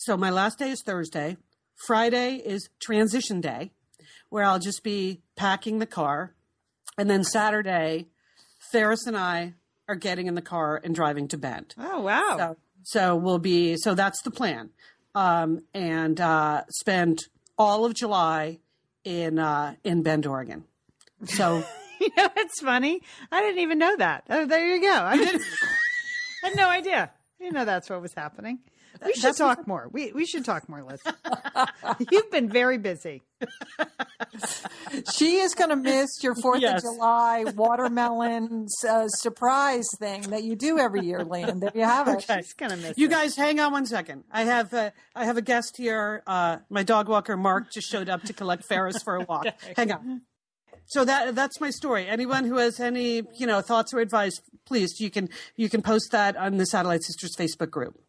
so 0.06 0.18
my 0.18 0.30
last 0.30 0.58
day 0.58 0.72
is 0.72 0.82
Thursday. 0.84 1.38
Friday 1.86 2.36
is 2.36 2.70
transition 2.80 3.42
day, 3.42 3.72
where 4.30 4.44
I'll 4.44 4.60
just 4.60 4.84
be 4.84 5.22
packing 5.36 5.80
the 5.80 5.86
car, 5.86 6.34
and 6.98 7.10
then 7.10 7.24
Saturday, 7.24 8.08
Ferris 8.72 9.06
and 9.06 9.16
I 9.16 9.54
are 9.88 9.96
getting 9.96 10.28
in 10.28 10.36
the 10.36 10.42
car 10.42 10.82
and 10.84 10.96
driving 10.96 11.28
to 11.30 11.38
Bend. 11.38 11.76
Oh 11.78 12.02
wow. 12.02 12.36
So, 12.38 12.58
so 12.84 13.16
we'll 13.16 13.40
be 13.40 13.76
so 13.78 13.94
that's 13.94 14.22
the 14.24 14.32
plan, 14.32 14.72
um, 15.14 15.62
and 15.74 16.20
uh, 16.20 16.64
spend 16.70 17.20
all 17.58 17.86
of 17.86 17.94
July 17.94 18.60
in 19.04 19.38
uh, 19.38 19.76
in 19.84 20.02
Bend, 20.02 20.26
Oregon. 20.26 20.64
So 21.26 21.64
You 22.02 22.10
know, 22.18 22.30
it's 22.36 22.60
funny. 22.62 23.04
I 23.32 23.42
didn't 23.42 23.60
even 23.60 23.78
know 23.78 23.96
that. 23.96 24.24
Oh, 24.28 24.48
there 24.48 24.68
you 24.68 24.82
go. 24.82 24.92
I, 24.92 25.18
didn't, 25.18 25.44
I 26.44 26.48
had 26.48 26.58
no 26.58 26.68
idea. 26.68 27.12
I 27.40 27.44
didn't 27.44 27.54
know 27.54 27.64
that's 27.64 27.92
what 27.92 28.02
was 28.02 28.16
happening. 28.16 28.58
We 29.06 29.14
should 29.14 29.36
talk 29.38 29.68
more. 29.68 29.90
We 29.92 30.12
we 30.12 30.26
should 30.26 30.46
talk 30.46 30.68
more, 30.70 30.84
Liz. 30.84 31.02
You've 32.12 32.30
been 32.32 32.50
very 32.50 32.78
busy. 32.78 33.24
she 35.16 35.38
is 35.38 35.56
going 35.56 35.70
to 35.70 35.76
miss 35.76 36.22
your 36.24 36.36
Fourth 36.36 36.62
Yes. 36.62 36.84
of 36.84 36.94
July 36.94 37.46
watermelon 37.56 38.68
uh, 38.88 39.08
surprise 39.08 39.88
thing 39.98 40.22
that 40.24 40.44
you 40.44 40.56
do 40.56 40.78
every 40.78 41.02
year, 41.02 41.24
Lynn. 41.24 41.60
There 41.60 41.72
you 41.74 41.84
have 41.84 42.08
it. 42.08 42.18
Okay. 42.30 42.42
She's 42.42 42.54
gonna 42.54 42.78
miss 42.78 42.94
you 42.98 43.08
it. 43.08 43.12
guys 43.12 43.36
hang 43.36 43.60
on 43.60 43.72
one 43.72 43.86
second. 43.86 44.24
I 44.32 44.44
have 44.44 44.74
uh, 44.74 44.92
I 45.16 45.26
have 45.26 45.38
a 45.38 45.42
guest 45.42 45.78
here. 45.78 46.22
Uh, 46.28 46.58
my 46.70 46.84
dog 46.84 47.10
walker 47.10 47.36
Mark 47.38 47.72
just 47.72 47.90
showed 47.90 48.10
up 48.10 48.24
to 48.24 48.34
collect 48.34 48.66
Ferris 48.66 49.02
for 49.02 49.16
a 49.16 49.22
walk. 49.24 49.46
Hang 49.76 49.92
on. 49.92 50.22
So 50.86 51.06
that 51.06 51.36
that's 51.36 51.60
my 51.62 51.70
story. 51.70 52.08
Anyone 52.08 52.46
who 52.46 52.58
has 52.58 52.80
any 52.80 53.24
you 53.38 53.48
know 53.48 53.62
thoughts 53.62 53.94
or 53.94 54.00
advice, 54.00 54.40
please 54.66 55.00
you 55.00 55.10
can 55.10 55.30
you 55.56 55.70
can 55.70 55.82
post 55.82 56.12
that 56.12 56.36
on 56.36 56.58
the 56.58 56.66
Satellite 56.66 57.04
Sisters 57.04 57.36
Facebook 57.38 57.70
group. 57.72 58.00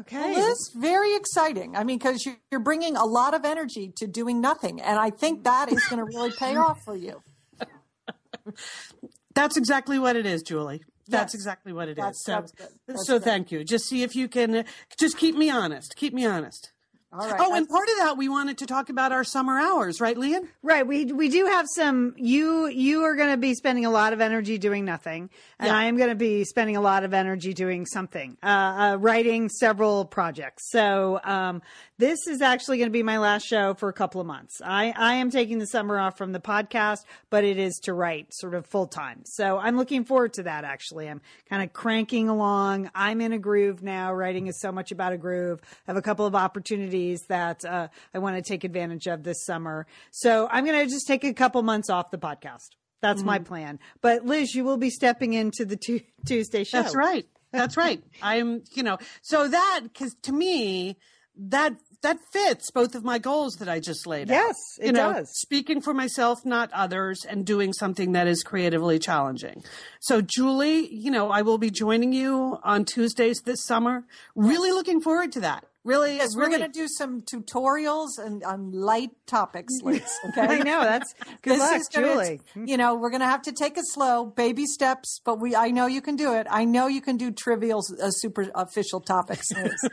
Okay. 0.00 0.34
Liz, 0.34 0.70
very 0.76 1.14
exciting. 1.14 1.76
I 1.76 1.84
mean, 1.84 1.98
because 1.98 2.26
you're 2.50 2.60
bringing 2.60 2.96
a 2.96 3.04
lot 3.04 3.34
of 3.34 3.44
energy 3.44 3.92
to 3.96 4.06
doing 4.06 4.40
nothing, 4.40 4.80
and 4.80 4.98
I 4.98 5.10
think 5.10 5.44
that 5.44 5.70
is 5.70 5.84
going 5.88 5.98
to 5.98 6.04
really 6.04 6.32
pay 6.32 6.56
off 6.56 6.78
for 6.84 6.96
you. 6.96 7.22
That's 9.34 9.56
exactly 9.56 9.98
what 9.98 10.16
it 10.16 10.26
is, 10.26 10.42
Julie. 10.42 10.82
That's 11.08 11.32
Yes. 11.32 11.34
exactly 11.34 11.72
what 11.72 11.88
it 11.88 11.98
is. 11.98 12.04
That's- 12.24 12.24
so, 12.24 12.40
good. 12.56 12.68
That's 12.86 13.06
so 13.06 13.18
good. 13.18 13.24
thank 13.24 13.52
you. 13.52 13.64
Just 13.64 13.86
see 13.86 14.02
if 14.02 14.14
you 14.14 14.28
can 14.28 14.64
just 14.98 15.18
keep 15.18 15.36
me 15.36 15.50
honest. 15.50 15.94
Keep 15.96 16.14
me 16.14 16.24
honest. 16.24 16.72
All 17.12 17.28
right. 17.28 17.40
Oh, 17.40 17.54
and 17.56 17.68
part 17.68 17.88
of 17.88 17.96
that 17.98 18.16
we 18.16 18.28
wanted 18.28 18.58
to 18.58 18.66
talk 18.66 18.88
about 18.88 19.10
our 19.10 19.24
summer 19.24 19.58
hours, 19.58 20.00
right, 20.00 20.16
Lian? 20.16 20.46
Right. 20.62 20.86
We 20.86 21.06
we 21.06 21.28
do 21.28 21.46
have 21.46 21.66
some. 21.74 22.14
You 22.16 22.68
you 22.68 23.02
are 23.02 23.16
going 23.16 23.32
to 23.32 23.36
be 23.36 23.54
spending 23.54 23.84
a 23.84 23.90
lot 23.90 24.12
of 24.12 24.20
energy 24.20 24.58
doing 24.58 24.84
nothing, 24.84 25.28
and 25.58 25.66
Yeah. 25.68 25.76
I 25.76 25.84
am 25.86 25.96
going 25.96 26.10
to 26.10 26.14
be 26.14 26.44
spending 26.44 26.76
a 26.76 26.80
lot 26.80 27.02
of 27.02 27.12
energy 27.12 27.52
doing 27.52 27.84
something, 27.84 28.36
uh, 28.44 28.46
uh, 28.46 28.96
writing 29.00 29.48
several 29.48 30.04
projects. 30.04 30.70
So 30.70 31.20
um, 31.24 31.62
this 32.00 32.26
is 32.26 32.40
actually 32.40 32.78
going 32.78 32.88
to 32.88 32.92
be 32.92 33.02
my 33.02 33.18
last 33.18 33.46
show 33.46 33.74
for 33.74 33.88
a 33.88 33.92
couple 33.92 34.20
of 34.20 34.26
months. 34.26 34.60
I 34.64 34.92
I 34.96 35.14
am 35.16 35.30
taking 35.30 35.58
the 35.58 35.66
summer 35.66 35.98
off 35.98 36.16
from 36.16 36.32
the 36.32 36.40
podcast, 36.40 37.04
but 37.28 37.44
it 37.44 37.58
is 37.58 37.78
to 37.84 37.92
write 37.92 38.32
sort 38.32 38.54
of 38.54 38.66
full 38.66 38.86
time. 38.86 39.20
So 39.26 39.58
I'm 39.58 39.76
looking 39.76 40.04
forward 40.04 40.32
to 40.34 40.44
that. 40.44 40.64
Actually, 40.64 41.08
I'm 41.08 41.20
kind 41.48 41.62
of 41.62 41.72
cranking 41.72 42.28
along. 42.28 42.90
I'm 42.94 43.20
in 43.20 43.32
a 43.32 43.38
groove 43.38 43.82
now. 43.82 44.12
Writing 44.14 44.46
is 44.46 44.58
so 44.60 44.72
much 44.72 44.90
about 44.90 45.12
a 45.12 45.18
groove. 45.18 45.60
I 45.62 45.90
have 45.90 45.96
a 45.96 46.02
couple 46.02 46.26
of 46.26 46.34
opportunities 46.34 47.20
that 47.28 47.64
uh, 47.64 47.88
I 48.14 48.18
want 48.18 48.36
to 48.36 48.42
take 48.42 48.64
advantage 48.64 49.06
of 49.06 49.22
this 49.22 49.44
summer. 49.44 49.86
So 50.10 50.48
I'm 50.50 50.64
going 50.64 50.78
to 50.78 50.86
just 50.92 51.06
take 51.06 51.22
a 51.22 51.34
couple 51.34 51.62
months 51.62 51.90
off 51.90 52.10
the 52.10 52.18
podcast. 52.18 52.70
That's 53.02 53.22
my 53.22 53.38
plan. 53.38 53.78
But 54.02 54.26
Liz, 54.26 54.54
you 54.54 54.62
will 54.64 54.76
be 54.76 54.90
stepping 54.90 55.32
into 55.32 55.64
the 55.64 55.76
tu- 55.76 56.00
Tuesday 56.26 56.64
show. 56.64 56.82
That's 56.82 56.94
right. 56.94 57.26
That's 57.50 57.76
right. 57.76 58.02
I'm, 58.22 58.62
you 58.74 58.82
know, 58.82 58.98
so 59.22 59.48
that 59.48 59.80
because 59.84 60.14
to 60.22 60.32
me 60.32 60.98
that 61.36 61.74
that 62.02 62.18
fits 62.32 62.70
both 62.70 62.94
of 62.94 63.04
my 63.04 63.18
goals 63.18 63.56
that 63.56 63.68
I 63.68 63.80
just 63.80 64.06
laid 64.06 64.30
out. 64.30 64.34
Yes, 64.34 64.56
it 64.80 64.86
you 64.86 64.92
know, 64.92 65.12
does. 65.12 65.30
Speaking 65.38 65.80
for 65.80 65.94
myself, 65.94 66.44
not 66.44 66.72
others, 66.72 67.24
and 67.28 67.44
doing 67.44 67.72
something 67.72 68.12
that 68.12 68.26
is 68.26 68.42
creatively 68.42 68.98
challenging. 68.98 69.62
So, 70.00 70.20
Julie, 70.20 70.92
you 70.92 71.10
know, 71.10 71.30
I 71.30 71.42
will 71.42 71.58
be 71.58 71.70
joining 71.70 72.12
you 72.12 72.58
on 72.62 72.84
Tuesdays 72.84 73.40
this 73.44 73.64
summer. 73.64 74.04
Really 74.34 74.72
looking 74.72 75.00
forward 75.00 75.32
to 75.32 75.40
that. 75.40 75.64
Really, 75.82 76.16
Yes, 76.16 76.36
we're 76.36 76.48
going 76.50 76.60
to 76.60 76.68
do 76.68 76.86
some 76.88 77.22
tutorials 77.22 78.18
and 78.18 78.44
on 78.44 78.70
light 78.72 79.10
topics, 79.26 79.72
Liz. 79.82 80.02
Okay. 80.28 80.42
I 80.42 80.58
know. 80.58 80.82
That's 80.82 81.14
good 81.42 81.54
This 81.54 81.58
luck, 81.60 81.76
is 81.80 81.88
gonna- 81.88 82.06
Julie. 82.06 82.40
You 82.66 82.76
know, 82.76 82.94
we're 82.96 83.08
going 83.10 83.20
to 83.22 83.26
have 83.26 83.42
to 83.42 83.52
take 83.52 83.78
it 83.78 83.84
slow, 83.86 84.26
baby 84.26 84.66
steps, 84.66 85.20
but 85.24 85.40
we. 85.40 85.56
I 85.56 85.70
know 85.70 85.86
you 85.86 86.02
can 86.02 86.16
do 86.16 86.34
it. 86.34 86.46
I 86.50 86.64
know 86.66 86.86
you 86.86 87.00
can 87.00 87.16
do 87.16 87.30
trivial, 87.30 87.82
uh, 88.02 88.10
super 88.10 88.50
official 88.54 89.00
topics. 89.00 89.50
Liz. 89.52 89.88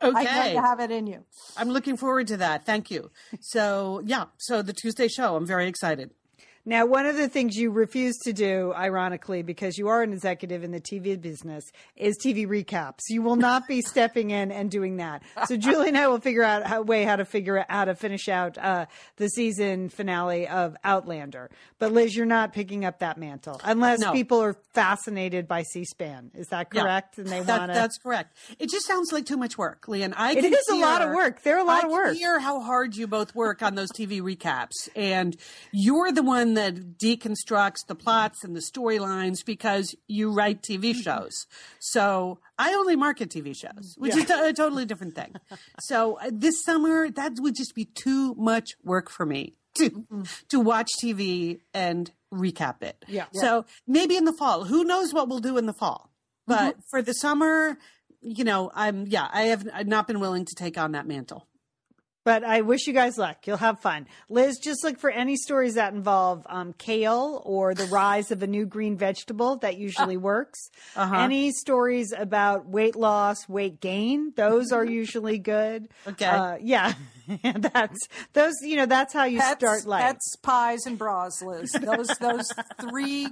I 0.00 0.22
know 0.24 0.44
you 0.52 0.62
have 0.62 0.80
it 0.80 0.90
in 0.92 1.06
you. 1.08 1.24
I'm 1.56 1.68
looking 1.70 1.96
forward 1.96 2.28
to 2.28 2.36
that. 2.38 2.64
Thank 2.64 2.90
you. 2.90 3.10
So, 3.40 4.00
yeah. 4.04 4.26
So 4.38 4.62
the 4.62 4.72
Tuesday 4.72 5.08
show, 5.08 5.34
I'm 5.36 5.46
very 5.46 5.66
excited. 5.66 6.10
Now, 6.66 6.86
one 6.86 7.04
of 7.04 7.16
the 7.16 7.28
things 7.28 7.56
you 7.56 7.70
refuse 7.70 8.16
to 8.24 8.32
do, 8.32 8.72
ironically, 8.74 9.42
because 9.42 9.76
you 9.76 9.88
are 9.88 10.02
an 10.02 10.14
executive 10.14 10.64
in 10.64 10.70
the 10.70 10.80
TV 10.80 11.20
business, 11.20 11.70
is 11.94 12.16
TV 12.24 12.46
recaps. 12.46 13.00
You 13.10 13.20
will 13.20 13.36
not 13.36 13.68
be 13.68 13.82
stepping 13.86 14.30
in 14.30 14.50
and 14.50 14.70
doing 14.70 14.96
that. 14.96 15.22
So, 15.46 15.58
Julie 15.58 15.88
and 15.88 15.98
I 15.98 16.08
will 16.08 16.20
figure 16.20 16.42
out 16.42 16.62
a 16.72 16.80
way 16.80 17.04
how 17.04 17.16
to 17.16 17.26
figure 17.26 17.58
out 17.58 17.66
how 17.68 17.84
to 17.84 17.94
finish 17.94 18.28
out 18.30 18.56
uh, 18.56 18.86
the 19.16 19.28
season 19.28 19.90
finale 19.90 20.48
of 20.48 20.74
Outlander. 20.84 21.50
But 21.78 21.92
Liz, 21.92 22.16
you're 22.16 22.24
not 22.24 22.54
picking 22.54 22.86
up 22.86 23.00
that 23.00 23.18
mantle 23.18 23.60
unless 23.62 24.00
No. 24.00 24.12
people 24.12 24.40
are 24.42 24.56
fascinated 24.72 25.46
by 25.46 25.64
C-SPAN. 25.64 26.30
Is 26.34 26.46
that 26.48 26.68
Yeah. 26.72 26.80
correct? 26.82 27.18
And 27.18 27.26
they 27.28 27.40
That- 27.40 27.58
want 27.58 27.72
to. 27.72 27.74
That's 27.74 27.98
correct. 27.98 28.36
It 28.58 28.70
just 28.70 28.86
sounds 28.86 29.12
like 29.12 29.26
too 29.26 29.36
much 29.36 29.58
work, 29.58 29.86
Lian. 29.86 30.14
I 30.16 30.32
It 30.32 30.40
can 30.40 30.54
is 30.54 30.68
a 30.72 30.76
lot 30.76 31.02
of 31.02 31.10
work. 31.12 31.42
They're 31.42 31.58
a 31.58 31.64
lot 31.64 31.84
I 31.84 31.86
of 31.88 31.92
work. 31.92 32.16
Hear 32.16 32.38
how 32.40 32.60
hard 32.60 32.96
you 32.96 33.06
both 33.06 33.34
work 33.34 33.62
on 33.62 33.74
those 33.74 33.90
TV 33.92 34.22
recaps, 34.22 34.88
and 34.96 35.36
you're 35.70 36.10
the 36.10 36.22
one 36.22 36.53
that 36.54 36.98
deconstructs 36.98 37.86
the 37.86 37.94
plots 37.94 38.44
and 38.44 38.54
the 38.54 38.60
storylines 38.60 39.44
because 39.44 39.94
you 40.06 40.32
write 40.32 40.62
TV 40.62 40.90
mm-hmm. 40.90 41.00
shows. 41.00 41.46
So 41.78 42.38
I 42.58 42.74
only 42.74 42.96
market 42.96 43.30
TV 43.30 43.56
shows, 43.56 43.94
which 43.98 44.16
is 44.16 44.30
a 44.30 44.52
totally 44.52 44.84
different 44.84 45.14
thing. 45.14 45.34
So 45.80 46.18
uh, 46.18 46.30
this 46.32 46.62
summer, 46.64 47.10
that 47.10 47.32
would 47.38 47.56
just 47.56 47.74
be 47.74 47.84
too 47.84 48.34
much 48.34 48.74
work 48.84 49.10
for 49.10 49.26
me 49.26 49.54
to 49.76 49.90
mm-hmm. 49.90 50.22
to 50.48 50.60
watch 50.60 50.88
TV 51.02 51.60
and 51.72 52.10
recap 52.32 52.82
it. 52.82 53.04
Yeah. 53.08 53.26
So 53.32 53.64
maybe 53.86 54.16
in 54.16 54.24
the 54.24 54.32
fall, 54.32 54.64
who 54.64 54.84
knows 54.84 55.12
what 55.12 55.28
we'll 55.28 55.40
do 55.40 55.58
in 55.58 55.66
the 55.66 55.72
fall? 55.72 56.10
But 56.46 56.74
mm-hmm. 56.74 56.80
for 56.90 57.02
the 57.02 57.12
summer, 57.12 57.76
you 58.20 58.44
know, 58.44 58.70
I'm 58.74 59.06
yeah, 59.06 59.28
I've 59.32 59.86
not 59.86 60.06
been 60.06 60.20
willing 60.20 60.44
to 60.44 60.54
take 60.54 60.78
on 60.78 60.92
that 60.92 61.06
mantle. 61.06 61.46
But 62.24 62.42
I 62.42 62.62
wish 62.62 62.86
you 62.86 62.94
guys 62.94 63.18
luck. 63.18 63.46
You'll 63.46 63.58
have 63.58 63.80
fun. 63.80 64.06
Liz, 64.30 64.58
just 64.58 64.82
look 64.82 64.98
for 64.98 65.10
any 65.10 65.36
stories 65.36 65.74
that 65.74 65.92
involve 65.92 66.46
um, 66.48 66.72
kale 66.78 67.42
or 67.44 67.74
the 67.74 67.84
rise 67.84 68.30
of 68.30 68.42
a 68.42 68.46
new 68.46 68.64
green 68.64 68.96
vegetable. 68.96 69.56
That 69.56 69.76
usually 69.76 70.16
works. 70.32 70.58
Uh-huh. 70.96 71.16
Any 71.16 71.52
stories 71.52 72.12
about 72.16 72.66
weight 72.66 72.96
loss, 72.96 73.46
weight 73.48 73.80
gain, 73.80 74.32
those 74.36 74.72
are 74.72 74.84
usually 75.02 75.38
good. 75.38 75.88
Okay. 76.06 76.24
Uh, 76.24 76.56
yeah. 76.62 76.94
that's 77.42 77.98
those, 78.34 78.54
you 78.62 78.76
know, 78.76 78.86
that's 78.86 79.12
how 79.14 79.24
you 79.24 79.38
Pets, 79.40 79.56
start 79.60 79.86
life. 79.86 80.02
pets, 80.02 80.36
pies, 80.42 80.86
and 80.86 80.98
bras, 80.98 81.40
Liz. 81.42 81.72
Those 81.72 82.08
those 82.20 82.50
three 82.80 83.28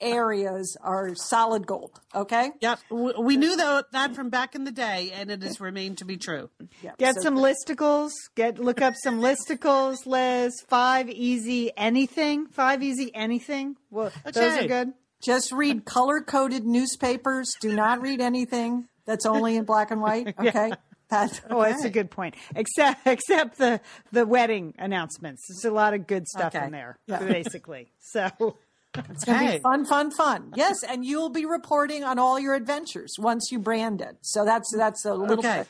areas 0.00 0.76
are 0.80 1.14
solid 1.14 1.66
gold. 1.66 2.00
Okay. 2.14 2.50
Yep. 2.60 2.78
W- 2.90 3.20
We 3.20 3.36
knew 3.36 3.56
that, 3.56 3.90
that 3.92 4.14
from 4.14 4.30
back 4.30 4.54
in 4.54 4.64
the 4.64 4.70
day, 4.72 5.10
and 5.14 5.30
it 5.30 5.42
has 5.42 5.60
remained 5.60 5.98
to 5.98 6.04
be 6.04 6.16
true. 6.16 6.50
Yeah. 6.82 6.92
Get 6.98 7.16
So 7.16 7.22
some 7.22 7.36
listicles. 7.36 8.12
Get 8.34 8.58
look 8.58 8.80
up 8.82 8.94
some 9.02 9.20
listicles, 9.20 10.06
Liz. 10.06 10.52
Five 10.68 11.08
easy 11.10 11.72
anything. 11.76 12.46
Five 12.46 12.82
easy 12.82 13.14
anything. 13.14 13.76
Well, 13.90 14.12
those 14.24 14.36
are 14.58 14.66
good. 14.66 14.92
Just 15.24 15.52
read 15.52 15.84
color 15.84 16.20
coded 16.20 16.64
newspapers. 16.64 17.52
Do 17.60 17.74
not 17.74 18.00
read 18.02 18.20
anything 18.20 18.88
that's 19.06 19.24
only 19.26 19.56
in 19.56 19.64
black 19.64 19.90
and 19.90 20.00
white. 20.00 20.34
Okay. 20.38 20.72
That, 21.10 21.40
Oh, 21.50 21.62
that's 21.62 21.84
a 21.84 21.90
good 21.90 22.10
point. 22.10 22.34
Except 22.56 23.00
except 23.06 23.58
the 23.58 23.80
the 24.10 24.26
wedding 24.26 24.74
announcements. 24.78 25.42
There's 25.48 25.70
a 25.70 25.74
lot 25.74 25.94
of 25.94 26.06
good 26.06 26.26
stuff 26.26 26.54
Okay. 26.54 26.64
in 26.66 26.72
there, 26.72 26.98
Yeah. 27.06 27.18
basically. 27.28 27.92
So 28.00 28.56
It's 29.10 29.24
going 29.24 29.38
to 29.38 29.44
Okay. 29.44 29.56
be 29.58 29.62
fun, 29.62 29.84
fun, 29.84 30.10
fun. 30.12 30.52
Yes, 30.56 30.76
and 30.88 31.04
you'll 31.04 31.28
be 31.30 31.44
reporting 31.46 32.04
on 32.04 32.18
all 32.18 32.38
your 32.40 32.54
adventures 32.54 33.12
once 33.18 33.48
you 33.52 33.58
brand 33.58 34.00
it. 34.00 34.16
So 34.22 34.44
that's 34.44 34.70
that's 34.76 35.04
a 35.04 35.14
little 35.14 35.38
Okay. 35.38 35.58
bit. 35.58 35.68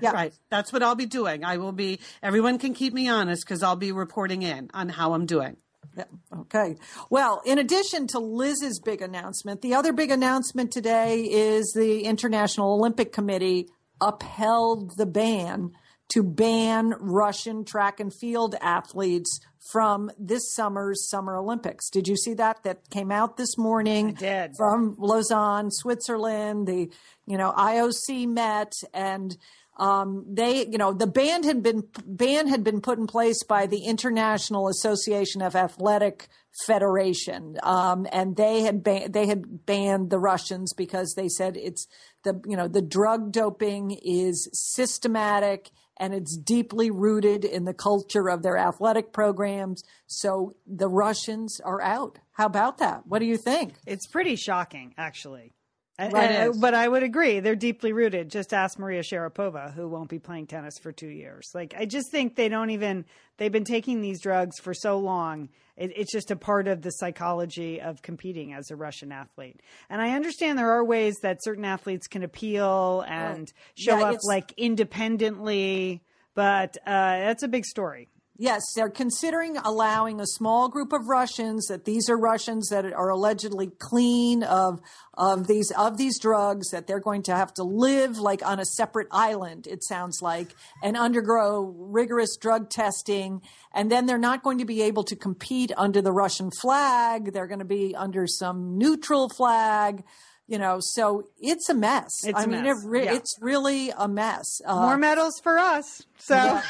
Yeah. 0.00 0.12
Right. 0.12 0.32
That's 0.50 0.72
what 0.72 0.82
I'll 0.82 0.94
be 0.94 1.06
doing. 1.06 1.44
I 1.44 1.56
will 1.58 1.72
be, 1.72 2.00
everyone 2.22 2.58
can 2.58 2.74
keep 2.74 2.92
me 2.92 3.08
honest 3.08 3.44
because 3.44 3.62
I'll 3.62 3.76
be 3.76 3.92
reporting 3.92 4.42
in 4.42 4.70
on 4.74 4.88
how 4.88 5.14
I'm 5.14 5.26
doing. 5.26 5.56
Yeah. 5.96 6.04
Okay. 6.40 6.76
Well, 7.10 7.40
in 7.46 7.58
addition 7.58 8.06
to 8.08 8.18
Liz's 8.18 8.80
big 8.80 9.00
announcement, 9.00 9.62
the 9.62 9.74
other 9.74 9.92
big 9.92 10.10
announcement 10.10 10.70
today 10.70 11.22
is 11.22 11.72
the 11.74 12.02
International 12.04 12.74
Olympic 12.74 13.12
Committee 13.12 13.68
upheld 14.00 14.96
the 14.96 15.06
ban 15.06 15.72
to 16.08 16.22
ban 16.22 16.94
Russian 17.00 17.64
track 17.64 18.00
and 18.00 18.12
field 18.12 18.54
athletes 18.60 19.40
from 19.70 20.10
this 20.18 20.54
summer's 20.54 21.08
Summer 21.08 21.36
Olympics. 21.36 21.90
Did 21.90 22.06
you 22.06 22.16
see 22.16 22.34
that? 22.34 22.62
That 22.62 22.88
came 22.90 23.10
out 23.10 23.36
this 23.36 23.58
morning 23.58 24.10
I 24.10 24.12
did. 24.12 24.56
from 24.56 24.96
Lausanne, 24.98 25.70
Switzerland. 25.70 26.66
The 26.66 26.90
you 27.26 27.36
know 27.36 27.52
IOC 27.52 28.28
met 28.28 28.72
and 28.94 29.36
um, 29.78 30.24
they 30.28 30.66
you 30.66 30.78
know 30.78 30.92
the 30.92 31.06
ban 31.06 31.42
had 31.42 31.62
been 31.62 31.82
ban 32.06 32.48
had 32.48 32.64
been 32.64 32.80
put 32.80 32.98
in 32.98 33.06
place 33.06 33.42
by 33.42 33.66
the 33.66 33.84
International 33.84 34.68
Association 34.68 35.42
of 35.42 35.54
Athletic 35.54 36.28
Federation, 36.66 37.58
um, 37.62 38.06
and 38.10 38.36
they 38.36 38.62
had 38.62 38.82
ban- 38.82 39.12
they 39.12 39.26
had 39.26 39.66
banned 39.66 40.08
the 40.08 40.18
Russians 40.18 40.72
because 40.72 41.12
they 41.14 41.28
said 41.28 41.56
it's 41.58 41.86
the 42.24 42.40
you 42.46 42.56
know 42.56 42.68
the 42.68 42.80
drug 42.80 43.32
doping 43.32 43.98
is 44.02 44.48
systematic 44.52 45.70
and 45.96 46.14
it's 46.14 46.36
deeply 46.36 46.90
rooted 46.90 47.44
in 47.44 47.64
the 47.64 47.74
culture 47.74 48.28
of 48.28 48.42
their 48.42 48.56
athletic 48.56 49.12
programs. 49.12 49.82
So 50.06 50.56
the 50.66 50.88
Russians 50.88 51.60
are 51.60 51.80
out. 51.80 52.18
How 52.32 52.46
about 52.46 52.78
that? 52.78 53.06
What 53.06 53.20
do 53.20 53.26
you 53.26 53.36
think? 53.36 53.74
it's 53.86 54.06
pretty 54.06 54.36
shocking, 54.36 54.94
actually. 54.98 55.52
And- 55.98 56.12
Right, 56.12 56.30
and- 56.30 56.60
but 56.60 56.74
I 56.74 56.86
would 56.88 57.02
agree, 57.02 57.40
they're 57.40 57.54
deeply 57.56 57.92
rooted. 57.92 58.28
Just 58.30 58.52
ask 58.52 58.78
Maria 58.78 59.00
Sharapova, 59.02 59.72
who 59.72 59.88
won't 59.88 60.10
be 60.10 60.18
playing 60.18 60.46
tennis 60.46 60.74
for 60.78 60.92
two 60.92 61.08
years. 61.08 61.50
Like, 61.54 61.74
I 61.76 61.86
just 61.86 62.10
think 62.10 62.36
they 62.36 62.48
don't 62.48 62.70
even. 62.70 63.04
They've 63.38 63.52
been 63.52 63.64
taking 63.64 64.00
these 64.00 64.20
drugs 64.20 64.58
for 64.58 64.72
so 64.74 64.98
long. 64.98 65.50
It, 65.76 65.92
it's 65.94 66.12
just 66.12 66.30
a 66.30 66.36
part 66.36 66.68
of 66.68 66.80
the 66.82 66.90
psychology 66.90 67.80
of 67.82 68.00
competing 68.02 68.52
as 68.54 68.70
a 68.70 68.76
Russian 68.76 69.12
athlete. 69.12 69.60
And 69.90 70.00
I 70.00 70.10
understand 70.12 70.58
there 70.58 70.70
are 70.72 70.84
ways 70.84 71.16
that 71.22 71.42
certain 71.42 71.64
athletes 71.64 72.06
can 72.06 72.22
appeal 72.22 73.04
and 73.06 73.50
show 73.74 73.98
Yeah, 73.98 74.10
up 74.10 74.16
like 74.24 74.54
independently, 74.56 76.02
but 76.34 76.76
uh, 76.86 77.18
that's 77.18 77.42
a 77.42 77.48
big 77.48 77.64
story. 77.64 78.08
Yes, 78.38 78.74
they're 78.74 78.90
considering 78.90 79.56
allowing 79.56 80.20
a 80.20 80.26
small 80.26 80.68
group 80.68 80.92
of 80.92 81.08
Russians 81.08 81.68
that 81.68 81.86
these 81.86 82.10
are 82.10 82.18
Russians 82.18 82.68
that 82.68 82.84
are 82.84 83.08
allegedly 83.08 83.70
clean 83.78 84.42
of 84.42 84.80
of 85.14 85.46
these 85.46 85.70
of 85.70 85.96
these 85.96 86.18
drugs 86.18 86.68
that 86.68 86.86
they're 86.86 87.00
going 87.00 87.22
to 87.22 87.34
have 87.34 87.54
to 87.54 87.62
live 87.62 88.18
like 88.18 88.44
on 88.44 88.60
a 88.60 88.66
separate 88.66 89.08
island 89.10 89.66
it 89.66 89.82
sounds 89.82 90.20
like 90.20 90.54
and 90.82 90.98
undergo 90.98 91.74
rigorous 91.78 92.36
drug 92.36 92.68
testing. 92.68 93.40
And 93.72 93.90
then 93.90 94.04
they're 94.04 94.18
not 94.18 94.42
going 94.42 94.58
to 94.58 94.66
be 94.66 94.82
able 94.82 95.04
to 95.04 95.16
compete 95.16 95.72
under 95.74 96.02
the 96.02 96.12
Russian 96.12 96.50
flag. 96.60 97.32
They're 97.32 97.46
going 97.46 97.60
to 97.60 97.64
be 97.64 97.96
under 97.96 98.26
some 98.26 98.76
neutral 98.76 99.30
flag 99.30 100.04
you 100.48 100.58
know 100.58 100.78
so 100.80 101.24
it's 101.40 101.68
a 101.68 101.74
mess 101.74 102.24
It's 102.24 102.38
I 102.38 102.44
a 102.44 102.46
mean 102.46 102.62
mess, 102.62 102.84
It 102.84 102.88
re- 102.88 103.04
yeah. 103.04 103.14
it's 103.14 103.36
really 103.40 103.90
a 103.96 104.08
mess 104.08 104.60
uh, 104.64 104.80
More 104.80 104.96
medals 104.96 105.40
for 105.42 105.58
us. 105.58 106.02
So 106.18 106.60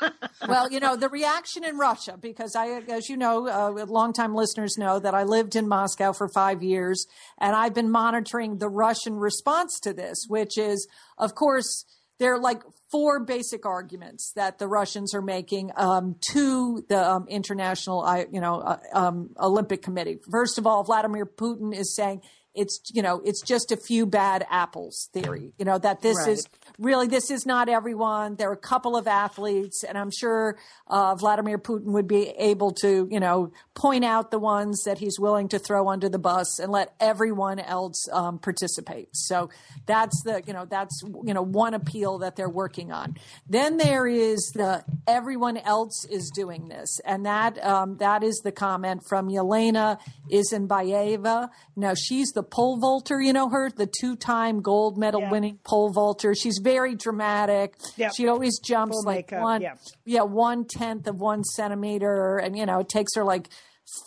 well, 0.48 0.70
you 0.70 0.80
know, 0.80 0.96
the 0.96 1.08
reaction 1.08 1.64
in 1.64 1.78
Russia, 1.78 2.16
because 2.20 2.56
I, 2.56 2.80
as 2.88 3.08
you 3.08 3.16
know, 3.16 3.46
uh, 3.48 3.84
longtime 3.86 4.34
listeners 4.34 4.76
know 4.78 4.98
that 4.98 5.14
I 5.14 5.22
lived 5.24 5.56
in 5.56 5.68
Moscow 5.68 6.12
for 6.12 6.28
five 6.28 6.62
years 6.62 7.06
and 7.38 7.54
I've 7.54 7.74
been 7.74 7.90
monitoring 7.90 8.58
the 8.58 8.68
Russian 8.68 9.14
response 9.16 9.78
to 9.80 9.92
this, 9.92 10.26
which 10.28 10.58
is, 10.58 10.88
of 11.18 11.34
course, 11.34 11.84
there 12.18 12.34
are 12.34 12.40
like 12.40 12.62
four 12.90 13.24
basic 13.24 13.64
arguments 13.64 14.32
that 14.36 14.58
the 14.58 14.68
Russians 14.68 15.14
are 15.14 15.22
making 15.22 15.70
um, 15.76 16.16
to 16.32 16.84
the 16.88 17.10
um, 17.10 17.26
international, 17.28 18.26
you 18.30 18.40
know, 18.40 18.60
uh, 18.60 18.78
um, 18.92 19.30
Olympic 19.38 19.80
Committee. 19.82 20.18
First 20.30 20.58
of 20.58 20.66
all, 20.66 20.84
Vladimir 20.84 21.24
Putin 21.24 21.74
is 21.74 21.94
saying 21.94 22.20
it's, 22.54 22.80
you 22.92 23.02
know, 23.02 23.20
it's 23.24 23.40
just 23.42 23.70
a 23.72 23.76
few 23.76 24.06
bad 24.06 24.46
apples 24.50 25.08
theory. 25.12 25.52
You 25.58 25.64
know 25.64 25.78
that 25.78 26.00
this 26.02 26.16
Right. 26.18 26.28
is 26.32 26.46
really 26.80 27.06
this 27.06 27.30
is 27.30 27.44
not 27.46 27.68
everyone. 27.68 28.34
There 28.36 28.48
are 28.48 28.54
a 28.54 28.56
couple 28.56 28.96
of 28.96 29.06
athletes, 29.06 29.84
and 29.84 29.96
I'm 29.98 30.10
sure 30.10 30.58
uh, 30.88 31.14
Vladimir 31.14 31.58
Putin 31.58 31.92
would 31.92 32.08
be 32.08 32.30
able 32.30 32.72
to, 32.82 33.06
you 33.10 33.20
know, 33.20 33.52
point 33.74 34.04
out 34.04 34.30
the 34.30 34.38
ones 34.38 34.82
that 34.84 34.98
he's 34.98 35.18
willing 35.20 35.48
to 35.48 35.58
throw 35.58 35.88
under 35.88 36.08
the 36.08 36.18
bus 36.18 36.58
and 36.58 36.72
let 36.72 36.94
everyone 36.98 37.58
else 37.58 38.08
um, 38.12 38.38
participate. 38.38 39.08
So 39.12 39.50
that's 39.86 40.22
the, 40.24 40.42
you 40.46 40.52
know, 40.52 40.64
that's 40.64 41.02
you 41.24 41.34
know 41.34 41.42
one 41.42 41.74
appeal 41.74 42.18
that 42.18 42.36
they're 42.36 42.48
working 42.48 42.90
on. 42.92 43.16
Then 43.48 43.76
there 43.76 44.06
is 44.06 44.50
the 44.54 44.82
everyone 45.06 45.58
else 45.58 46.06
is 46.10 46.30
doing 46.34 46.68
this, 46.68 46.98
and 47.04 47.26
that 47.26 47.62
um, 47.64 47.98
that 47.98 48.22
is 48.22 48.40
the 48.42 48.52
comment 48.52 49.02
from 49.08 49.28
Yelena 49.28 49.98
Isinbayeva. 50.32 51.48
Now 51.76 51.94
she's 51.94 52.30
the 52.30 52.42
pole 52.42 52.78
vaulter, 52.78 53.20
you 53.20 53.32
know 53.32 53.48
her, 53.50 53.70
the 53.70 53.86
two-time 54.00 54.60
gold 54.62 54.96
medal 54.96 55.20
Yeah. 55.20 55.30
winning 55.30 55.58
pole 55.64 55.90
vaulter. 55.92 56.34
She's 56.34 56.58
very 56.58 56.69
dramatic. 56.96 57.74
Yep. 57.96 58.12
She 58.16 58.28
always 58.28 58.58
jumps 58.58 58.96
Full 58.96 59.04
like 59.04 59.30
makeup, 59.30 59.42
one, 59.42 59.62
yeah. 59.62 59.74
yeah, 60.04 60.22
one 60.22 60.64
tenth 60.64 61.06
of 61.06 61.20
one 61.20 61.44
centimeter, 61.44 62.38
and 62.38 62.56
you 62.56 62.66
know 62.66 62.80
it 62.80 62.88
takes 62.88 63.14
her 63.16 63.24
like 63.24 63.48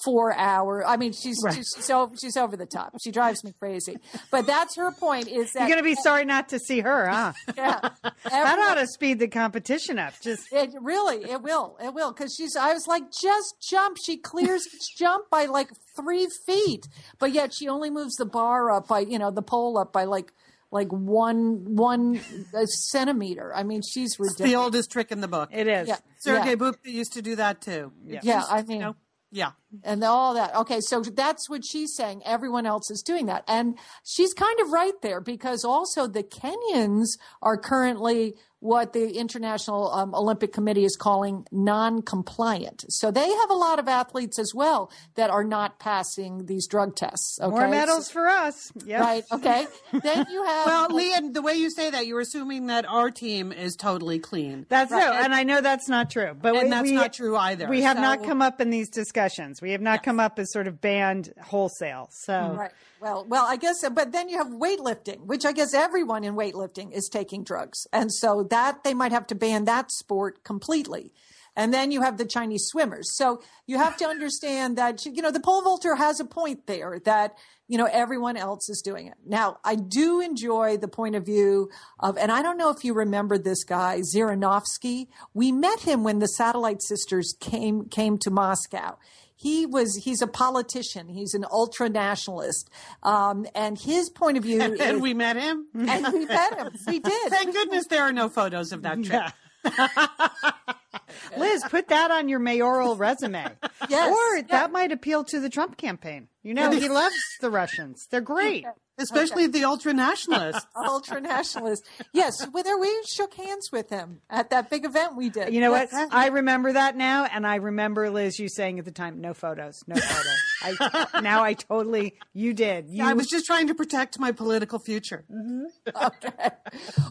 four 0.03 0.33
hours. 0.35 0.85
I 0.87 0.97
mean, 0.97 1.13
she's 1.13 1.37
she's 1.53 1.69
so 1.77 2.11
she's 2.19 2.37
over 2.37 2.55
the 2.55 2.65
top. 2.65 2.95
She 3.03 3.11
drives 3.11 3.43
me 3.43 3.53
crazy. 3.57 3.97
But 4.31 4.45
that's 4.45 4.75
her 4.75 4.91
point. 4.91 5.27
Is 5.27 5.51
that 5.53 5.61
you're 5.61 5.69
going 5.69 5.79
to 5.79 5.83
be 5.83 5.95
sorry 6.01 6.25
not 6.25 6.49
to 6.49 6.59
see 6.59 6.79
her, 6.79 7.07
huh? 7.07 7.33
yeah, 7.57 7.89
That 8.23 8.59
ought 8.59 8.75
to 8.75 8.87
speed 8.87 9.19
the 9.19 9.27
competition 9.27 9.99
up. 9.99 10.13
Just 10.21 10.51
It 10.51 10.71
really, 10.81 11.29
it 11.29 11.41
will, 11.41 11.77
it 11.83 11.93
will, 11.93 12.11
because 12.11 12.35
she's. 12.37 12.55
I 12.55 12.73
was 12.73 12.87
like, 12.87 13.03
just 13.11 13.55
jump. 13.61 13.97
She 14.03 14.17
clears 14.17 14.65
each 14.73 14.97
jump 14.97 15.29
by 15.29 15.45
like 15.45 15.69
three 15.95 16.27
feet, 16.45 16.87
but 17.19 17.33
yet 17.33 17.53
she 17.53 17.67
only 17.67 17.89
moves 17.89 18.15
the 18.15 18.25
bar 18.25 18.71
up 18.71 18.87
by, 18.87 18.99
you 18.99 19.19
know, 19.19 19.31
the 19.31 19.41
pole 19.41 19.77
up 19.77 19.91
by 19.93 20.05
like, 20.05 20.31
like 20.73 20.91
one 20.91 21.75
one 21.75 22.19
uh, 22.53 22.65
centimeter. 22.65 23.53
I 23.55 23.63
mean, 23.63 23.81
she's 23.87 24.19
ridiculous. 24.19 24.51
The 24.51 24.55
oldest 24.57 24.91
trick 24.91 25.11
in 25.11 25.21
the 25.21 25.27
book. 25.27 25.49
it 25.53 25.67
is. 25.67 25.87
Yeah, 25.87 25.97
Sergey 26.19 26.49
yeah, 26.49 26.55
Bubka 26.55 26.85
used 26.85 27.13
to 27.13 27.21
do 27.21 27.35
that 27.35 27.61
too. 27.61 27.93
Yeah. 28.05 28.19
yeah. 28.23 28.43
I 28.49 28.63
mean, 28.63 28.77
You 28.79 28.85
know, 28.87 28.95
yeah. 29.31 29.51
and 29.83 30.03
all 30.03 30.33
that. 30.33 30.55
Okay, 30.55 30.79
so 30.81 31.01
that's 31.01 31.49
what 31.49 31.63
she's 31.63 31.95
saying. 31.95 32.23
Everyone 32.25 32.65
else 32.65 32.89
is 32.89 33.01
doing 33.01 33.27
that. 33.27 33.43
And 33.47 33.77
she's 34.03 34.33
kind 34.33 34.59
of 34.61 34.71
right 34.71 34.99
there 35.01 35.21
because 35.21 35.63
also 35.63 36.07
the 36.07 36.23
Kenyans 36.23 37.17
are 37.41 37.57
currently 37.57 38.33
what 38.63 38.93
the 38.93 39.17
International 39.17 39.91
um, 39.91 40.15
Olympic 40.15 40.53
Committee 40.53 40.85
is 40.85 40.95
calling 40.95 41.45
non 41.51 42.01
compliant. 42.01 42.85
So 42.87 43.11
they 43.11 43.29
have 43.29 43.49
a 43.49 43.53
lot 43.55 43.77
of 43.77 43.89
athletes 43.89 44.39
as 44.39 44.53
well 44.55 44.89
that 45.15 45.29
are 45.29 45.43
not 45.43 45.79
passing 45.79 46.45
these 46.45 46.65
drug 46.65 46.95
tests. 46.95 47.39
Okay? 47.41 47.49
More 47.49 47.67
medals 47.67 48.09
for 48.09 48.25
us. 48.27 48.71
Yeah. 48.85 49.01
Right. 49.01 49.23
Okay. 49.33 49.67
then 49.91 50.25
you 50.31 50.43
have. 50.45 50.65
Well, 50.65 50.87
Lian, 50.95 51.33
the 51.33 51.41
way 51.41 51.55
you 51.55 51.69
say 51.69 51.89
that, 51.89 52.07
you're 52.07 52.21
assuming 52.21 52.67
that 52.67 52.85
our 52.85 53.11
team 53.11 53.51
is 53.51 53.75
totally 53.75 54.19
clean. 54.19 54.65
That's 54.69 54.91
no, 54.91 55.11
and 55.11 55.35
I 55.35 55.43
know 55.43 55.59
that's 55.59 55.89
not 55.89 56.09
true. 56.09 56.33
But 56.41 56.55
And 56.55 56.63
we- 56.63 56.69
that's 56.69 56.83
we- 56.83 56.91
not 56.95 57.11
true 57.13 57.35
either. 57.35 57.67
We 57.67 57.81
have 57.81 57.97
not 57.99 58.23
come 58.23 58.41
up 58.41 58.61
in 58.61 58.69
these 58.69 58.89
discussions. 58.89 59.61
We 59.61 59.71
have 59.71 59.81
not 59.81 60.03
come 60.03 60.21
up 60.21 60.39
as 60.39 60.51
sort 60.53 60.67
of 60.67 60.79
banned 60.79 61.33
wholesale. 61.41 62.07
So 62.11 62.55
Right. 62.57 62.71
Well, 63.03 63.25
well, 63.27 63.45
I 63.45 63.57
guess, 63.57 63.83
but 63.89 64.13
then 64.13 64.29
you 64.29 64.37
have 64.37 64.47
weightlifting, 64.47 65.25
which 65.25 65.45
I 65.45 65.51
guess 65.51 65.73
everyone 65.73 66.23
in 66.23 66.35
weightlifting 66.35 66.93
is 66.93 67.09
taking 67.11 67.43
drugs, 67.43 67.85
and 67.91 68.09
so 68.09 68.47
that 68.49 68.85
they 68.85 68.93
might 68.93 69.11
have 69.11 69.27
to 69.27 69.35
ban 69.35 69.65
that 69.65 69.91
sport 69.91 70.45
completely. 70.45 71.11
And 71.53 71.73
then 71.73 71.91
you 71.91 72.01
have 72.01 72.17
the 72.17 72.25
Chinese 72.25 72.65
swimmers. 72.65 73.15
So 73.17 73.43
you 73.67 73.77
have 73.77 73.97
to 73.97 74.05
understand 74.05 74.77
that 74.77 75.05
you 75.05 75.21
know 75.21 75.31
the 75.31 75.41
pole 75.41 75.61
vaulter 75.61 75.95
has 75.95 76.21
a 76.21 76.25
point 76.25 76.65
there 76.65 77.01
that 77.03 77.37
you 77.67 77.77
know 77.77 77.89
everyone 77.91 78.37
else 78.37 78.69
is 78.69 78.81
doing 78.81 79.07
it. 79.07 79.15
Now, 79.25 79.57
I 79.65 79.75
do 79.75 80.21
enjoy 80.21 80.77
the 80.77 80.87
point 80.87 81.15
of 81.15 81.25
view 81.25 81.69
of, 81.99 82.17
and 82.17 82.31
I 82.31 82.41
don't 82.41 82.57
know 82.57 82.69
if 82.69 82.85
you 82.85 82.93
remember 82.93 83.37
this 83.37 83.65
guy 83.65 83.99
Zhirinovsky. 84.15 85.07
We 85.33 85.51
met 85.51 85.81
him 85.81 86.05
when 86.05 86.19
the 86.19 86.27
Satellite 86.27 86.81
Sisters 86.81 87.35
came 87.41 87.89
came 87.89 88.17
to 88.19 88.31
Moscow 88.31 88.97
he 89.35 89.65
was 89.65 89.95
he's 90.03 90.21
a 90.21 90.27
politician. 90.27 91.07
He's 91.09 91.33
an 91.33 91.45
ultra 91.51 91.89
nationalist 91.89 92.69
um, 93.03 93.45
and 93.55 93.77
his 93.79 94.09
point 94.09 94.37
of 94.37 94.43
view 94.43 94.61
And, 94.61 94.79
and 94.79 95.01
we 95.01 95.13
met 95.13 95.35
him. 95.37 95.67
and 95.73 96.13
we 96.13 96.25
met 96.25 96.57
him. 96.57 96.69
We 96.87 96.99
did. 97.11 97.29
Thank 97.31 97.53
goodness 97.53 97.87
there 97.87 98.03
are 98.03 98.13
no 98.13 98.29
photos 98.29 98.71
of 98.71 98.81
that 98.83 99.03
trip. 99.03 99.31
Liz, 101.37 101.63
put 101.69 101.87
that 101.89 102.11
on 102.11 102.29
your 102.29 102.39
mayoral 102.39 102.95
resume. 102.95 103.45
Yes. 103.89 104.09
Or 104.11 104.37
Yeah. 104.37 104.43
that 104.49 104.71
might 104.71 104.91
appeal 104.91 105.23
to 105.25 105.39
the 105.39 105.49
Trump 105.49 105.77
campaign. 105.77 106.27
You 106.43 106.53
know, 106.53 106.71
he 106.71 106.89
loves 106.89 107.15
the 107.41 107.49
Russians. 107.49 108.07
They're 108.09 108.21
great. 108.21 108.65
Especially 108.99 109.47
the 109.47 109.63
ultra 109.63 109.91
nationalists. 109.91 110.67
ultra 110.75 111.19
nationalists. 111.19 111.87
yes 112.13 112.45
whether 112.51 112.77
we 112.77 112.91
shook 113.11 113.33
hands 113.33 113.69
with 113.71 113.89
him 113.89 114.21
at 114.29 114.51
that 114.51 114.69
big 114.69 114.85
event 114.85 115.17
we 115.17 115.29
did 115.29 115.51
You 115.51 115.61
know 115.61 115.71
what? 115.71 115.89
I 115.91 116.27
remember 116.27 116.73
that 116.73 116.95
now, 116.95 117.25
and 117.25 117.47
I 117.47 117.55
remember 117.55 118.11
Liz, 118.11 118.37
you 118.37 118.47
saying 118.49 118.77
at 118.77 118.85
the 118.85 118.91
time, 118.91 119.19
"No 119.19 119.33
photos, 119.33 119.83
no 119.87 119.95
photos." 119.95 121.07
I 121.15 121.21
now 121.21 121.43
I 121.43 121.53
totally 121.55 122.13
you 122.33 122.53
did. 122.53 122.87
You 122.87 123.03
I 123.03 123.13
was 123.13 123.25
just 123.25 123.47
trying 123.47 123.65
to 123.67 123.73
protect 123.73 124.19
my 124.19 124.31
political 124.31 124.77
future. 124.77 125.25
Mm-hmm. 125.31 126.05
Okay. 126.05 126.49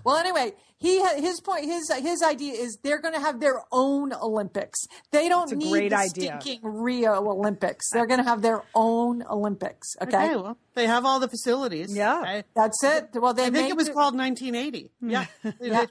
Well 0.05 0.16
anyway 0.16 0.53
he 0.78 1.01
his 1.20 1.41
point 1.41 1.64
his 1.64 1.91
his 1.91 2.22
idea 2.22 2.55
is 2.55 2.78
they're 2.85 3.01
going 3.01 3.14
to 3.14 3.20
have 3.20 3.41
their 3.41 3.61
own 3.73 4.12
olympics 4.12 4.87
they 5.11 5.29
don't 5.29 5.51
That's 5.51 5.64
a 5.64 5.73
need 5.73 5.91
the 5.93 5.97
idea. 5.97 6.39
stinking 6.41 6.61
rio 6.62 7.14
olympics 7.29 7.91
they're 7.91 8.07
going 8.07 8.20
to 8.20 8.25
have 8.25 8.43
their 8.43 8.62
own 8.75 9.23
olympics 9.31 9.97
okay, 10.01 10.16
Okay, 10.16 10.37
well, 10.37 10.57
they 10.75 10.87
have 10.87 11.05
all 11.05 11.18
the 11.20 11.29
facilities. 11.29 11.95
Yeah. 11.97 12.14
I, 12.14 12.45
that's 12.55 12.83
it 12.85 13.09
well 13.14 13.35
they 13.35 13.47
I 13.47 13.51
think 13.51 13.70
it 13.70 13.77
was 13.77 13.89
the- 13.89 13.95
called 13.95 14.16
1980. 14.16 14.91
Yeah. 15.01 15.27
yeah. 15.61 15.87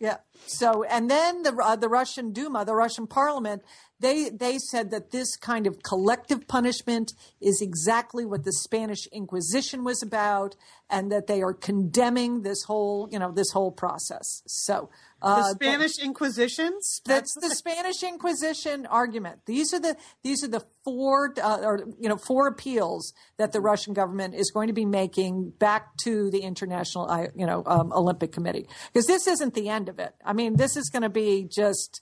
Yeah. 0.00 0.16
So, 0.46 0.84
and 0.84 1.10
then 1.10 1.42
the 1.42 1.54
uh, 1.56 1.76
the 1.76 1.88
Russian 1.88 2.32
Duma, 2.32 2.64
the 2.64 2.74
Russian 2.74 3.06
Parliament, 3.06 3.62
they 3.98 4.28
they 4.28 4.58
said 4.58 4.90
that 4.90 5.10
this 5.12 5.36
kind 5.36 5.66
of 5.66 5.82
collective 5.82 6.46
punishment 6.46 7.12
is 7.40 7.60
exactly 7.62 8.24
what 8.24 8.44
the 8.44 8.52
Spanish 8.52 9.06
Inquisition 9.12 9.84
was 9.84 10.02
about, 10.02 10.56
and 10.90 11.10
that 11.10 11.26
they 11.26 11.42
are 11.42 11.54
condemning 11.54 12.42
this 12.42 12.64
whole 12.64 13.08
you 13.10 13.18
know 13.18 13.32
this 13.32 13.50
whole 13.52 13.72
process. 13.72 14.42
So. 14.46 14.90
The 15.20 15.26
Uh, 15.26 15.42
Spanish 15.54 15.98
Inquisitions. 15.98 17.00
that's 17.04 17.34
the 17.40 17.50
Spanish 17.50 18.02
Inquisition 18.04 18.86
argument. 18.86 19.40
These 19.46 19.74
are 19.74 19.80
the 19.80 19.96
these 20.22 20.44
are 20.44 20.48
the 20.48 20.64
four 20.84 21.34
uh, 21.42 21.58
or 21.62 21.80
you 21.98 22.08
know 22.08 22.16
four 22.16 22.46
appeals 22.46 23.12
that 23.36 23.50
the 23.52 23.60
Russian 23.60 23.94
government 23.94 24.34
is 24.34 24.50
going 24.52 24.68
to 24.68 24.72
be 24.72 24.84
making 24.84 25.50
back 25.58 25.96
to 26.04 26.30
the 26.30 26.42
International 26.42 27.08
you 27.34 27.46
know 27.46 27.64
um, 27.66 27.92
Olympic 27.92 28.30
Committee 28.32 28.66
because 28.92 29.06
this 29.06 29.26
isn't 29.26 29.54
the 29.54 29.68
end 29.68 29.88
of 29.88 29.98
it. 29.98 30.14
I 30.24 30.32
mean, 30.34 30.56
this 30.56 30.76
is 30.76 30.88
going 30.90 31.02
to 31.02 31.08
be 31.08 31.48
just. 31.50 32.00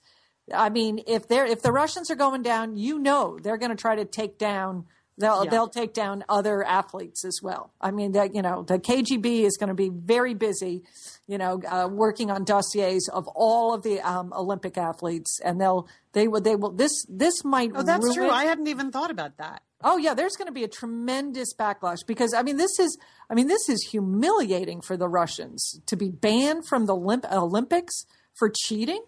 I 0.53 0.69
mean, 0.69 1.01
if 1.07 1.27
they're 1.27 1.45
if 1.45 1.61
the 1.61 1.71
Russians 1.73 2.09
are 2.11 2.15
going 2.15 2.41
down, 2.43 2.77
you 2.77 2.99
know 2.99 3.37
they're 3.41 3.57
going 3.57 3.71
to 3.71 3.81
try 3.81 3.95
to 3.95 4.05
take 4.05 4.37
down. 4.37 4.85
They'll 5.17 5.45
they'll 5.45 5.67
take 5.67 5.93
down 5.93 6.23
other 6.29 6.63
athletes 6.63 7.25
as 7.25 7.39
well. 7.41 7.73
I 7.81 7.89
mean, 7.89 8.11
that 8.11 8.35
you 8.35 8.41
know 8.43 8.63
the 8.63 8.77
KGB 8.77 9.41
is 9.45 9.57
going 9.57 9.69
to 9.69 9.73
be 9.73 9.89
very 9.89 10.35
busy, 10.35 10.83
you 11.25 11.39
know, 11.39 11.59
uh, 11.67 11.89
working 11.91 12.29
on 12.29 12.43
dossiers 12.43 13.09
of 13.11 13.27
all 13.29 13.73
of 13.73 13.81
the 13.81 13.99
um, 14.01 14.31
Olympic 14.31 14.77
athletes, 14.77 15.39
and 15.43 15.59
they'll 15.59 15.87
they 16.13 16.27
will 16.27 16.41
they 16.41 16.55
will 16.55 16.71
this 16.71 17.05
this 17.09 17.43
might. 17.43 17.71
Oh, 17.73 17.81
that's 17.81 18.03
ruin, 18.03 18.15
true. 18.15 18.29
I 18.29 18.45
hadn't 18.45 18.67
even 18.67 18.91
thought 18.91 19.09
about 19.09 19.37
that. 19.37 19.63
Oh 19.83 19.97
yeah, 19.97 20.13
there's 20.13 20.35
going 20.35 20.47
to 20.47 20.53
be 20.53 20.63
a 20.63 20.67
tremendous 20.67 21.53
backlash 21.53 22.05
because 22.05 22.33
I 22.33 22.43
mean 22.43 22.57
this 22.57 22.79
is 22.79 22.97
I 23.29 23.33
mean 23.33 23.47
this 23.47 23.69
is 23.69 23.87
humiliating 23.89 24.81
for 24.81 24.97
the 24.97 25.07
Russians 25.07 25.79
to 25.87 25.95
be 25.95 26.09
banned 26.09 26.67
from 26.67 26.85
the 26.85 26.95
Olymp- 26.95 27.31
Olympics 27.31 28.05
for 28.37 28.51
cheating. 28.55 29.03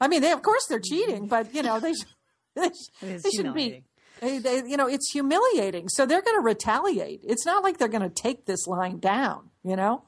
I 0.00 0.08
mean, 0.08 0.22
they 0.22 0.32
of 0.32 0.42
course 0.42 0.66
they're 0.68 0.80
cheating, 0.80 1.28
but 1.28 1.54
you 1.54 1.62
know 1.62 1.78
they 1.78 1.92
sh- 1.94 2.04
they, 2.54 2.68
sh- 2.68 3.22
they 3.22 3.30
shouldn't 3.30 3.54
be. 3.54 3.84
They, 4.22 4.38
they, 4.38 4.62
you 4.66 4.76
know, 4.76 4.88
it's 4.88 5.10
humiliating. 5.10 5.88
So 5.88 6.06
they're 6.06 6.22
going 6.22 6.40
to 6.40 6.44
retaliate. 6.44 7.20
It's 7.24 7.44
not 7.44 7.62
like 7.62 7.76
they're 7.78 7.88
going 7.88 8.08
to 8.08 8.22
take 8.22 8.46
this 8.46 8.66
line 8.66 9.00
down. 9.00 9.50
You 9.64 9.76
know. 9.76 10.04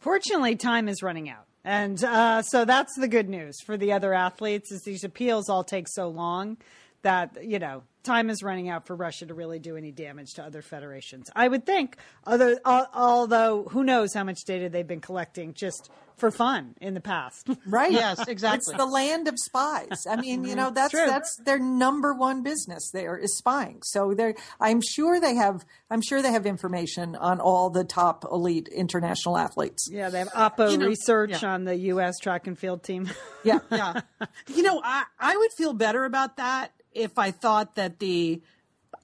Fortunately, 0.00 0.54
time 0.56 0.88
is 0.88 1.02
running 1.02 1.28
out. 1.28 1.46
And 1.64 2.02
uh, 2.02 2.42
so 2.42 2.64
that's 2.64 2.92
the 2.98 3.08
good 3.08 3.28
news 3.28 3.56
for 3.64 3.76
the 3.76 3.92
other 3.92 4.12
athletes 4.12 4.72
is 4.72 4.82
these 4.82 5.04
appeals 5.04 5.48
all 5.48 5.62
take 5.62 5.86
so 5.88 6.08
long 6.08 6.56
that, 7.02 7.38
you 7.42 7.58
know, 7.58 7.84
time 8.02 8.30
is 8.30 8.42
running 8.42 8.68
out 8.68 8.86
for 8.86 8.96
Russia 8.96 9.26
to 9.26 9.34
really 9.34 9.60
do 9.60 9.76
any 9.76 9.92
damage 9.92 10.34
to 10.34 10.42
other 10.42 10.62
federations. 10.62 11.30
I 11.36 11.46
would 11.46 11.64
think, 11.64 11.96
other, 12.26 12.58
al- 12.64 12.90
although 12.92 13.64
who 13.64 13.84
knows 13.84 14.12
how 14.14 14.24
much 14.24 14.40
data 14.44 14.68
they've 14.68 14.86
been 14.86 15.00
collecting 15.00 15.54
just 15.54 15.90
for 16.22 16.30
fun 16.30 16.76
in 16.80 16.94
the 16.94 17.00
past. 17.00 17.50
Right. 17.66 17.90
Yes, 17.90 18.28
exactly. 18.28 18.58
It's 18.58 18.72
the 18.76 18.86
land 18.86 19.26
of 19.26 19.34
spies. 19.38 20.06
I 20.08 20.16
mean, 20.16 20.44
you 20.44 20.54
know, 20.54 20.66
mm-hmm. 20.66 20.74
that's 20.74 20.90
True. 20.90 21.06
that's 21.06 21.36
their 21.44 21.58
number 21.58 22.12
one 22.12 22.42
business 22.42 22.90
there 22.92 23.16
is 23.16 23.36
spying. 23.38 23.80
So 23.82 24.14
they're 24.14 24.34
I'm 24.60 24.80
sure 24.80 25.20
they 25.20 25.34
have 25.34 25.64
I'm 25.90 26.00
sure 26.00 26.22
they 26.22 26.30
have 26.30 26.46
information 26.46 27.16
on 27.16 27.40
all 27.40 27.70
the 27.70 27.82
top 27.82 28.24
elite 28.30 28.68
international 28.68 29.36
athletes. 29.36 29.88
yeah, 29.90 30.10
they 30.10 30.20
have 30.20 30.30
Oppo 30.30 30.70
You 30.70 30.78
know, 30.78 30.86
research 30.86 31.42
yeah. 31.42 31.54
on 31.54 31.64
the 31.64 31.76
U.S. 31.92 32.18
track 32.20 32.46
and 32.46 32.56
field 32.58 32.84
team. 32.84 33.10
Yeah. 33.44 33.58
yeah. 33.72 34.02
You 34.54 34.62
know, 34.62 34.80
I, 34.84 35.04
I 35.18 35.36
would 35.36 35.50
feel 35.58 35.72
better 35.72 36.04
about 36.04 36.36
that 36.36 36.70
if 36.92 37.18
I 37.18 37.32
thought 37.32 37.74
that 37.74 37.98
the 37.98 38.40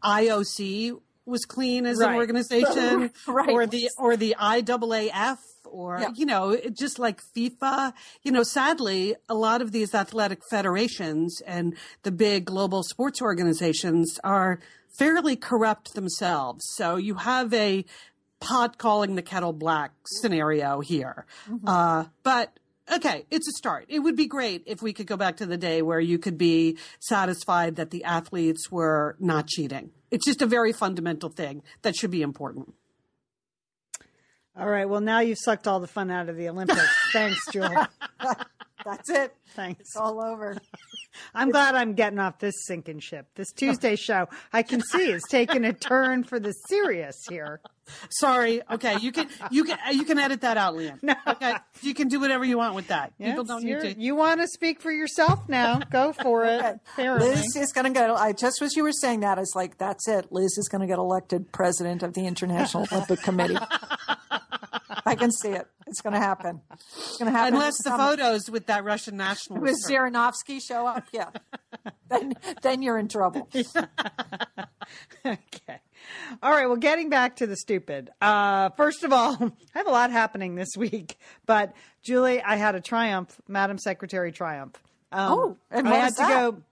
IOC 0.05 1.01
was 1.27 1.45
clean 1.45 1.87
as 1.87 1.99
Right. 1.99 2.11
an 2.11 2.17
organization, 2.17 3.11
Right. 3.27 3.51
or 3.51 3.67
the 3.67 3.91
or 3.99 4.17
the 4.17 4.37
IAAF, 4.39 5.39
or 5.71 5.99
Yeah. 6.01 6.11
you 6.15 6.27
know, 6.27 6.57
just 6.73 6.99
like 6.99 7.21
FIFA. 7.37 7.93
You 8.23 8.33
know, 8.33 8.43
sadly, 8.43 9.15
a 9.29 9.35
lot 9.35 9.63
of 9.63 9.73
these 9.73 9.95
athletic 9.95 10.41
federations 10.51 11.41
and 11.47 11.77
the 12.03 12.11
big 12.13 12.45
global 12.47 12.83
sports 12.83 13.21
organizations 13.23 14.19
are 14.25 14.61
fairly 14.99 15.37
corrupt 15.37 15.95
themselves. 15.95 16.65
So 16.77 16.97
you 16.97 17.15
have 17.15 17.53
a 17.55 17.85
pot 18.41 18.79
calling 18.79 19.15
the 19.17 19.23
kettle 19.23 19.53
black 19.53 19.93
scenario 20.07 20.81
here. 20.81 21.27
Uh, 21.67 22.05
but 22.23 22.59
okay, 22.93 23.27
it's 23.31 23.49
a 23.49 23.53
start. 23.53 23.85
It 23.89 23.99
would 24.01 24.17
be 24.17 24.27
great 24.27 24.63
if 24.67 24.81
we 24.81 24.93
could 24.93 25.07
go 25.07 25.17
back 25.17 25.37
to 25.39 25.47
the 25.47 25.57
day 25.57 25.83
where 25.83 26.01
you 26.01 26.19
could 26.19 26.39
be 26.39 26.79
satisfied 27.01 27.77
that 27.77 27.91
the 27.91 28.05
athletes 28.05 28.71
were 28.71 29.17
not 29.19 29.47
cheating. 29.49 29.91
It's 30.11 30.25
just 30.25 30.41
a 30.41 30.47
very 30.47 30.73
fundamental 30.73 31.29
thing 31.29 31.63
that 31.83 31.95
should 31.97 32.11
be 32.11 32.23
important. 32.23 32.75
All 34.59 34.69
right. 34.69 34.89
Well, 34.89 35.01
now 35.01 35.21
you've 35.21 35.39
sucked 35.39 35.69
all 35.69 35.79
the 35.79 35.87
fun 35.87 36.11
out 36.11 36.29
of 36.29 36.37
the 36.37 36.49
Olympics. 36.49 36.83
Thanks, 37.13 37.39
Jewel. 37.53 37.87
That's 38.85 39.11
it. 39.11 39.35
Thanks. 39.55 39.81
It's 39.81 39.97
all 39.97 40.21
over. 40.21 40.57
I'm 41.35 41.51
glad 41.51 41.75
I'm 41.75 41.95
getting 41.95 42.19
off 42.19 42.39
this 42.39 42.55
sinking 42.67 43.01
ship. 43.01 43.27
This 43.35 43.51
Tuesday 43.53 43.97
show, 43.97 44.29
I 44.53 44.63
can 44.63 44.81
see, 44.81 45.11
is 45.11 45.23
taking 45.29 45.65
a 45.65 45.73
turn 45.73 46.23
for 46.23 46.39
the 46.39 46.53
serious 46.53 47.17
here. 47.29 47.61
Sorry. 48.11 48.63
Okay, 48.71 48.99
you 49.01 49.11
can 49.11 49.29
you 49.51 49.65
can 49.65 49.79
you 49.93 50.05
can 50.05 50.19
edit 50.19 50.43
that 50.43 50.57
out, 50.57 50.75
Lian. 50.75 51.01
No. 51.03 51.15
Okay, 51.27 51.55
you 51.83 51.93
can 51.93 52.09
do 52.09 52.21
whatever 52.21 52.45
you 52.45 52.57
want 52.57 52.75
with 52.75 52.89
that. 52.89 53.19
People 53.19 53.45
don't 53.45 53.65
need 53.65 53.81
to. 53.81 53.99
You 53.99 54.15
want 54.15 54.41
to 54.41 54.47
speak 54.47 54.81
for 54.81 54.93
yourself 54.93 55.49
now? 55.49 55.81
Go 55.91 56.13
for 56.13 56.45
it. 56.45 56.79
Apparently. 56.93 57.31
Liz 57.31 57.57
is 57.57 57.73
going 57.73 57.93
to 57.93 57.99
go. 57.99 58.15
I 58.15 58.33
just 58.33 58.63
as 58.63 58.77
you 58.77 58.83
were 58.83 58.93
saying 58.93 59.21
that, 59.21 59.39
it's 59.39 59.55
like 59.57 59.79
that's 59.79 60.07
it. 60.07 60.31
Liz 60.31 60.57
is 60.57 60.69
going 60.69 60.83
to 60.83 60.87
get 60.87 60.99
elected 60.99 61.51
president 61.51 62.03
of 62.03 62.15
the 62.15 62.27
International 62.27 62.87
Olympic 62.93 63.23
Committee. 63.23 63.59
I 65.07 65.15
can 65.15 65.31
see 65.31 65.51
it. 65.51 65.67
It's 65.87 66.01
going 66.01 66.13
to 66.15 66.19
happen. 66.21 66.61
It's 66.73 67.17
going 67.19 67.31
to 67.33 67.37
happen. 67.39 67.55
Unless 67.55 67.83
the 67.83 67.91
photos 67.91 68.51
with 68.51 68.67
that 68.67 68.85
Russian 68.85 69.17
national. 69.17 69.61
with 69.61 69.77
Zhirinovsky 69.89 70.61
show 70.63 70.87
up, 70.87 71.05
yeah, 71.13 71.31
then 72.09 72.35
then 72.63 72.83
you're 72.83 72.99
in 72.99 73.09
trouble. 73.09 73.49
okay. 75.27 75.81
All 76.43 76.51
right. 76.51 76.67
Well, 76.67 76.77
getting 76.77 77.09
back 77.11 77.37
to 77.37 77.47
the 77.47 77.57
stupid. 77.57 78.11
Uh, 78.21 78.71
first 78.71 79.05
of 79.05 79.13
all, 79.13 79.37
I 79.41 79.79
have 79.79 79.87
a 79.87 79.91
lot 79.91 80.11
happening 80.11 80.55
this 80.55 80.71
week, 80.77 81.19
but 81.47 81.73
Julie, 82.03 82.43
I 82.43 82.57
had 82.57 82.75
a 82.75 82.81
triumph, 82.81 83.41
Madam 83.49 83.79
Secretary 83.79 84.33
triumph. 84.33 84.77
Um, 85.13 85.33
Oh, 85.33 85.57
and 85.71 85.89
I 85.89 85.95
had 85.95 86.09
to 86.11 86.15
that? 86.19 86.29
go. 86.29 86.63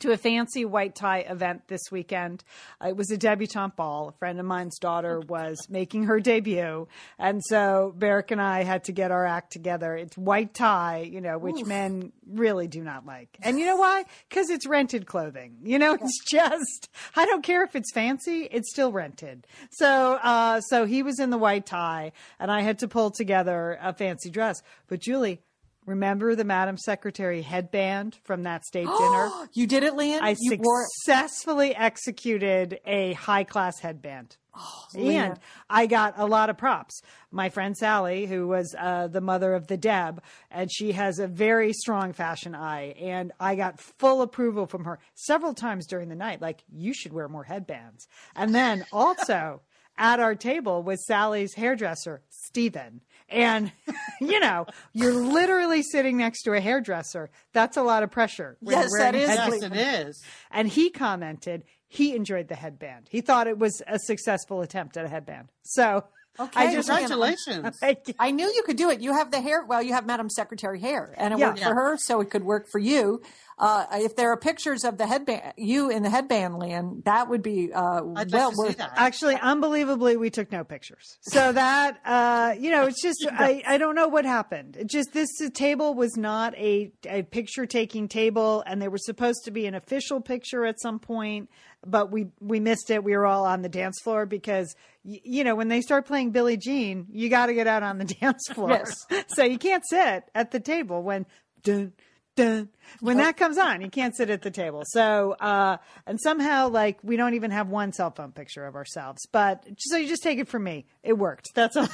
To 0.00 0.10
a 0.12 0.16
fancy 0.16 0.64
white 0.64 0.94
tie 0.94 1.20
event 1.20 1.68
this 1.68 1.82
weekend. 1.90 2.42
Uh, 2.82 2.88
it 2.88 2.96
was 2.96 3.10
a 3.10 3.18
debutante 3.18 3.76
ball. 3.76 4.08
A 4.08 4.12
friend 4.12 4.40
of 4.40 4.46
mine's 4.46 4.78
daughter 4.78 5.20
was 5.20 5.58
making 5.68 6.04
her 6.04 6.18
debut. 6.18 6.88
And 7.18 7.42
so 7.44 7.92
Barrick 7.96 8.30
and 8.30 8.40
I 8.40 8.62
had 8.62 8.84
to 8.84 8.92
get 8.92 9.10
our 9.10 9.26
act 9.26 9.52
together. 9.52 9.94
It's 9.94 10.16
white 10.16 10.54
tie, 10.54 11.08
you 11.10 11.20
know, 11.20 11.36
which 11.36 11.60
Oof. 11.60 11.66
men 11.66 12.12
really 12.26 12.68
do 12.68 12.82
not 12.82 13.04
like. 13.04 13.36
And 13.42 13.58
you 13.58 13.66
know 13.66 13.76
why? 13.76 14.04
Because 14.28 14.48
it's 14.48 14.66
rented 14.66 15.06
clothing. 15.06 15.58
You 15.62 15.78
know, 15.78 15.94
it's 15.94 16.24
just, 16.24 16.88
I 17.14 17.26
don't 17.26 17.42
care 17.42 17.62
if 17.62 17.76
it's 17.76 17.92
fancy, 17.92 18.48
it's 18.50 18.70
still 18.70 18.92
rented. 18.92 19.46
So, 19.72 20.14
uh, 20.22 20.62
so 20.62 20.86
he 20.86 21.02
was 21.02 21.20
in 21.20 21.28
the 21.28 21.38
white 21.38 21.66
tie 21.66 22.12
and 22.40 22.50
I 22.50 22.62
had 22.62 22.78
to 22.78 22.88
pull 22.88 23.10
together 23.10 23.78
a 23.82 23.92
fancy 23.92 24.30
dress. 24.30 24.62
But 24.88 25.00
Julie, 25.00 25.42
Remember 25.86 26.34
the 26.34 26.44
Madam 26.44 26.76
Secretary 26.76 27.42
headband 27.42 28.18
from 28.24 28.44
that 28.44 28.64
state 28.64 28.86
dinner? 28.98 29.30
you 29.52 29.66
did 29.66 29.82
it, 29.82 29.94
Lian? 29.94 30.22
I 30.22 30.36
you 30.38 30.50
successfully 30.50 31.68
wore... 31.70 31.84
executed 31.84 32.80
a 32.86 33.14
high 33.14 33.44
class 33.44 33.80
headband. 33.80 34.36
Oh, 34.54 34.86
and 34.94 35.38
I 35.70 35.86
got 35.86 36.14
a 36.18 36.26
lot 36.26 36.50
of 36.50 36.58
props. 36.58 37.00
My 37.30 37.48
friend 37.48 37.74
Sally, 37.76 38.26
who 38.26 38.46
was 38.46 38.74
uh, 38.78 39.06
the 39.06 39.22
mother 39.22 39.54
of 39.54 39.66
the 39.66 39.78
Deb, 39.78 40.22
and 40.50 40.70
she 40.70 40.92
has 40.92 41.18
a 41.18 41.26
very 41.26 41.72
strong 41.72 42.12
fashion 42.12 42.54
eye. 42.54 42.94
And 43.00 43.32
I 43.40 43.54
got 43.54 43.80
full 43.80 44.20
approval 44.20 44.66
from 44.66 44.84
her 44.84 44.98
several 45.14 45.54
times 45.54 45.86
during 45.86 46.10
the 46.10 46.14
night. 46.14 46.42
Like, 46.42 46.64
you 46.70 46.92
should 46.92 47.14
wear 47.14 47.28
more 47.28 47.44
headbands. 47.44 48.06
And 48.36 48.54
then 48.54 48.84
also 48.92 49.62
at 49.96 50.20
our 50.20 50.34
table 50.34 50.82
was 50.82 51.06
Sally's 51.06 51.54
hairdresser, 51.54 52.20
Stephen. 52.28 53.00
And, 53.32 53.72
you 54.20 54.38
know, 54.40 54.66
you're 54.92 55.14
literally 55.14 55.82
sitting 55.82 56.16
next 56.18 56.42
to 56.42 56.52
a 56.52 56.60
hairdresser. 56.60 57.30
That's 57.52 57.76
a 57.76 57.82
lot 57.82 58.02
of 58.02 58.10
pressure. 58.10 58.56
Yes, 58.60 58.90
that 58.98 59.14
is. 59.14 59.28
Yes, 59.28 59.62
it 59.62 59.76
is. 59.76 60.22
And 60.50 60.68
he 60.68 60.90
commented 60.90 61.64
he 61.92 62.16
enjoyed 62.16 62.48
the 62.48 62.54
headband. 62.54 63.08
He 63.10 63.20
thought 63.20 63.46
it 63.46 63.58
was 63.58 63.82
a 63.86 63.98
successful 63.98 64.62
attempt 64.62 64.96
at 64.96 65.04
a 65.04 65.08
headband. 65.08 65.50
So 65.62 66.04
Okay, 66.40 66.60
I 66.60 66.72
just, 66.72 66.88
congratulations. 66.88 67.78
I 68.18 68.30
knew 68.30 68.46
you 68.46 68.62
could 68.64 68.76
do 68.76 68.90
it. 68.90 69.00
You 69.00 69.12
have 69.12 69.30
the 69.30 69.40
hair. 69.40 69.64
Well, 69.64 69.82
you 69.82 69.92
have 69.92 70.06
Madam 70.06 70.30
Secretary 70.30 70.80
hair, 70.80 71.14
and 71.18 71.34
it 71.34 71.38
yeah. 71.38 71.48
worked 71.48 71.60
yeah. 71.60 71.68
for 71.68 71.74
her, 71.74 71.96
so 71.98 72.20
it 72.20 72.30
could 72.30 72.44
work 72.44 72.68
for 72.68 72.78
you. 72.78 73.20
Uh, 73.58 73.86
if 73.92 74.16
there 74.16 74.32
are 74.32 74.36
pictures 74.36 74.82
of 74.82 74.96
the 74.96 75.06
headband, 75.06 75.52
you 75.56 75.90
in 75.90 76.02
the 76.02 76.10
headband, 76.10 76.58
Lian, 76.58 77.02
that 77.04 77.28
would 77.28 77.42
be 77.42 77.70
uh, 77.72 78.00
I'd 78.16 78.32
well 78.32 78.48
like 78.48 78.56
worth. 78.56 78.78
That. 78.78 78.92
Actually, 78.96 79.36
unbelievably, 79.36 80.16
we 80.16 80.30
took 80.30 80.50
no 80.50 80.64
pictures. 80.64 81.18
So 81.20 81.52
that 81.52 82.00
uh, 82.04 82.54
you 82.58 82.70
know, 82.70 82.86
it's 82.86 83.02
just 83.02 83.26
I, 83.32 83.62
I 83.66 83.78
don't 83.78 83.94
know 83.94 84.08
what 84.08 84.24
happened. 84.24 84.76
It 84.78 84.88
just 84.88 85.12
this 85.12 85.28
table 85.52 85.94
was 85.94 86.16
not 86.16 86.56
a 86.56 86.92
a 87.06 87.22
picture 87.22 87.66
taking 87.66 88.08
table, 88.08 88.64
and 88.66 88.80
there 88.80 88.90
was 88.90 89.04
supposed 89.04 89.44
to 89.44 89.50
be 89.50 89.66
an 89.66 89.74
official 89.74 90.20
picture 90.20 90.64
at 90.64 90.80
some 90.80 90.98
point 90.98 91.50
but 91.86 92.10
we 92.10 92.28
we 92.40 92.60
missed 92.60 92.90
it. 92.90 93.02
We 93.02 93.16
were 93.16 93.26
all 93.26 93.44
on 93.44 93.62
the 93.62 93.68
dance 93.68 93.98
floor 94.02 94.26
because 94.26 94.74
y- 95.04 95.20
you 95.24 95.44
know 95.44 95.54
when 95.54 95.68
they 95.68 95.80
start 95.80 96.06
playing 96.06 96.30
Billie 96.30 96.56
Jean, 96.56 97.06
you 97.10 97.28
got 97.28 97.46
to 97.46 97.54
get 97.54 97.66
out 97.66 97.82
on 97.82 97.98
the 97.98 98.04
dance 98.20 98.46
floor. 98.52 98.70
Yes. 98.70 98.94
so 99.34 99.44
you 99.44 99.58
can't 99.58 99.84
sit 99.88 100.24
at 100.34 100.50
the 100.50 100.60
table 100.60 101.02
when 101.02 101.26
dun 101.62 101.92
dun 102.36 102.68
when 103.00 103.18
that 103.18 103.36
comes 103.36 103.58
on. 103.58 103.80
You 103.80 103.90
can't 103.90 104.16
sit 104.16 104.30
at 104.30 104.42
the 104.42 104.50
table. 104.50 104.82
So 104.86 105.32
uh, 105.32 105.78
and 106.06 106.20
somehow 106.20 106.68
like 106.68 106.98
we 107.02 107.16
don't 107.16 107.34
even 107.34 107.50
have 107.50 107.68
one 107.68 107.92
cell 107.92 108.10
phone 108.10 108.32
picture 108.32 108.64
of 108.66 108.74
ourselves. 108.74 109.26
But 109.32 109.66
so 109.78 109.96
you 109.96 110.08
just 110.08 110.22
take 110.22 110.38
it 110.38 110.48
from 110.48 110.64
me. 110.64 110.86
It 111.02 111.18
worked. 111.18 111.48
That's 111.54 111.76
all. 111.76 111.88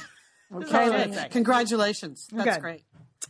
Okay. 0.55 0.67
That's 0.71 1.17
all 1.17 1.29
Congratulations. 1.29 2.27
That's 2.31 2.55
Good. 2.55 2.61
great. 2.61 2.83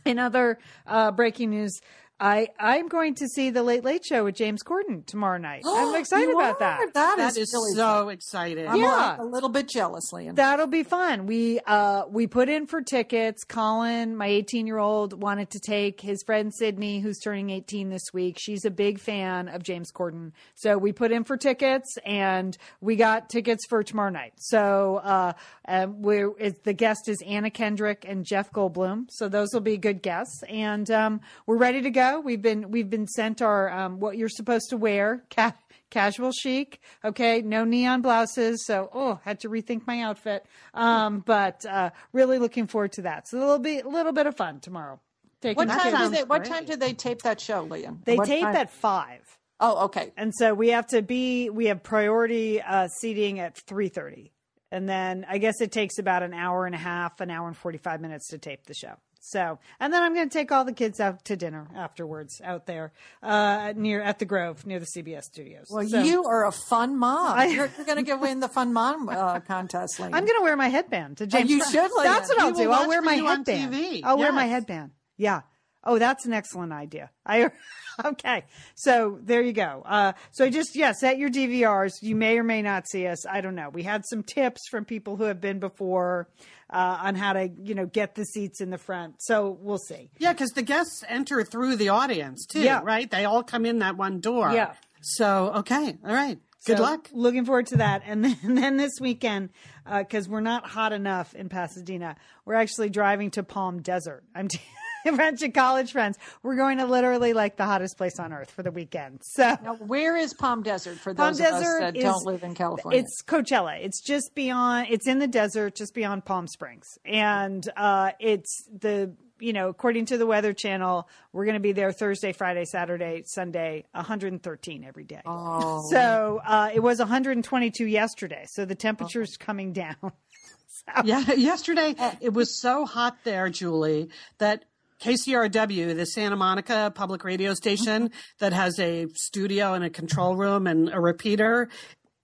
In 0.04 0.18
other 0.18 0.58
uh, 0.86 1.10
breaking 1.10 1.50
news, 1.50 1.80
I 2.20 2.48
I'm 2.58 2.88
going 2.88 3.14
to 3.16 3.26
see 3.28 3.48
the 3.48 3.62
Late 3.62 3.82
Late 3.82 4.04
Show 4.04 4.24
with 4.24 4.34
James 4.34 4.62
Corden 4.62 5.06
tomorrow 5.06 5.38
night. 5.38 5.62
I'm 5.66 5.94
excited 6.00 6.30
about 6.30 6.58
that. 6.58 6.80
That, 6.92 7.16
that 7.16 7.30
is, 7.30 7.38
is 7.38 7.52
really 7.54 7.74
so 7.74 8.04
fun. 8.04 8.10
excited. 8.10 8.66
I'm 8.66 8.78
yeah, 8.78 9.16
a 9.18 9.24
little 9.24 9.48
bit 9.48 9.68
jealous, 9.68 10.12
Lian. 10.12 10.34
That'll 10.34 10.66
be 10.66 10.82
fun. 10.82 11.26
We 11.26 11.60
uh 11.66 12.04
we 12.10 12.26
put 12.26 12.50
in 12.50 12.66
for 12.66 12.82
tickets. 12.82 13.42
Colin, 13.44 14.16
my 14.16 14.26
18 14.26 14.66
year 14.66 14.78
old, 14.78 15.20
wanted 15.20 15.50
to 15.50 15.60
take 15.60 16.02
his 16.02 16.22
friend 16.22 16.52
Sydney, 16.54 17.00
who's 17.00 17.18
turning 17.18 17.48
18 17.48 17.88
this 17.88 18.12
week. 18.12 18.36
She's 18.38 18.66
a 18.66 18.70
big 18.70 19.00
fan 19.00 19.48
of 19.48 19.62
James 19.62 19.90
Corden, 19.90 20.32
so 20.54 20.76
we 20.76 20.92
put 20.92 21.12
in 21.12 21.24
for 21.24 21.38
tickets, 21.38 21.96
and 22.04 22.56
we 22.82 22.96
got 22.96 23.30
tickets 23.30 23.64
for 23.66 23.82
tomorrow 23.82 24.10
night. 24.10 24.34
So 24.36 25.00
uh, 25.02 25.32
um, 25.66 26.02
we're 26.02 26.34
the 26.64 26.74
guest 26.74 27.08
is 27.08 27.22
Anna 27.26 27.50
Kendrick 27.50 28.04
and 28.06 28.26
Jeff 28.26 28.52
Goldblum. 28.52 29.06
So 29.08 29.28
those 29.28 29.48
will 29.54 29.60
be 29.60 29.78
good 29.78 30.02
guests, 30.02 30.42
and 30.48 30.90
um, 30.90 31.20
we're 31.46 31.56
ready 31.56 31.80
to 31.80 31.90
go. 31.90 32.09
We've 32.18 32.42
been 32.42 32.70
we've 32.70 32.90
been 32.90 33.06
sent 33.06 33.42
our 33.42 33.70
um, 33.70 34.00
what 34.00 34.16
you're 34.16 34.28
supposed 34.28 34.70
to 34.70 34.76
wear, 34.76 35.22
ca- 35.30 35.54
casual 35.90 36.32
chic. 36.32 36.80
Okay, 37.04 37.42
no 37.42 37.64
neon 37.64 38.02
blouses. 38.02 38.64
So 38.66 38.90
oh, 38.92 39.20
had 39.24 39.40
to 39.40 39.48
rethink 39.48 39.86
my 39.86 40.00
outfit. 40.00 40.46
Um, 40.74 41.20
but 41.20 41.64
uh, 41.66 41.90
really 42.12 42.38
looking 42.38 42.66
forward 42.66 42.92
to 42.92 43.02
that. 43.02 43.28
So 43.28 43.36
it'll 43.36 43.58
be 43.58 43.80
a 43.80 43.88
little 43.88 44.12
bit 44.12 44.26
of 44.26 44.36
fun 44.36 44.60
tomorrow. 44.60 44.98
Taking 45.42 45.56
what 45.56 45.68
time 45.68 46.10
do 46.10 46.16
they? 46.16 46.24
What 46.24 46.44
time 46.44 46.64
do 46.64 46.76
they 46.76 46.92
tape 46.92 47.22
that 47.22 47.40
show, 47.40 47.62
Lian? 47.62 48.00
They 48.04 48.16
what 48.16 48.26
tape 48.26 48.42
time? 48.42 48.56
at 48.56 48.70
five. 48.70 49.38
Oh, 49.62 49.84
okay. 49.84 50.12
And 50.16 50.34
so 50.34 50.54
we 50.54 50.68
have 50.70 50.86
to 50.88 51.02
be. 51.02 51.50
We 51.50 51.66
have 51.66 51.82
priority 51.82 52.60
uh, 52.60 52.88
seating 52.88 53.38
at 53.38 53.56
three 53.56 53.88
thirty. 53.88 54.32
And 54.72 54.88
then 54.88 55.26
I 55.28 55.38
guess 55.38 55.60
it 55.60 55.72
takes 55.72 55.98
about 55.98 56.22
an 56.22 56.32
hour 56.32 56.64
and 56.64 56.74
a 56.74 56.78
half, 56.78 57.20
an 57.20 57.30
hour 57.30 57.48
and 57.48 57.56
45 57.56 58.00
minutes 58.00 58.28
to 58.28 58.38
tape 58.38 58.66
the 58.66 58.74
show. 58.74 58.94
So, 59.22 59.58
and 59.78 59.92
then 59.92 60.02
I'm 60.02 60.14
going 60.14 60.28
to 60.28 60.32
take 60.32 60.50
all 60.50 60.64
the 60.64 60.72
kids 60.72 60.98
out 60.98 61.24
to 61.26 61.36
dinner 61.36 61.68
afterwards 61.76 62.40
out 62.42 62.66
there 62.66 62.92
uh, 63.22 63.74
near 63.76 64.00
at 64.00 64.18
the 64.18 64.24
Grove 64.24 64.66
near 64.66 64.80
the 64.80 64.86
CBS 64.86 65.24
studios. 65.24 65.66
Well, 65.70 65.86
so, 65.86 66.02
you 66.02 66.24
are 66.24 66.46
a 66.46 66.52
fun 66.52 66.98
mom. 66.98 67.38
I, 67.38 67.46
you're, 67.46 67.70
you're 67.76 67.86
going 67.86 68.04
to 68.04 68.14
win 68.16 68.40
the 68.40 68.48
fun 68.48 68.72
mom 68.72 69.08
uh, 69.10 69.40
contest. 69.40 70.00
I'm 70.00 70.10
going 70.10 70.26
to 70.26 70.42
wear 70.42 70.56
my 70.56 70.68
headband 70.68 71.18
to 71.18 71.26
James. 71.26 71.50
Oh, 71.50 71.54
you 71.54 71.64
should. 71.64 71.90
That's 72.02 72.30
what 72.30 72.40
I'll 72.40 72.52
do. 72.52 72.70
I'll 72.70 72.88
wear 72.88 73.02
my 73.02 73.14
headband. 73.14 73.74
I'll 73.74 74.16
yes. 74.16 74.18
wear 74.18 74.32
my 74.32 74.46
headband. 74.46 74.92
Yeah. 75.18 75.42
Oh, 75.82 75.98
that's 75.98 76.26
an 76.26 76.32
excellent 76.32 76.72
idea. 76.72 77.10
I 77.24 77.50
okay. 78.04 78.44
So 78.74 79.18
there 79.22 79.40
you 79.40 79.52
go. 79.52 79.82
Uh, 79.86 80.12
so 80.30 80.48
just 80.50 80.76
yeah, 80.76 80.92
set 80.92 81.18
your 81.18 81.30
DVRs. 81.30 82.02
You 82.02 82.16
may 82.16 82.38
or 82.38 82.44
may 82.44 82.60
not 82.62 82.88
see 82.88 83.06
us. 83.06 83.26
I 83.26 83.40
don't 83.40 83.54
know. 83.54 83.70
We 83.70 83.82
had 83.82 84.04
some 84.06 84.22
tips 84.22 84.68
from 84.70 84.84
people 84.84 85.16
who 85.16 85.24
have 85.24 85.40
been 85.40 85.58
before 85.58 86.28
uh, 86.72 86.98
on 87.02 87.14
how 87.14 87.32
to 87.32 87.48
you 87.62 87.74
know 87.74 87.86
get 87.86 88.14
the 88.14 88.24
seats 88.24 88.60
in 88.60 88.70
the 88.70 88.78
front. 88.78 89.16
So 89.18 89.58
we'll 89.60 89.78
see. 89.78 90.10
Yeah, 90.18 90.32
because 90.32 90.50
the 90.50 90.62
guests 90.62 91.04
enter 91.08 91.44
through 91.44 91.76
the 91.76 91.90
audience 91.90 92.46
too, 92.46 92.60
yeah. 92.60 92.80
right? 92.82 93.10
They 93.10 93.24
all 93.24 93.42
come 93.42 93.66
in 93.66 93.80
that 93.80 93.96
one 93.96 94.20
door. 94.20 94.52
Yeah. 94.52 94.74
So 95.00 95.52
okay, 95.56 95.98
all 96.04 96.14
right. 96.14 96.38
Good 96.66 96.76
so, 96.76 96.82
luck. 96.82 97.08
Looking 97.12 97.46
forward 97.46 97.66
to 97.68 97.78
that. 97.78 98.02
And 98.04 98.24
then, 98.24 98.36
and 98.42 98.56
then 98.56 98.76
this 98.76 98.92
weekend, 99.00 99.50
because 99.84 100.26
uh, 100.26 100.30
we're 100.30 100.40
not 100.40 100.66
hot 100.66 100.92
enough 100.92 101.34
in 101.34 101.48
Pasadena, 101.48 102.16
we're 102.44 102.54
actually 102.54 102.90
driving 102.90 103.30
to 103.32 103.42
Palm 103.42 103.82
Desert. 103.82 104.24
I'm. 104.34 104.48
T- 104.48 104.60
bunch 105.16 105.42
of 105.42 105.52
college 105.52 105.92
friends. 105.92 106.18
We're 106.42 106.56
going 106.56 106.78
to 106.78 106.86
literally 106.86 107.32
like 107.32 107.56
the 107.56 107.64
hottest 107.64 107.96
place 107.96 108.18
on 108.18 108.32
earth 108.32 108.50
for 108.50 108.62
the 108.62 108.70
weekend. 108.70 109.20
So, 109.22 109.56
now, 109.62 109.76
where 109.76 110.16
is 110.16 110.34
Palm 110.34 110.62
Desert 110.62 110.98
for 110.98 111.14
those 111.14 111.40
Palm 111.40 111.48
of 111.48 111.54
us 111.54 111.78
that 111.80 111.96
is, 111.96 112.02
don't 112.02 112.24
live 112.24 112.42
in 112.42 112.54
California? 112.54 113.00
It's 113.00 113.22
Coachella. 113.22 113.78
It's 113.82 114.00
just 114.00 114.34
beyond. 114.34 114.88
It's 114.90 115.06
in 115.06 115.18
the 115.18 115.28
desert, 115.28 115.74
just 115.74 115.94
beyond 115.94 116.24
Palm 116.24 116.46
Springs, 116.46 116.98
and 117.04 117.68
uh, 117.76 118.12
it's 118.20 118.68
the 118.78 119.12
you 119.40 119.52
know, 119.52 119.68
according 119.68 120.06
to 120.06 120.18
the 120.18 120.26
Weather 120.26 120.52
Channel, 120.52 121.08
we're 121.32 121.44
going 121.44 121.54
to 121.54 121.60
be 121.60 121.72
there 121.72 121.92
Thursday, 121.92 122.32
Friday, 122.32 122.64
Saturday, 122.64 123.22
Sunday, 123.24 123.86
113 123.92 124.84
every 124.84 125.04
day. 125.04 125.22
Oh. 125.26 125.88
So 125.90 126.40
uh, 126.44 126.70
it 126.72 126.80
was 126.80 126.98
122 126.98 127.86
yesterday. 127.86 128.44
So 128.46 128.64
the 128.64 128.74
temperature's 128.74 129.36
oh. 129.40 129.44
coming 129.44 129.72
down. 129.72 129.96
so. 130.02 131.02
Yeah, 131.04 131.32
yesterday 131.32 131.94
it 132.20 132.32
was 132.32 132.60
so 132.60 132.84
hot 132.84 133.16
there, 133.24 133.48
Julie, 133.48 134.10
that 134.38 134.64
KCRW, 135.00 135.96
the 135.96 136.06
Santa 136.06 136.36
Monica 136.36 136.92
public 136.94 137.24
radio 137.24 137.54
station 137.54 138.10
that 138.38 138.52
has 138.52 138.78
a 138.78 139.06
studio 139.14 139.74
and 139.74 139.84
a 139.84 139.90
control 139.90 140.36
room 140.36 140.66
and 140.66 140.92
a 140.92 141.00
repeater 141.00 141.68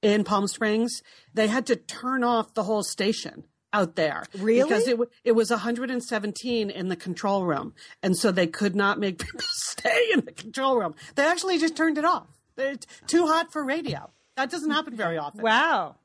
in 0.02 0.24
Palm 0.24 0.46
Springs, 0.46 1.02
they 1.34 1.48
had 1.48 1.66
to 1.66 1.76
turn 1.76 2.22
off 2.22 2.54
the 2.54 2.62
whole 2.62 2.82
station 2.82 3.44
out 3.72 3.96
there. 3.96 4.24
Really? 4.38 4.62
Because 4.62 4.86
it, 4.88 4.98
it 5.24 5.32
was 5.32 5.50
117 5.50 6.70
in 6.70 6.88
the 6.88 6.96
control 6.96 7.44
room. 7.44 7.74
And 8.02 8.16
so 8.16 8.30
they 8.30 8.46
could 8.46 8.76
not 8.76 8.98
make 8.98 9.18
people 9.24 9.40
stay 9.42 10.08
in 10.12 10.20
the 10.24 10.32
control 10.32 10.78
room. 10.78 10.94
They 11.14 11.26
actually 11.26 11.58
just 11.58 11.76
turned 11.76 11.98
it 11.98 12.04
off. 12.04 12.26
It's 12.56 12.86
too 13.06 13.26
hot 13.26 13.52
for 13.52 13.64
radio. 13.64 14.10
That 14.36 14.50
doesn't 14.50 14.70
happen 14.70 14.96
very 14.96 15.18
often. 15.18 15.42
Wow. 15.42 15.96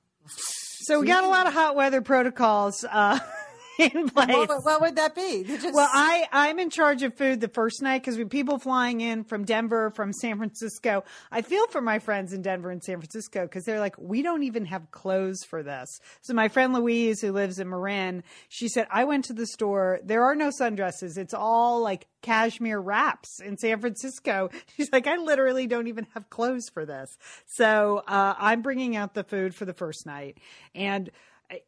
So 0.84 1.00
we 1.00 1.08
got 1.08 1.24
a 1.24 1.28
lot 1.28 1.48
of 1.48 1.54
hot 1.54 1.76
weather 1.76 2.02
protocols. 2.02 2.84
Uh, 2.90 3.20
in 3.80 4.10
place. 4.10 4.28
What, 4.30 4.66
what 4.66 4.82
would 4.82 4.96
that 4.96 5.16
be? 5.16 5.44
Just, 5.44 5.74
Well, 5.74 5.90
I 5.92 6.28
I'm 6.32 6.60
in 6.60 6.70
charge 6.70 7.04
of 7.04 7.16
food 7.16 7.42
the 7.42 7.48
first 7.48 7.82
night 7.82 8.02
because 8.02 8.18
we 8.18 8.26
people 8.26 8.60
flying 8.60 9.02
in 9.02 9.24
from 9.24 9.46
Denver, 9.46 9.92
from 9.92 10.14
San 10.14 10.38
Francisco. 10.38 11.04
I 11.32 11.42
feel 11.42 11.68
for 11.68 11.82
my 11.82 12.00
friends 12.00 12.34
in 12.34 12.42
Denver 12.42 12.72
and 12.72 12.84
San 12.84 12.98
Francisco 12.98 13.44
because 13.44 13.64
they're 13.64 13.80
like, 13.80 13.96
we 13.98 14.22
don't 14.22 14.44
even 14.44 14.66
have 14.66 14.92
clothes 14.92 15.44
for 15.44 15.64
this. 15.64 16.00
So 16.22 16.34
my 16.34 16.48
friend 16.48 16.74
Louise, 16.74 17.22
who 17.22 17.32
lives 17.32 17.60
in 17.60 17.70
Marin, 17.70 18.24
she 18.50 18.68
said, 18.68 18.88
I 18.92 19.04
went 19.04 19.26
to 19.26 19.34
the 19.34 19.48
store. 19.48 20.00
There 20.04 20.24
are 20.24 20.36
no 20.36 20.50
sundresses. 20.50 21.18
It's 21.18 21.34
all 21.34 21.82
like 21.82 22.08
cashmere 22.22 22.80
wraps 22.80 23.40
in 23.42 23.58
San 23.58 23.80
Francisco. 23.80 24.50
She's 24.76 24.92
like, 24.92 25.08
I 25.08 25.18
literally 25.18 25.68
don't 25.68 25.88
even 25.88 26.08
have 26.14 26.30
clothes 26.30 26.70
for 26.74 26.86
this. 26.86 27.18
So 27.46 28.04
uh, 28.08 28.36
I'm 28.38 28.62
bringing 28.62 28.96
out 28.96 29.14
the 29.14 29.24
food 29.24 29.56
for 29.56 29.66
the 29.66 29.74
first 29.74 30.06
night 30.06 30.38
and 30.76 31.10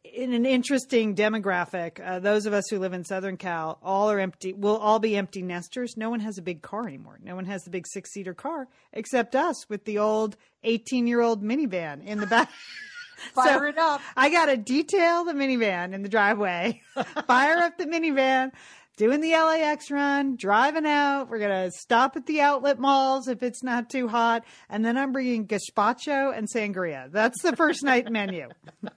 in 0.04 0.32
an 0.32 0.46
interesting 0.46 1.14
demographic, 1.14 2.00
uh, 2.04 2.18
those 2.18 2.46
of 2.46 2.52
us 2.52 2.64
who 2.70 2.78
live 2.78 2.92
in 2.92 3.04
Southern 3.04 3.36
Cal 3.36 3.78
all 3.82 4.10
are 4.10 4.18
empty. 4.18 4.52
We'll 4.52 4.76
all 4.76 4.98
be 4.98 5.16
empty 5.16 5.42
nesters. 5.42 5.96
No 5.96 6.10
one 6.10 6.20
has 6.20 6.38
a 6.38 6.42
big 6.42 6.62
car 6.62 6.86
anymore. 6.86 7.18
No 7.22 7.34
one 7.34 7.44
has 7.46 7.62
the 7.62 7.70
big 7.70 7.86
six 7.86 8.10
seater 8.12 8.34
car 8.34 8.68
except 8.92 9.34
us 9.34 9.68
with 9.68 9.84
the 9.84 9.98
old 9.98 10.36
18 10.62 11.06
year 11.06 11.20
old 11.20 11.42
minivan 11.42 12.04
in 12.04 12.18
the 12.18 12.26
back. 12.26 12.50
fire 13.34 13.58
so- 13.58 13.64
it 13.64 13.78
up. 13.78 14.00
I 14.16 14.30
got 14.30 14.46
to 14.46 14.56
detail 14.56 15.24
the 15.24 15.32
minivan 15.32 15.92
in 15.92 16.02
the 16.02 16.08
driveway, 16.08 16.80
fire 17.26 17.58
up 17.58 17.78
the 17.78 17.86
minivan, 17.86 18.52
doing 18.96 19.20
the 19.20 19.32
LAX 19.32 19.90
run, 19.90 20.36
driving 20.36 20.86
out. 20.86 21.28
We're 21.28 21.38
going 21.38 21.70
to 21.70 21.70
stop 21.76 22.16
at 22.16 22.26
the 22.26 22.40
outlet 22.40 22.78
malls 22.78 23.28
if 23.28 23.42
it's 23.42 23.62
not 23.62 23.90
too 23.90 24.08
hot. 24.08 24.44
And 24.68 24.84
then 24.84 24.96
I'm 24.96 25.12
bringing 25.12 25.46
gazpacho 25.46 26.36
and 26.36 26.48
sangria. 26.48 27.10
That's 27.10 27.42
the 27.42 27.56
first 27.56 27.82
night 27.82 28.10
menu. 28.10 28.48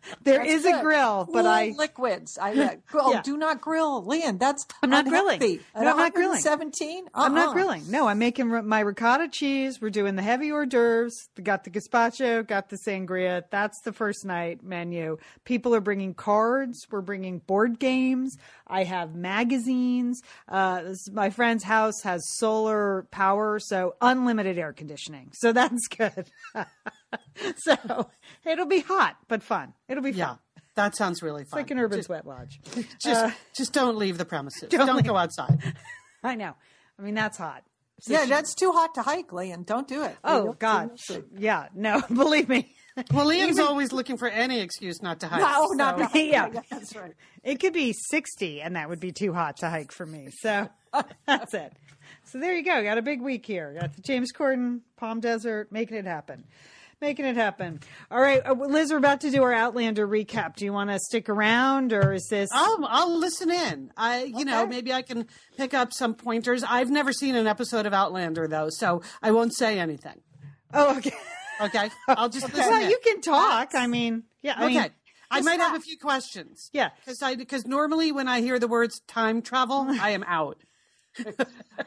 There 0.22 0.38
That's 0.38 0.50
is 0.50 0.62
good. 0.62 0.74
a 0.78 0.82
grill, 0.82 1.28
but 1.32 1.46
I. 1.46 1.72
liquids. 1.76 2.38
I 2.38 2.52
uh, 2.52 2.70
oh, 2.94 3.12
Yeah. 3.14 3.22
do 3.22 3.36
not 3.36 3.60
grill, 3.60 4.04
Lian. 4.04 4.38
That's 4.38 4.66
I'm 4.82 4.90
not 4.90 5.06
grilling. 5.06 5.40
No, 5.40 5.90
I'm 5.90 5.96
not 5.96 6.14
grilling. 6.14 6.40
Seventeen. 6.40 7.06
I'm 7.14 7.34
not 7.34 7.52
grilling. 7.54 7.90
No, 7.90 8.08
I'm 8.08 8.18
making 8.18 8.52
r- 8.52 8.62
my 8.62 8.80
ricotta 8.80 9.28
cheese. 9.28 9.80
We're 9.80 9.90
doing 9.90 10.16
the 10.16 10.22
heavy 10.22 10.50
hors 10.50 10.66
d'oeuvres. 10.66 11.28
Got 11.42 11.64
the 11.64 11.70
gazpacho, 11.70 12.46
got 12.46 12.68
the 12.68 12.76
sangria. 12.76 13.42
That's 13.50 13.80
the 13.82 13.92
first 13.92 14.24
night 14.24 14.62
menu. 14.62 15.18
People 15.44 15.74
are 15.74 15.80
bringing 15.80 16.14
cards. 16.14 16.86
We're 16.90 17.00
bringing 17.00 17.38
board 17.38 17.78
games. 17.78 18.36
I 18.66 18.84
have 18.84 19.14
magazines. 19.14 20.22
Uh, 20.48 20.82
this, 20.82 21.10
my 21.10 21.30
friend's 21.30 21.64
house 21.64 22.00
has 22.02 22.22
solar 22.36 23.06
power, 23.10 23.58
so 23.58 23.94
unlimited 24.00 24.58
air 24.58 24.72
conditioning. 24.72 25.30
So 25.34 25.52
that's 25.52 25.86
good. 25.88 26.30
so 27.58 28.08
it'll 28.44 28.66
be 28.66 28.80
hot, 28.80 29.16
but 29.28 29.42
fun. 29.42 29.72
It'll 29.88 30.02
be 30.02 30.12
fun. 30.12 30.18
Yeah, 30.18 30.34
that 30.76 30.96
sounds 30.96 31.22
really 31.22 31.42
It's 31.42 31.50
fun. 31.50 31.60
like 31.60 31.70
an 31.70 31.78
urban 31.78 31.98
just, 31.98 32.06
sweat 32.06 32.26
lodge. 32.26 32.60
just, 32.74 33.06
uh, 33.06 33.30
just 33.56 33.72
don't 33.72 33.96
leave 33.96 34.18
the 34.18 34.24
premises. 34.24 34.62
don't 34.68 34.86
Don't, 34.86 35.06
go 35.06 35.16
outside. 35.16 35.74
I 36.22 36.34
know. 36.34 36.54
I 36.98 37.02
mean, 37.02 37.14
that's 37.14 37.38
hot. 37.38 37.62
So 38.00 38.12
Yeah, 38.12 38.24
she- 38.24 38.30
that's 38.30 38.54
too 38.54 38.72
hot 38.72 38.94
to 38.96 39.02
hike, 39.02 39.32
Lian. 39.32 39.62
Don't 39.64 39.86
do 39.86 40.02
it. 40.02 40.16
Oh 40.24 40.54
God, 40.58 40.98
yeah, 41.36 41.68
no, 41.74 42.02
believe 42.12 42.48
me, 42.48 42.74
Well, 43.12 43.26
Lian's 43.26 43.58
always 43.60 43.92
looking 43.92 44.16
for 44.18 44.28
any 44.28 44.60
excuse 44.60 45.00
not 45.02 45.20
to 45.20 45.28
hike. 45.28 45.40
No, 45.40 45.68
not 45.72 45.98
so- 45.98 46.04
to 46.04 46.04
hike. 46.08 46.32
Yeah. 46.32 46.48
that's 46.70 46.96
right. 46.96 47.12
it 47.44 47.60
could 47.60 47.72
be 47.72 47.92
sixty, 47.92 48.60
and 48.60 48.76
that 48.76 48.88
would 48.88 49.00
be 49.00 49.12
too 49.12 49.32
hot 49.32 49.58
to 49.58 49.68
hike 49.70 49.92
for 49.92 50.04
me. 50.06 50.28
So 50.40 50.68
that's 51.26 51.54
it. 51.54 51.72
So 52.24 52.38
there 52.38 52.54
you 52.56 52.64
go. 52.64 52.82
Got 52.82 52.98
a 52.98 53.02
big 53.02 53.20
week 53.22 53.46
here. 53.46 53.76
Got 53.80 53.94
the 53.94 54.02
James 54.02 54.32
Corden 54.32 54.80
Palm 54.96 55.20
Desert, 55.20 55.70
making 55.70 55.96
it 55.96 56.04
happen, 56.06 56.44
making 57.02 57.26
it 57.26 57.36
happen. 57.36 57.80
All 58.10 58.20
right, 58.20 58.40
uh, 58.46 58.54
Liz, 58.54 58.90
we're 58.90 58.96
about 58.96 59.20
to 59.22 59.30
do 59.30 59.42
our 59.42 59.52
Outlander 59.52 60.08
recap. 60.08 60.56
Do 60.56 60.64
you 60.64 60.72
want 60.72 60.88
to 60.88 60.98
stick 60.98 61.28
around, 61.28 61.92
or 61.92 62.14
is 62.14 62.26
this? 62.30 62.48
I'll 62.52 62.86
I'll 62.88 63.18
listen 63.18 63.50
in. 63.50 63.92
I 63.96 64.22
you 64.22 64.46
know 64.46 64.66
maybe 64.66 64.92
I 64.92 65.02
can 65.02 65.26
pick 65.58 65.74
up 65.74 65.92
some 65.92 66.14
pointers. 66.14 66.64
I've 66.66 66.90
never 66.90 67.12
seen 67.12 67.36
an 67.36 67.46
episode 67.46 67.84
of 67.84 67.92
Outlander 67.92 68.48
though, 68.48 68.70
so 68.70 69.02
I 69.20 69.32
won't 69.32 69.54
say 69.54 69.78
anything. 69.78 70.20
Oh, 70.72 70.96
okay. 70.96 71.12
Okay, 71.60 71.90
I'll 72.08 72.30
just 72.30 72.46
listen. 72.54 72.70
Well, 72.70 72.82
in. 72.82 72.88
you 72.90 72.98
can 73.04 73.20
talk. 73.20 73.72
I 73.74 73.86
mean, 73.86 74.22
yeah. 74.40 74.54
I 74.56 74.64
okay. 74.64 74.74
mean, 74.74 74.90
I 75.30 75.40
might 75.40 75.60
have 75.60 75.76
a 75.76 75.80
few 75.80 75.98
questions. 75.98 76.70
Yeah. 76.72 76.90
because 77.04 77.20
I 77.20 77.34
because 77.34 77.66
normally 77.66 78.12
when 78.12 78.28
I 78.28 78.40
hear 78.40 78.58
the 78.58 78.68
words 78.68 79.00
time 79.08 79.42
travel, 79.42 79.86
I 80.00 80.10
am 80.10 80.24
out. 80.24 80.58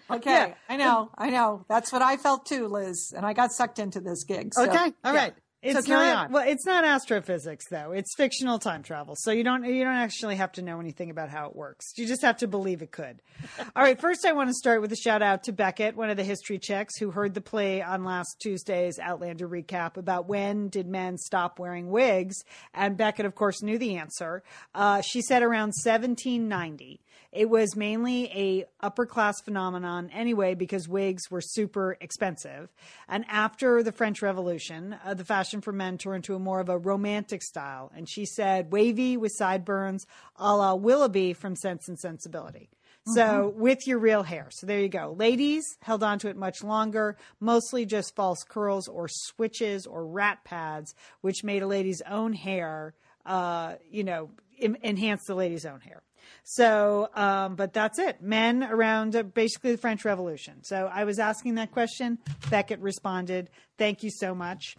Okay, 0.09 0.29
Yeah. 0.31 0.53
I 0.69 0.77
know, 0.77 1.09
I 1.17 1.29
know. 1.29 1.65
That's 1.67 1.91
what 1.91 2.01
I 2.01 2.17
felt 2.17 2.45
too, 2.45 2.67
Liz, 2.67 3.13
and 3.15 3.25
I 3.25 3.33
got 3.33 3.51
sucked 3.51 3.79
into 3.79 3.99
this 3.99 4.23
gig. 4.23 4.53
So. 4.53 4.63
Okay, 4.65 4.93
all 5.03 5.13
right. 5.13 5.33
It's 5.61 5.79
so 5.79 5.83
carry 5.83 6.05
not 6.05 6.27
on. 6.27 6.31
well. 6.31 6.47
It's 6.47 6.63
not 6.67 6.85
astrophysics 6.85 7.65
though. 7.71 7.91
It's 7.91 8.13
fictional 8.15 8.59
time 8.59 8.83
travel, 8.83 9.15
so 9.17 9.31
you 9.31 9.43
don't 9.43 9.63
you 9.65 9.83
don't 9.83 9.95
actually 9.95 10.35
have 10.35 10.51
to 10.53 10.61
know 10.61 10.79
anything 10.79 11.09
about 11.09 11.29
how 11.29 11.47
it 11.47 11.55
works. 11.55 11.91
You 11.97 12.05
just 12.05 12.21
have 12.21 12.37
to 12.37 12.47
believe 12.47 12.83
it 12.83 12.91
could. 12.91 13.19
All 13.75 13.81
right. 13.81 13.99
First, 13.99 14.25
I 14.25 14.33
want 14.33 14.49
to 14.49 14.53
start 14.53 14.81
with 14.81 14.91
a 14.91 14.95
shout 14.95 15.23
out 15.23 15.41
to 15.45 15.51
Beckett, 15.53 15.95
one 15.95 16.11
of 16.11 16.17
the 16.17 16.23
history 16.23 16.59
checks, 16.59 16.99
who 16.99 17.09
heard 17.09 17.33
the 17.33 17.41
play 17.41 17.81
on 17.81 18.03
last 18.03 18.39
Tuesday's 18.43 18.99
Outlander 18.99 19.49
recap 19.49 19.97
about 19.97 20.27
when 20.27 20.67
did 20.69 20.87
men 20.87 21.17
stop 21.17 21.57
wearing 21.57 21.89
wigs, 21.89 22.35
and 22.75 22.95
Beckett, 22.95 23.25
of 23.25 23.33
course, 23.33 23.63
knew 23.63 23.79
the 23.79 23.97
answer. 23.97 24.43
Uh, 24.75 25.01
she 25.01 25.23
said 25.23 25.41
around 25.41 25.73
1790. 25.83 27.01
It 27.35 27.49
was 27.49 27.75
mainly 27.75 28.25
a 28.27 28.65
upper 28.79 29.05
class 29.05 29.41
phenomenon 29.41 30.09
anyway 30.13 30.55
because 30.55 30.87
wigs 30.87 31.29
were 31.29 31.41
super 31.41 31.97
expensive. 31.99 32.69
And 33.09 33.25
after 33.27 33.83
the 33.83 33.91
French 33.91 34.21
Revolution, 34.21 34.95
uh, 35.03 35.15
the 35.15 35.25
fashion 35.25 35.59
for 35.59 35.73
men 35.73 35.97
turned 35.97 36.23
to 36.23 36.35
a 36.35 36.39
more 36.39 36.61
of 36.61 36.69
a 36.69 36.77
romantic 36.77 37.43
style. 37.43 37.91
And 37.93 38.07
she 38.07 38.25
said 38.25 38.71
wavy 38.71 39.17
with 39.17 39.33
sideburns, 39.35 40.07
a 40.37 40.55
la 40.55 40.75
Willoughby 40.75 41.33
from 41.33 41.57
Sense 41.57 41.89
and 41.89 41.99
Sensibility. 41.99 42.69
So 43.13 43.53
with 43.55 43.85
your 43.85 43.99
real 43.99 44.23
hair. 44.23 44.47
So 44.49 44.65
there 44.65 44.79
you 44.79 44.89
go. 44.89 45.13
Ladies 45.15 45.77
held 45.81 46.03
on 46.03 46.17
to 46.19 46.29
it 46.29 46.37
much 46.37 46.63
longer, 46.63 47.17
mostly 47.39 47.85
just 47.85 48.15
false 48.15 48.43
curls 48.43 48.87
or 48.87 49.07
switches 49.07 49.85
or 49.85 50.07
rat 50.07 50.43
pads, 50.43 50.95
which 51.21 51.43
made 51.43 51.61
a 51.61 51.67
lady's 51.67 52.01
own 52.09 52.33
hair, 52.33 52.95
uh, 53.25 53.75
you 53.91 54.03
know, 54.03 54.31
enhance 54.59 55.25
the 55.27 55.35
lady's 55.35 55.65
own 55.65 55.81
hair. 55.81 56.01
So, 56.43 57.09
um, 57.15 57.55
but 57.55 57.73
that's 57.73 57.99
it. 57.99 58.21
Men 58.21 58.63
around 58.63 59.15
uh, 59.15 59.23
basically 59.23 59.71
the 59.71 59.77
French 59.77 60.05
Revolution. 60.05 60.63
So 60.63 60.89
I 60.91 61.03
was 61.03 61.19
asking 61.19 61.55
that 61.55 61.71
question. 61.71 62.19
Beckett 62.49 62.79
responded. 62.79 63.49
Thank 63.77 64.03
you 64.03 64.09
so 64.11 64.35
much. 64.35 64.75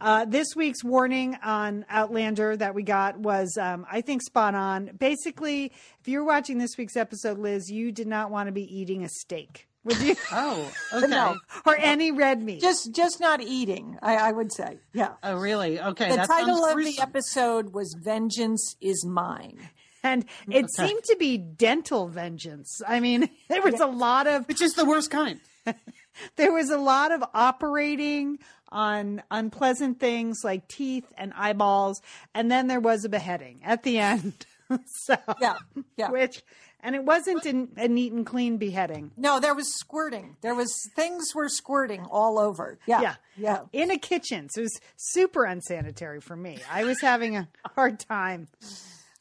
Uh, 0.00 0.26
this 0.26 0.48
week's 0.54 0.84
warning 0.84 1.36
on 1.42 1.86
Outlander 1.88 2.56
that 2.56 2.74
we 2.74 2.82
got 2.82 3.18
was, 3.18 3.56
um, 3.58 3.86
I 3.90 4.02
think, 4.02 4.22
spot 4.22 4.54
on. 4.54 4.90
Basically, 4.98 5.72
if 6.00 6.08
you're 6.08 6.24
watching 6.24 6.58
this 6.58 6.76
week's 6.76 6.96
episode, 6.96 7.38
Liz, 7.38 7.70
you 7.70 7.92
did 7.92 8.06
not 8.06 8.30
want 8.30 8.48
to 8.48 8.52
be 8.52 8.62
eating 8.62 9.04
a 9.04 9.08
steak, 9.08 9.68
would 9.84 9.98
you? 10.00 10.14
Oh, 10.32 10.70
okay. 10.92 11.06
No. 11.06 11.36
or 11.64 11.76
any 11.78 12.10
red 12.12 12.42
meat. 12.42 12.60
Just, 12.60 12.94
just 12.94 13.20
not 13.20 13.40
eating. 13.40 13.96
I, 14.02 14.16
I 14.16 14.32
would 14.32 14.52
say, 14.52 14.78
yeah. 14.92 15.14
Oh, 15.22 15.36
really? 15.36 15.80
Okay. 15.80 16.10
The 16.10 16.16
that 16.16 16.28
title 16.28 16.62
sounds 16.62 16.86
of 16.86 16.94
the 16.94 17.00
episode 17.00 17.72
was 17.72 17.96
"Vengeance 17.98 18.76
Is 18.82 19.04
Mine." 19.06 19.70
And 20.02 20.24
it 20.50 20.66
seemed 20.76 21.04
to 21.04 21.16
be 21.18 21.36
dental 21.38 22.08
vengeance. 22.08 22.80
I 22.86 23.00
mean, 23.00 23.28
there 23.48 23.62
was 23.62 23.80
a 23.80 23.86
lot 23.86 24.26
of 24.26 24.46
which 24.48 24.62
is 24.62 24.72
the 24.72 24.84
worst 24.84 25.10
kind. 25.10 25.40
there 26.36 26.52
was 26.52 26.70
a 26.70 26.78
lot 26.78 27.12
of 27.12 27.22
operating 27.34 28.38
on 28.70 29.22
unpleasant 29.30 30.00
things 30.00 30.38
like 30.44 30.66
teeth 30.68 31.12
and 31.16 31.32
eyeballs, 31.34 32.00
and 32.34 32.50
then 32.50 32.66
there 32.66 32.80
was 32.80 33.04
a 33.04 33.08
beheading 33.08 33.60
at 33.64 33.82
the 33.82 33.98
end. 33.98 34.46
so 35.04 35.16
Yeah, 35.40 35.56
yeah. 35.96 36.10
which 36.10 36.42
and 36.80 36.94
it 36.94 37.04
wasn't 37.04 37.44
an, 37.46 37.68
a 37.76 37.88
neat 37.88 38.12
and 38.12 38.24
clean 38.26 38.58
beheading. 38.58 39.10
No, 39.16 39.40
there 39.40 39.54
was 39.54 39.72
squirting. 39.76 40.36
There 40.40 40.54
was 40.54 40.72
things 40.94 41.34
were 41.34 41.48
squirting 41.48 42.04
all 42.10 42.38
over. 42.38 42.78
Yeah, 42.86 43.00
Yeah. 43.00 43.14
yeah. 43.36 43.60
In 43.72 43.90
a 43.90 43.98
kitchen. 43.98 44.48
So 44.50 44.60
it 44.60 44.64
was 44.64 44.80
super 44.96 45.44
unsanitary 45.44 46.20
for 46.20 46.36
me. 46.36 46.58
I 46.70 46.84
was 46.84 47.00
having 47.00 47.36
a 47.36 47.48
hard 47.74 47.98
time. 48.00 48.48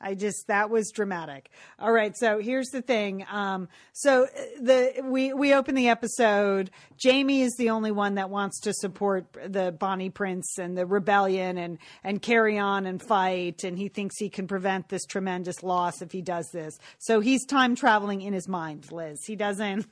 I 0.01 0.13
just 0.13 0.47
that 0.47 0.69
was 0.69 0.91
dramatic. 0.91 1.49
All 1.79 1.91
right, 1.91 2.15
so 2.17 2.39
here's 2.39 2.67
the 2.69 2.81
thing. 2.81 3.25
Um, 3.31 3.69
so 3.93 4.27
the 4.59 5.01
we 5.03 5.33
we 5.33 5.53
open 5.53 5.75
the 5.75 5.87
episode. 5.87 6.69
Jamie 6.97 7.41
is 7.41 7.55
the 7.57 7.69
only 7.69 7.91
one 7.91 8.15
that 8.15 8.29
wants 8.29 8.59
to 8.61 8.73
support 8.73 9.25
the 9.45 9.71
Bonnie 9.71 10.09
Prince 10.09 10.57
and 10.57 10.77
the 10.77 10.85
rebellion 10.85 11.57
and 11.57 11.77
and 12.03 12.21
carry 12.21 12.57
on 12.57 12.85
and 12.85 13.01
fight. 13.01 13.63
And 13.63 13.77
he 13.77 13.87
thinks 13.87 14.17
he 14.17 14.29
can 14.29 14.47
prevent 14.47 14.89
this 14.89 15.05
tremendous 15.05 15.63
loss 15.63 16.01
if 16.01 16.11
he 16.11 16.21
does 16.21 16.49
this. 16.51 16.77
So 16.99 17.21
he's 17.21 17.45
time 17.45 17.75
traveling 17.75 18.21
in 18.21 18.33
his 18.33 18.47
mind, 18.47 18.91
Liz. 18.91 19.23
He 19.25 19.35
doesn't. 19.35 19.85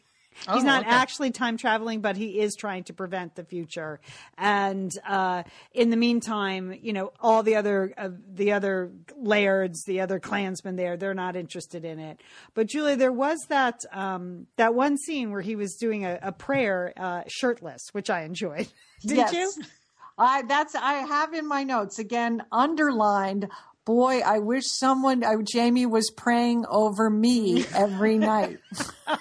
He's 0.52 0.64
Oh, 0.64 0.66
not 0.66 0.82
okay. 0.82 0.90
actually 0.92 1.32
time 1.32 1.58
traveling, 1.58 2.02
but 2.02 2.18
he 2.18 2.40
is 2.40 2.56
trying 2.56 2.84
to 2.86 2.94
prevent 2.94 3.36
the 3.36 3.44
future. 3.44 4.00
And 4.38 4.92
uh, 5.08 5.44
in 5.74 5.90
the 5.90 5.98
meantime, 5.98 6.78
you 6.82 6.94
know, 6.94 7.12
all 7.20 7.44
the 7.44 7.56
other 7.56 7.94
uh, 7.98 8.10
the 8.34 8.52
other 8.52 8.92
lairds, 9.16 9.84
the 9.86 10.02
other 10.02 10.20
clansmen 10.20 10.76
there, 10.76 10.98
they're 10.98 11.14
not 11.14 11.36
interested 11.36 11.86
in 11.86 12.00
it. 12.00 12.22
But 12.54 12.68
Julia, 12.68 12.96
there 12.96 13.12
was 13.12 13.40
that 13.50 13.80
um, 13.92 14.48
that 14.58 14.74
one 14.74 14.98
scene 14.98 15.32
where 15.32 15.42
he 15.42 15.56
was 15.56 15.76
doing 15.76 16.06
a, 16.06 16.20
a 16.22 16.32
prayer 16.32 16.94
uh, 16.98 17.24
shirtless, 17.28 17.90
which 17.92 18.10
I 18.10 18.24
enjoyed. 18.24 18.68
Didn't 19.02 19.34
yes. 19.34 19.34
you? 19.34 19.64
I 20.18 20.44
that's 20.44 20.76
I 20.76 20.94
have 20.94 21.34
in 21.34 21.48
my 21.48 21.64
notes 21.64 22.00
again 22.00 22.44
underlined 22.52 23.50
boy, 23.86 24.20
I 24.20 24.40
wish 24.40 24.64
someone, 24.68 25.24
I, 25.24 25.36
Jamie 25.44 25.86
was 25.86 26.10
praying 26.10 26.66
over 26.70 27.10
me 27.10 27.66
every 27.74 28.18
night. 28.18 28.60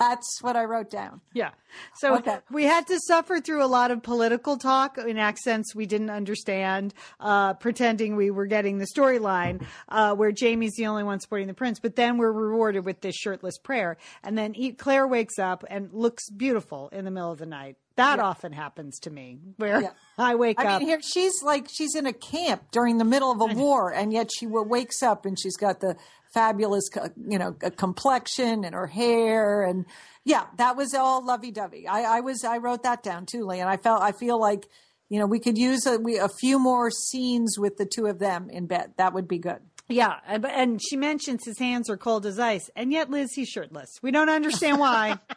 That's 0.00 0.38
what 0.40 0.56
I 0.56 0.64
wrote 0.64 0.90
down. 0.90 1.20
Yeah. 1.34 1.50
So 1.98 2.16
Okay. 2.16 2.38
we 2.50 2.64
had 2.64 2.86
to 2.88 2.98
suffer 3.06 3.38
through 3.38 3.62
a 3.62 3.68
lot 3.68 3.90
of 3.90 4.02
political 4.02 4.56
talk 4.56 4.96
in 4.98 5.18
accents 5.18 5.74
we 5.74 5.84
didn't 5.86 6.10
understand, 6.10 6.94
uh, 7.20 7.52
pretending 7.54 8.16
we 8.16 8.30
were 8.30 8.46
getting 8.46 8.78
the 8.78 8.86
storyline, 8.96 9.62
uh, 9.90 10.14
where 10.14 10.32
Jamie's 10.32 10.72
the 10.76 10.86
only 10.86 11.04
one 11.04 11.20
supporting 11.20 11.46
the 11.48 11.54
prince. 11.54 11.78
But 11.78 11.96
then 11.96 12.16
we're 12.16 12.32
rewarded 12.32 12.84
with 12.86 13.02
this 13.02 13.14
shirtless 13.14 13.58
prayer. 13.58 13.98
And 14.24 14.36
then 14.38 14.54
Claire 14.78 15.06
wakes 15.06 15.38
up 15.38 15.64
and 15.68 15.92
looks 15.92 16.30
beautiful 16.30 16.88
in 16.92 17.04
the 17.04 17.10
middle 17.10 17.30
of 17.30 17.38
the 17.38 17.46
night. 17.46 17.76
That 18.00 18.18
often 18.20 18.52
happens 18.52 18.98
to 19.00 19.10
me 19.10 19.38
where 19.56 19.80
Yeah. 19.82 19.90
I 20.18 20.34
wake 20.34 20.58
I 20.58 20.64
up. 20.64 20.68
I 20.68 20.78
mean, 20.80 20.88
here 20.88 21.00
she's 21.02 21.42
like 21.42 21.68
she's 21.72 21.94
in 21.94 22.06
a 22.06 22.12
camp 22.12 22.64
during 22.72 22.98
the 22.98 23.04
middle 23.04 23.30
of 23.30 23.40
a 23.40 23.54
war, 23.54 23.92
and 23.92 24.12
yet 24.12 24.30
she 24.36 24.46
wa- 24.46 24.62
wakes 24.62 25.02
up 25.02 25.24
and 25.26 25.38
she's 25.38 25.56
got 25.56 25.80
the 25.80 25.96
fabulous, 26.34 26.88
uh, 27.00 27.08
you 27.28 27.38
know, 27.38 27.52
complexion 27.76 28.64
and 28.64 28.74
her 28.74 28.86
hair, 28.86 29.62
and 29.62 29.84
yeah, 30.24 30.46
that 30.58 30.76
was 30.76 30.94
all 30.94 31.24
lovey 31.24 31.50
dovey. 31.50 31.86
I, 31.88 32.18
I 32.18 32.20
was 32.20 32.44
I 32.44 32.58
wrote 32.58 32.82
that 32.84 33.02
down 33.02 33.26
too, 33.26 33.44
Lee, 33.44 33.60
and 33.60 33.68
I 33.68 33.76
felt 33.76 34.02
I 34.02 34.12
feel 34.12 34.38
like 34.40 34.68
you 35.08 35.18
know 35.18 35.26
we 35.26 35.40
could 35.40 35.58
use 35.58 35.86
a, 35.86 35.98
we, 35.98 36.18
a 36.18 36.28
few 36.28 36.58
more 36.58 36.90
scenes 36.90 37.58
with 37.58 37.76
the 37.78 37.86
two 37.86 38.06
of 38.06 38.18
them 38.18 38.48
in 38.50 38.66
bed. 38.66 38.92
That 38.96 39.12
would 39.14 39.26
be 39.28 39.38
good. 39.38 39.58
Yeah, 39.88 40.08
uh, 40.08 40.18
and- 40.28 40.46
and 40.46 40.80
she 40.82 40.96
mentions 40.96 41.44
his 41.44 41.58
hands 41.58 41.90
are 41.90 41.96
cold 41.96 42.24
as 42.26 42.38
ice, 42.38 42.70
and 42.76 42.92
yet 42.92 43.10
Liz, 43.10 43.32
he's 43.34 43.48
shirtless. 43.48 43.98
We 44.02 44.12
don't 44.12 44.28
understand 44.30 44.78
why. 44.78 45.18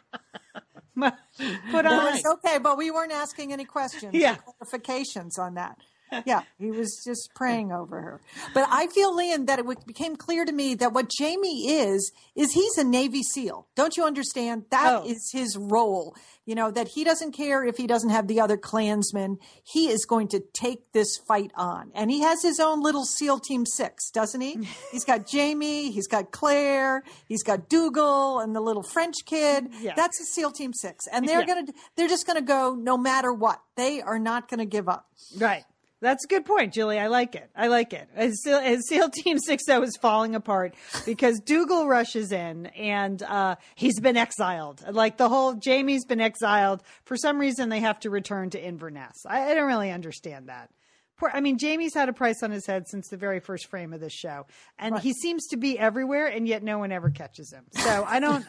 Put 0.96 1.06
on 1.06 1.82
That 1.84 2.12
was 2.12 2.24
okay, 2.44 2.58
but 2.58 2.78
we 2.78 2.90
weren't 2.90 3.12
asking 3.12 3.52
any 3.52 3.64
questions, 3.64 4.14
or 4.14 4.18
Yeah. 4.18 4.36
clarifications 4.62 5.38
on 5.38 5.54
that. 5.54 5.76
Yeah, 6.26 6.42
he 6.58 6.70
was 6.70 7.02
just 7.04 7.30
praying 7.34 7.72
over 7.72 8.00
her. 8.00 8.20
But 8.54 8.68
I 8.70 8.86
feel, 8.88 9.14
Lian, 9.14 9.46
that 9.46 9.58
it 9.58 9.86
became 9.86 10.16
clear 10.16 10.44
to 10.44 10.52
me 10.52 10.74
that 10.76 10.92
what 10.92 11.10
Jamie 11.10 11.68
is 11.70 12.12
is 12.34 12.52
he's 12.52 12.78
a 12.78 12.84
Navy 12.84 13.22
SEAL. 13.22 13.66
Don't 13.74 13.96
you 13.96 14.04
understand? 14.04 14.64
That 14.70 15.02
oh. 15.02 15.06
is 15.06 15.30
Oh. 15.34 15.38
his 15.38 15.56
role. 15.56 16.14
You 16.46 16.54
know 16.54 16.70
that 16.70 16.88
he 16.88 17.04
doesn't 17.04 17.32
care 17.32 17.64
if 17.64 17.78
he 17.78 17.86
doesn't 17.86 18.10
have 18.10 18.26
the 18.26 18.38
other 18.40 18.58
clansmen. 18.58 19.38
He 19.62 19.88
is 19.88 20.04
going 20.04 20.28
to 20.28 20.40
take 20.52 20.92
this 20.92 21.16
fight 21.26 21.50
on, 21.54 21.90
and 21.94 22.10
he 22.10 22.20
has 22.20 22.42
his 22.42 22.60
own 22.60 22.82
little 22.82 23.06
SEAL 23.06 23.40
Team 23.40 23.64
Six, 23.64 24.10
doesn't 24.10 24.40
he? 24.42 24.58
he's 24.92 25.04
got 25.06 25.26
Jamie, 25.26 25.90
he's 25.90 26.06
got 26.06 26.32
Claire, 26.32 27.02
he's 27.26 27.42
got 27.42 27.70
Dougal, 27.70 28.40
and 28.40 28.54
the 28.54 28.60
little 28.60 28.82
French 28.82 29.14
kid. 29.24 29.68
Yeah. 29.80 29.94
That's 29.96 30.20
a 30.20 30.24
SEAL 30.24 30.50
Team 30.52 30.72
Six, 30.74 31.06
and 31.10 31.26
they're 31.26 31.40
Yeah. 31.40 31.46
gonna 31.46 31.66
they're 31.96 32.08
just 32.08 32.26
gonna 32.26 32.42
go 32.42 32.74
no 32.74 32.98
matter 32.98 33.32
what. 33.32 33.62
They 33.76 34.02
are 34.02 34.18
not 34.18 34.48
gonna 34.50 34.66
give 34.66 34.86
up. 34.88 35.06
Right. 35.38 35.64
That's 36.04 36.24
a 36.24 36.28
good 36.28 36.44
point, 36.44 36.74
Julie. 36.74 36.98
I 36.98 37.06
like 37.06 37.34
it. 37.34 37.50
I 37.56 37.68
like 37.68 37.94
it. 37.94 38.08
As 38.14 38.42
SEAL, 38.42 38.58
as 38.58 38.86
SEAL 38.86 39.08
Team 39.10 39.38
6 39.38 39.64
0 39.64 39.82
is 39.82 39.96
falling 39.96 40.34
apart 40.34 40.74
because 41.06 41.40
Dougal 41.40 41.86
rushes 41.86 42.30
in 42.30 42.66
and 42.66 43.22
uh, 43.22 43.56
he's 43.74 43.98
been 44.00 44.18
exiled. 44.18 44.84
Like 44.88 45.16
the 45.16 45.30
whole 45.30 45.54
Jamie's 45.54 46.04
been 46.04 46.20
exiled. 46.20 46.82
For 47.04 47.16
some 47.16 47.38
reason, 47.38 47.70
they 47.70 47.80
have 47.80 47.98
to 48.00 48.10
return 48.10 48.50
to 48.50 48.62
Inverness. 48.62 49.16
I, 49.26 49.50
I 49.50 49.54
don't 49.54 49.66
really 49.66 49.90
understand 49.90 50.50
that. 50.50 50.68
Poor, 51.16 51.30
I 51.32 51.40
mean, 51.40 51.56
Jamie's 51.56 51.94
had 51.94 52.10
a 52.10 52.12
price 52.12 52.42
on 52.42 52.50
his 52.50 52.66
head 52.66 52.86
since 52.86 53.08
the 53.08 53.16
very 53.16 53.40
first 53.40 53.68
frame 53.68 53.94
of 53.94 54.00
this 54.00 54.12
show, 54.12 54.46
and 54.78 54.98
he 54.98 55.12
seems 55.14 55.46
to 55.48 55.56
be 55.56 55.78
everywhere, 55.78 56.26
and 56.26 56.46
yet 56.46 56.62
no 56.62 56.78
one 56.78 56.92
ever 56.92 57.08
catches 57.08 57.50
him. 57.50 57.64
So 57.72 58.04
I 58.06 58.20
don't. 58.20 58.44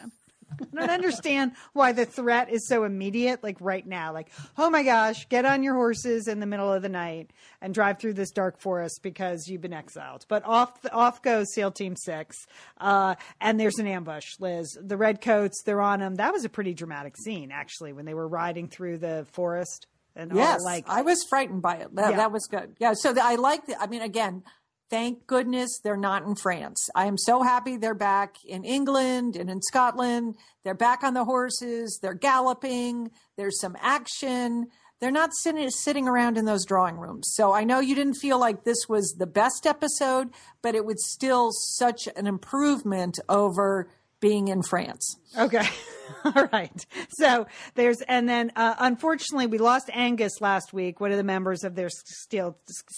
I 0.50 0.64
don't 0.80 0.90
understand 0.90 1.52
why 1.72 1.92
the 1.92 2.04
threat 2.06 2.50
is 2.50 2.66
so 2.68 2.84
immediate, 2.84 3.42
like 3.42 3.56
right 3.60 3.86
now. 3.86 4.12
Like, 4.12 4.30
oh 4.56 4.70
my 4.70 4.82
gosh, 4.82 5.28
get 5.28 5.44
on 5.44 5.62
your 5.62 5.74
horses 5.74 6.28
in 6.28 6.40
the 6.40 6.46
middle 6.46 6.72
of 6.72 6.82
the 6.82 6.88
night 6.88 7.32
and 7.60 7.74
drive 7.74 7.98
through 7.98 8.14
this 8.14 8.30
dark 8.30 8.60
forest 8.60 9.00
because 9.02 9.48
you've 9.48 9.60
been 9.60 9.72
exiled. 9.72 10.24
But 10.28 10.44
off 10.44 10.72
off 10.92 11.22
goes 11.22 11.52
SEAL 11.52 11.72
Team 11.72 11.96
Six, 11.96 12.36
uh, 12.78 13.16
and 13.40 13.58
there's 13.58 13.78
an 13.78 13.86
ambush. 13.86 14.24
Liz, 14.40 14.78
the 14.80 14.96
redcoats, 14.96 15.62
they're 15.64 15.80
on 15.80 16.00
them. 16.00 16.14
That 16.16 16.32
was 16.32 16.44
a 16.44 16.48
pretty 16.48 16.74
dramatic 16.74 17.16
scene, 17.16 17.50
actually, 17.52 17.92
when 17.92 18.04
they 18.04 18.14
were 18.14 18.28
riding 18.28 18.68
through 18.68 18.98
the 18.98 19.26
forest 19.32 19.86
and 20.14 20.32
all 20.32 20.38
Yes, 20.38 20.62
like 20.62 20.88
I 20.88 21.02
was 21.02 21.22
frightened 21.28 21.62
by 21.62 21.76
it. 21.76 21.94
That, 21.94 22.10
Yeah. 22.10 22.16
that 22.16 22.32
was 22.32 22.46
good. 22.46 22.76
Yeah, 22.78 22.94
so 22.94 23.12
the, 23.12 23.22
I 23.24 23.34
like. 23.34 23.66
The, 23.66 23.80
I 23.80 23.86
mean, 23.86 24.02
again, 24.02 24.42
thank 24.90 25.26
goodness 25.26 25.80
they're 25.82 25.96
not 25.96 26.24
in 26.24 26.34
France. 26.34 26.88
I 26.94 27.06
am 27.06 27.18
so 27.18 27.42
happy 27.42 27.76
they're 27.76 27.94
back 27.94 28.36
in 28.44 28.64
England 28.64 29.36
and 29.36 29.50
in 29.50 29.60
Scotland. 29.62 30.36
They're 30.64 30.74
back 30.74 31.02
on 31.02 31.14
the 31.14 31.24
horses. 31.24 31.98
They're 32.00 32.14
galloping. 32.14 33.10
There's 33.36 33.60
some 33.60 33.76
action. 33.80 34.68
They're 35.00 35.10
not 35.10 35.34
sitting 35.34 35.68
sitting 35.70 36.08
around 36.08 36.38
in 36.38 36.46
those 36.46 36.64
drawing 36.64 36.96
rooms. 36.96 37.32
So 37.34 37.52
I 37.52 37.64
know 37.64 37.80
you 37.80 37.94
didn't 37.94 38.14
feel 38.14 38.38
like 38.38 38.64
this 38.64 38.88
was 38.88 39.16
the 39.18 39.26
best 39.26 39.66
episode, 39.66 40.30
but 40.62 40.74
it 40.74 40.86
was 40.86 41.10
still 41.12 41.50
such 41.52 42.08
an 42.16 42.26
improvement 42.26 43.18
over 43.28 43.90
being 44.20 44.48
in 44.48 44.62
France. 44.62 45.16
Okay. 45.38 45.66
All 46.24 46.48
right. 46.52 46.86
So 47.18 47.46
there's, 47.74 48.00
and 48.02 48.28
then 48.28 48.52
uh, 48.56 48.74
unfortunately, 48.78 49.46
we 49.48 49.58
lost 49.58 49.90
Angus 49.92 50.40
last 50.40 50.72
week, 50.72 51.00
one 51.00 51.10
of 51.10 51.16
the 51.16 51.24
members 51.24 51.64
of 51.64 51.74
their 51.74 51.88
steel 51.90 52.56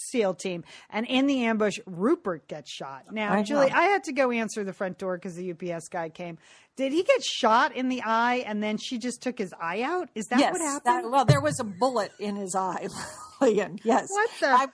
SEAL 0.09 0.35
team, 0.35 0.63
and 0.89 1.05
in 1.07 1.25
the 1.27 1.45
ambush, 1.45 1.79
Rupert 1.85 2.47
gets 2.47 2.71
shot. 2.71 3.05
Now, 3.11 3.31
I 3.33 3.37
know. 3.37 3.43
Julie, 3.43 3.71
I 3.71 3.83
had 3.83 4.03
to 4.05 4.13
go 4.13 4.31
answer 4.31 4.63
the 4.63 4.73
front 4.73 4.97
door 4.97 5.17
because 5.17 5.35
the 5.35 5.51
UPS 5.51 5.87
guy 5.89 6.09
came. 6.09 6.37
Did 6.75 6.93
he 6.93 7.03
get 7.03 7.23
shot 7.23 7.75
in 7.75 7.89
the 7.89 8.03
eye, 8.03 8.43
and 8.47 8.63
then 8.63 8.77
she 8.77 8.97
just 8.99 9.21
took 9.21 9.37
his 9.37 9.53
eye 9.59 9.81
out? 9.81 10.09
Is 10.15 10.25
that 10.27 10.39
what 10.51 10.61
happened? 10.61 11.03
that- 11.05 11.11
well, 11.11 11.25
there 11.25 11.41
was 11.41 11.59
a 11.59 11.63
bullet 11.65 12.11
in 12.19 12.35
his 12.35 12.55
eye, 12.55 12.87
Lillian. 13.41 13.79
Yes. 13.83 14.07
What 14.09 14.29
the- 14.39 14.47
I, 14.47 14.67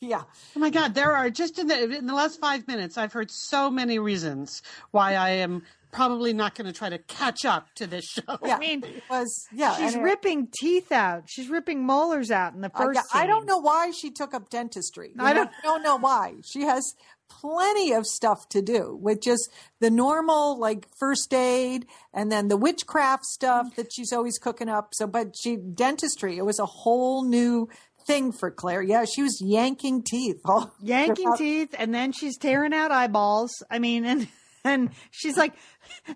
yeah. 0.00 0.22
Oh 0.54 0.60
my 0.60 0.68
God, 0.70 0.94
there 0.94 1.12
are 1.12 1.30
just 1.30 1.58
in 1.58 1.68
the 1.68 1.96
in 1.98 2.06
the 2.06 2.14
last 2.14 2.38
five 2.40 2.66
minutes, 2.68 2.98
I've 2.98 3.12
heard 3.14 3.30
so 3.30 3.70
many 3.70 3.98
reasons 3.98 4.62
why 4.90 5.14
I 5.14 5.30
am 5.30 5.62
probably 5.92 6.32
not 6.32 6.54
going 6.54 6.66
to 6.66 6.72
try 6.72 6.88
to 6.88 6.98
catch 6.98 7.44
up 7.44 7.66
to 7.76 7.86
this 7.86 8.04
show. 8.04 8.38
Yeah, 8.44 8.58
mean, 8.58 8.84
it 8.84 9.02
was 9.10 9.46
yeah. 9.52 9.76
She's 9.76 9.94
and 9.94 10.02
it- 10.02 10.04
ripping 10.04 10.48
teeth 10.60 10.92
out. 10.92 11.24
She's 11.26 11.48
ripping 11.48 11.84
molars 11.86 12.30
out 12.30 12.54
in 12.54 12.60
the 12.60 12.70
I- 12.74 12.78
first. 12.84 13.00
I 13.14 13.26
don't 13.26 13.46
know 13.46 13.58
why 13.58 13.90
she 13.90 14.10
took 14.10 14.34
up 14.34 14.50
dentistry. 14.50 15.12
You 15.16 15.24
I 15.24 15.32
don't- 15.32 15.50
I 15.50 15.62
don't 15.62 15.82
know 15.82 15.96
why. 15.96 16.34
She 16.44 16.62
has 16.62 16.82
plenty 17.28 17.92
of 17.92 18.06
stuff 18.06 18.48
to 18.50 18.62
do 18.62 18.96
with 19.00 19.20
just 19.20 19.50
the 19.80 19.90
normal 19.90 20.58
like 20.60 20.86
first 21.00 21.34
aid 21.34 21.84
and 22.14 22.30
then 22.30 22.46
the 22.48 22.56
witchcraft 22.56 23.24
stuff 23.24 23.66
that 23.76 23.92
she's 23.92 24.12
always 24.12 24.38
cooking 24.38 24.68
up. 24.68 24.90
So, 24.94 25.06
but 25.08 25.34
she 25.36 25.56
dentistry. 25.56 26.38
It 26.38 26.44
was 26.44 26.60
a 26.60 26.66
whole 26.66 27.24
new 27.24 27.68
thing 28.06 28.30
for 28.30 28.52
Claire. 28.52 28.82
Yeah, 28.82 29.04
she 29.04 29.22
was 29.24 29.40
yanking 29.42 30.04
teeth. 30.04 30.40
all 30.44 30.72
yanking 30.80 31.24
throughout- 31.26 31.38
teeth 31.38 31.74
and 31.78 31.92
then 31.92 32.12
she's 32.12 32.38
tearing 32.38 32.72
out 32.72 32.92
eyeballs 32.92 33.50
i 33.70 33.80
mean 33.80 34.04
and 34.04 34.28
and 34.66 34.90
she's 35.10 35.36
like 35.36 35.54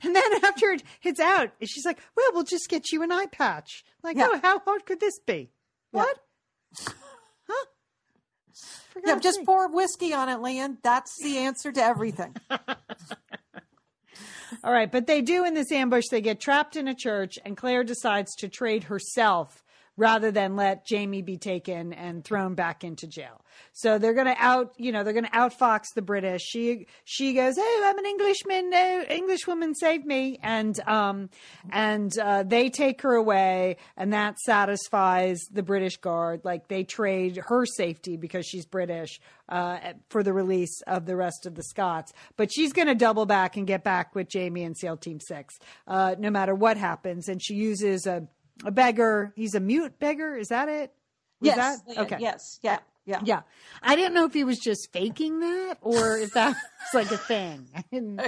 and 0.03 0.15
then 0.15 0.45
after 0.45 0.71
it- 0.71 0.83
it's 1.03 1.21
out 1.21 1.51
she's 1.63 1.85
like 1.87 1.99
well 2.17 2.27
we'll 2.35 2.43
just 2.45 2.69
get 2.69 2.91
you 2.93 3.03
an 3.03 3.13
eye 3.13 3.27
patch 3.31 3.85
like 4.03 4.17
Yeah. 4.17 4.29
oh 4.31 4.41
how 4.43 4.59
hard 4.61 4.85
could 4.87 5.01
this 5.01 5.19
be 5.27 5.51
Yeah. 5.93 6.01
what 6.01 6.19
huh 7.49 7.65
Yeah, 9.07 9.19
just 9.19 9.41
pour 9.47 9.69
whiskey 9.69 10.13
on 10.13 10.29
it, 10.29 10.41
Lian. 10.41 10.79
That's 10.83 11.17
the 11.23 11.39
answer 11.39 11.71
to 11.73 11.83
everything. 11.83 12.35
all 14.65 14.73
right 14.73 14.91
but 14.91 15.07
they 15.07 15.23
do 15.23 15.45
in 15.45 15.55
this 15.55 15.71
ambush 15.73 16.05
they 16.11 16.21
get 16.21 16.41
trapped 16.41 16.75
in 16.77 16.89
a 16.89 16.95
church 16.95 17.39
and 17.45 17.57
claire 17.57 17.85
decides 17.85 18.35
to 18.37 18.49
trade 18.49 18.85
herself 18.85 19.63
rather 20.01 20.31
than 20.31 20.57
let 20.57 20.87
Jamie 20.87 21.21
be 21.21 21.37
taken 21.37 21.93
and 21.93 22.25
thrown 22.25 22.55
back 22.55 22.85
into 22.85 23.07
jail. 23.07 23.45
So 23.73 23.99
they're 23.99 24.15
going 24.15 24.27
to 24.27 24.37
out, 24.39 24.73
you 24.79 24.93
know, 24.93 25.05
they're 25.05 25.13
going 25.13 25.27
to 25.27 25.31
outfox 25.31 25.85
the 25.95 26.01
British. 26.01 26.41
She 26.43 26.87
she 27.05 27.35
goes, 27.35 27.57
"Oh, 27.59 27.83
I'm 27.85 27.99
an 27.99 28.07
Englishman. 28.07 28.71
No, 28.71 29.05
Englishwoman, 29.11 29.75
save 29.75 30.07
me!" 30.07 30.39
And 30.43 30.81
um, 30.89 31.29
and 31.71 32.17
uh, 32.19 32.45
they 32.45 32.71
take 32.71 33.03
her 33.03 33.15
away, 33.15 33.77
and 33.97 34.15
that 34.15 34.39
satisfies 34.39 35.41
the 35.53 35.63
British 35.63 35.99
guard. 35.99 36.41
Like 36.45 36.69
they 36.69 36.83
trade 36.83 37.39
her 37.49 37.67
safety 37.67 38.17
because 38.17 38.47
she's 38.47 38.65
British 38.65 39.21
uh, 39.51 39.79
for 40.09 40.23
the 40.23 40.33
release 40.33 40.81
of 40.87 41.05
the 41.05 41.17
rest 41.17 41.45
of 41.45 41.55
the 41.55 41.63
Scots. 41.63 42.15
But 42.39 42.51
she's 42.51 42.73
going 42.73 42.89
to 42.89 42.95
double 42.95 43.27
back 43.27 43.59
and 43.59 43.67
get 43.67 43.85
back 43.85 44.15
with 44.15 44.31
Jamie 44.31 44.65
and 44.65 44.77
SEAL 44.77 44.97
Team 44.97 45.21
Six, 45.21 45.59
uh, 45.87 46.15
no 46.19 46.31
matter 46.31 46.55
what 46.55 46.79
happens. 46.79 47.29
And 47.29 47.43
she 47.43 47.55
uses 47.55 48.07
a 48.07 48.27
a 48.65 48.71
beggar. 48.71 49.33
He's 49.37 49.55
a 49.55 49.61
mute 49.61 49.99
beggar. 49.99 50.37
Is 50.37 50.49
that 50.49 50.69
it? 50.69 50.93
Was 51.41 51.47
yes. 51.57 51.81
that- 51.83 51.99
okay. 51.99 52.17
Yes. 52.21 52.59
Yeah. 52.63 52.79
Yeah. 53.07 53.21
Yeah. 53.25 53.41
I 53.83 53.97
didn't 53.97 54.15
know 54.15 54.27
if 54.27 54.35
he 54.35 54.45
was 54.45 54.59
just 54.59 54.93
faking 54.93 55.41
that 55.41 55.79
or 55.81 56.19
if 56.19 56.33
that 56.35 56.49
was 56.95 56.95
like 56.95 57.11
a 57.11 57.17
thing. 57.19 57.69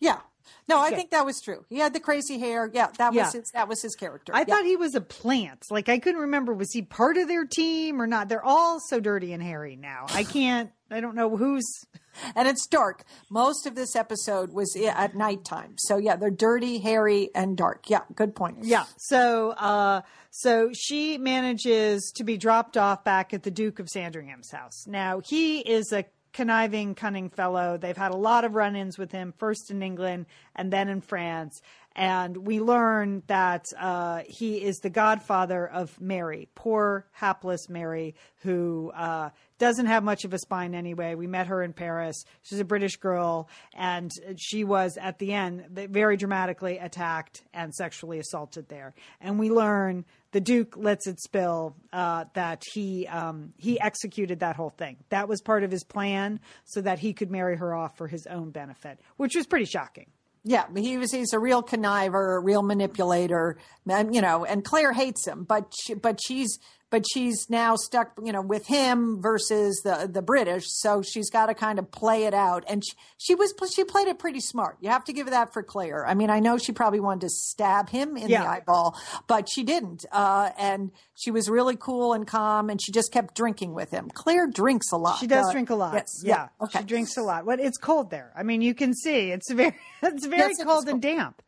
Yeah. 0.00 0.20
No, 0.68 0.78
I 0.80 0.90
think 0.90 1.10
that 1.10 1.24
was 1.26 1.40
true. 1.40 1.64
He 1.68 1.78
had 1.78 1.92
the 1.94 2.00
crazy 2.00 2.38
hair. 2.38 2.70
Yeah, 2.72 2.88
that 2.98 3.12
was 3.12 3.32
his 3.32 3.50
that 3.52 3.68
was 3.68 3.82
his 3.82 3.94
character. 3.96 4.34
I 4.34 4.40
Yeah. 4.40 4.44
thought 4.44 4.64
he 4.64 4.76
was 4.76 4.94
a 4.94 5.00
plant. 5.00 5.64
Like 5.70 5.88
I 5.88 5.98
couldn't 5.98 6.20
remember 6.20 6.52
was 6.54 6.70
he 6.72 6.82
part 6.82 7.16
of 7.16 7.26
their 7.26 7.44
team 7.44 8.00
or 8.00 8.06
not. 8.06 8.28
They're 8.28 8.44
all 8.44 8.78
so 8.80 9.00
dirty 9.00 9.32
and 9.32 9.42
hairy 9.42 9.76
now. 9.76 10.06
I 10.10 10.22
can't 10.24 10.70
I 10.90 11.00
don't 11.00 11.14
know 11.14 11.36
who's 11.36 11.64
and 12.36 12.48
it's 12.48 12.66
dark. 12.66 13.04
Most 13.30 13.66
of 13.66 13.74
this 13.74 13.96
episode 13.96 14.52
was 14.52 14.76
at 14.76 15.14
nighttime. 15.14 15.74
So 15.78 15.96
yeah, 15.96 16.16
they're 16.16 16.30
dirty, 16.30 16.78
hairy, 16.78 17.30
and 17.34 17.56
dark. 17.56 17.88
Yeah, 17.88 18.02
good 18.14 18.34
point. 18.34 18.58
Yeah. 18.62 18.84
So, 18.96 19.50
uh, 19.50 20.02
so 20.30 20.70
she 20.72 21.18
manages 21.18 22.12
to 22.16 22.24
be 22.24 22.36
dropped 22.36 22.76
off 22.76 23.04
back 23.04 23.34
at 23.34 23.42
the 23.42 23.50
Duke 23.50 23.78
of 23.78 23.88
Sandringham's 23.88 24.50
house. 24.50 24.86
Now 24.86 25.20
he 25.24 25.60
is 25.60 25.92
a 25.92 26.04
conniving, 26.32 26.94
cunning 26.94 27.28
fellow. 27.30 27.76
They've 27.76 27.96
had 27.96 28.12
a 28.12 28.16
lot 28.16 28.44
of 28.44 28.54
run 28.54 28.76
ins 28.76 28.98
with 28.98 29.10
him, 29.12 29.34
first 29.36 29.70
in 29.70 29.82
England 29.82 30.26
and 30.54 30.72
then 30.72 30.88
in 30.88 31.00
France. 31.00 31.60
And 32.00 32.46
we 32.46 32.60
learn 32.60 33.22
that 33.26 33.66
uh, 33.78 34.22
he 34.26 34.56
is 34.56 34.78
the 34.78 34.88
godfather 34.88 35.66
of 35.66 36.00
Mary, 36.00 36.48
poor, 36.54 37.04
hapless 37.12 37.68
Mary, 37.68 38.14
who 38.36 38.90
uh, 38.96 39.28
doesn't 39.58 39.84
have 39.84 40.02
much 40.02 40.24
of 40.24 40.32
a 40.32 40.38
spine 40.38 40.74
anyway. 40.74 41.14
We 41.14 41.26
met 41.26 41.48
her 41.48 41.62
in 41.62 41.74
Paris. 41.74 42.24
She's 42.40 42.58
a 42.58 42.64
British 42.64 42.96
girl, 42.96 43.50
and 43.74 44.10
she 44.38 44.64
was 44.64 44.96
at 44.96 45.18
the 45.18 45.34
end 45.34 45.66
very 45.90 46.16
dramatically 46.16 46.78
attacked 46.78 47.42
and 47.52 47.74
sexually 47.74 48.18
assaulted 48.18 48.70
there. 48.70 48.94
And 49.20 49.38
we 49.38 49.50
learn 49.50 50.06
the 50.32 50.40
Duke 50.40 50.78
lets 50.78 51.06
it 51.06 51.20
spill 51.20 51.76
uh, 51.92 52.24
that 52.32 52.62
he 52.72 53.06
um, 53.08 53.52
he 53.58 53.78
executed 53.78 54.40
that 54.40 54.56
whole 54.56 54.70
thing. 54.70 54.96
That 55.10 55.28
was 55.28 55.42
part 55.42 55.64
of 55.64 55.70
his 55.70 55.84
plan, 55.84 56.40
so 56.64 56.80
that 56.80 56.98
he 56.98 57.12
could 57.12 57.30
marry 57.30 57.58
her 57.58 57.74
off 57.74 57.98
for 57.98 58.08
his 58.08 58.26
own 58.26 58.52
benefit, 58.52 59.00
which 59.18 59.36
was 59.36 59.46
pretty 59.46 59.66
shocking. 59.66 60.06
Yeah, 60.42 60.64
he 60.74 60.96
was. 60.96 61.12
He's 61.12 61.32
a 61.32 61.38
real 61.38 61.62
conniver, 61.62 62.36
a 62.36 62.40
real 62.40 62.62
manipulator, 62.62 63.58
you 63.86 64.22
know. 64.22 64.44
And 64.44 64.64
Claire 64.64 64.92
hates 64.92 65.26
him, 65.26 65.44
but 65.44 65.72
she, 65.78 65.94
but 65.94 66.18
she's 66.24 66.58
but 66.90 67.04
she's 67.10 67.48
now 67.48 67.76
stuck, 67.76 68.12
you 68.22 68.32
know, 68.32 68.42
with 68.42 68.66
him 68.66 69.22
versus 69.22 69.80
the 69.84 70.08
the 70.12 70.22
British. 70.22 70.64
So 70.66 71.02
she's 71.02 71.30
got 71.30 71.46
to 71.46 71.54
kind 71.54 71.78
of 71.78 71.90
play 71.90 72.24
it 72.24 72.34
out, 72.34 72.64
and 72.68 72.84
she, 72.84 72.92
she 73.16 73.34
was 73.34 73.54
she 73.72 73.84
played 73.84 74.08
it 74.08 74.18
pretty 74.18 74.40
smart. 74.40 74.76
You 74.80 74.90
have 74.90 75.04
to 75.04 75.12
give 75.12 75.30
that 75.30 75.52
for 75.52 75.62
Claire. 75.62 76.06
I 76.06 76.14
mean, 76.14 76.30
I 76.30 76.40
know 76.40 76.58
she 76.58 76.72
probably 76.72 77.00
wanted 77.00 77.22
to 77.22 77.28
stab 77.30 77.88
him 77.88 78.16
in 78.16 78.28
yeah. 78.28 78.42
the 78.42 78.50
eyeball, 78.50 78.98
but 79.28 79.48
she 79.48 79.62
didn't, 79.62 80.04
uh, 80.12 80.50
and 80.58 80.90
she 81.14 81.30
was 81.30 81.48
really 81.48 81.76
cool 81.76 82.12
and 82.12 82.26
calm, 82.26 82.70
and 82.70 82.82
she 82.82 82.92
just 82.92 83.12
kept 83.12 83.34
drinking 83.34 83.72
with 83.72 83.90
him. 83.90 84.10
Claire 84.12 84.48
drinks 84.48 84.90
a 84.92 84.96
lot. 84.96 85.18
She 85.18 85.26
does 85.26 85.46
uh, 85.46 85.52
drink 85.52 85.70
a 85.70 85.76
lot. 85.76 85.94
Yes, 85.94 86.22
yeah, 86.24 86.34
yeah. 86.34 86.64
Okay. 86.64 86.80
she 86.80 86.84
drinks 86.84 87.16
a 87.16 87.22
lot. 87.22 87.46
But 87.46 87.60
it's 87.60 87.78
cold 87.78 88.10
there. 88.10 88.32
I 88.36 88.42
mean, 88.42 88.62
you 88.62 88.74
can 88.74 88.94
see 88.94 89.30
it's 89.30 89.50
very 89.52 89.76
it's 90.02 90.26
very 90.26 90.54
yes, 90.56 90.64
cold 90.64 90.88
and 90.88 91.00
damp 91.00 91.40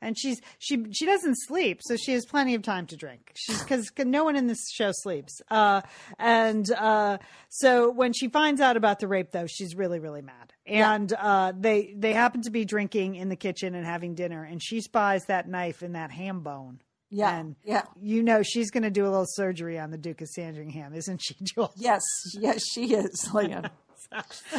and 0.00 0.18
she's 0.18 0.40
she 0.58 0.84
she 0.92 1.06
doesn't 1.06 1.36
sleep, 1.46 1.80
so 1.82 1.96
she 1.96 2.12
has 2.12 2.24
plenty 2.26 2.54
of 2.54 2.62
time 2.62 2.86
to 2.86 2.96
drink. 2.96 3.32
She's 3.34 3.62
because 3.62 3.90
no 3.98 4.24
one 4.24 4.36
in 4.36 4.46
this 4.46 4.70
show 4.70 4.90
sleeps. 4.92 5.40
Uh, 5.50 5.82
and 6.18 6.70
uh, 6.72 7.18
so 7.48 7.90
when 7.90 8.12
she 8.12 8.28
finds 8.28 8.60
out 8.60 8.76
about 8.76 8.98
the 9.00 9.08
rape, 9.08 9.30
though, 9.32 9.46
she's 9.46 9.74
really 9.74 9.98
really 9.98 10.22
mad. 10.22 10.52
And 10.66 11.10
yeah. 11.10 11.24
uh, 11.24 11.52
they 11.58 11.94
they 11.96 12.12
happen 12.12 12.42
to 12.42 12.50
be 12.50 12.64
drinking 12.64 13.16
in 13.16 13.28
the 13.28 13.36
kitchen 13.36 13.74
and 13.74 13.86
having 13.86 14.14
dinner, 14.14 14.44
and 14.44 14.62
she 14.62 14.80
spies 14.80 15.24
that 15.26 15.48
knife 15.48 15.82
in 15.82 15.92
that 15.92 16.10
ham 16.10 16.40
bone. 16.40 16.80
Yeah, 17.10 17.38
and 17.38 17.56
yeah. 17.64 17.82
You 18.00 18.22
know 18.22 18.42
she's 18.42 18.70
going 18.70 18.82
to 18.82 18.90
do 18.90 19.04
a 19.04 19.10
little 19.10 19.26
surgery 19.28 19.78
on 19.78 19.90
the 19.90 19.98
Duke 19.98 20.20
of 20.20 20.28
Sandringham, 20.28 20.92
isn't 20.94 21.18
she, 21.22 21.36
Jules? 21.42 21.72
Yes, 21.76 22.02
yes, 22.34 22.62
she 22.72 22.94
is, 22.94 23.28
Lian. 23.32 23.70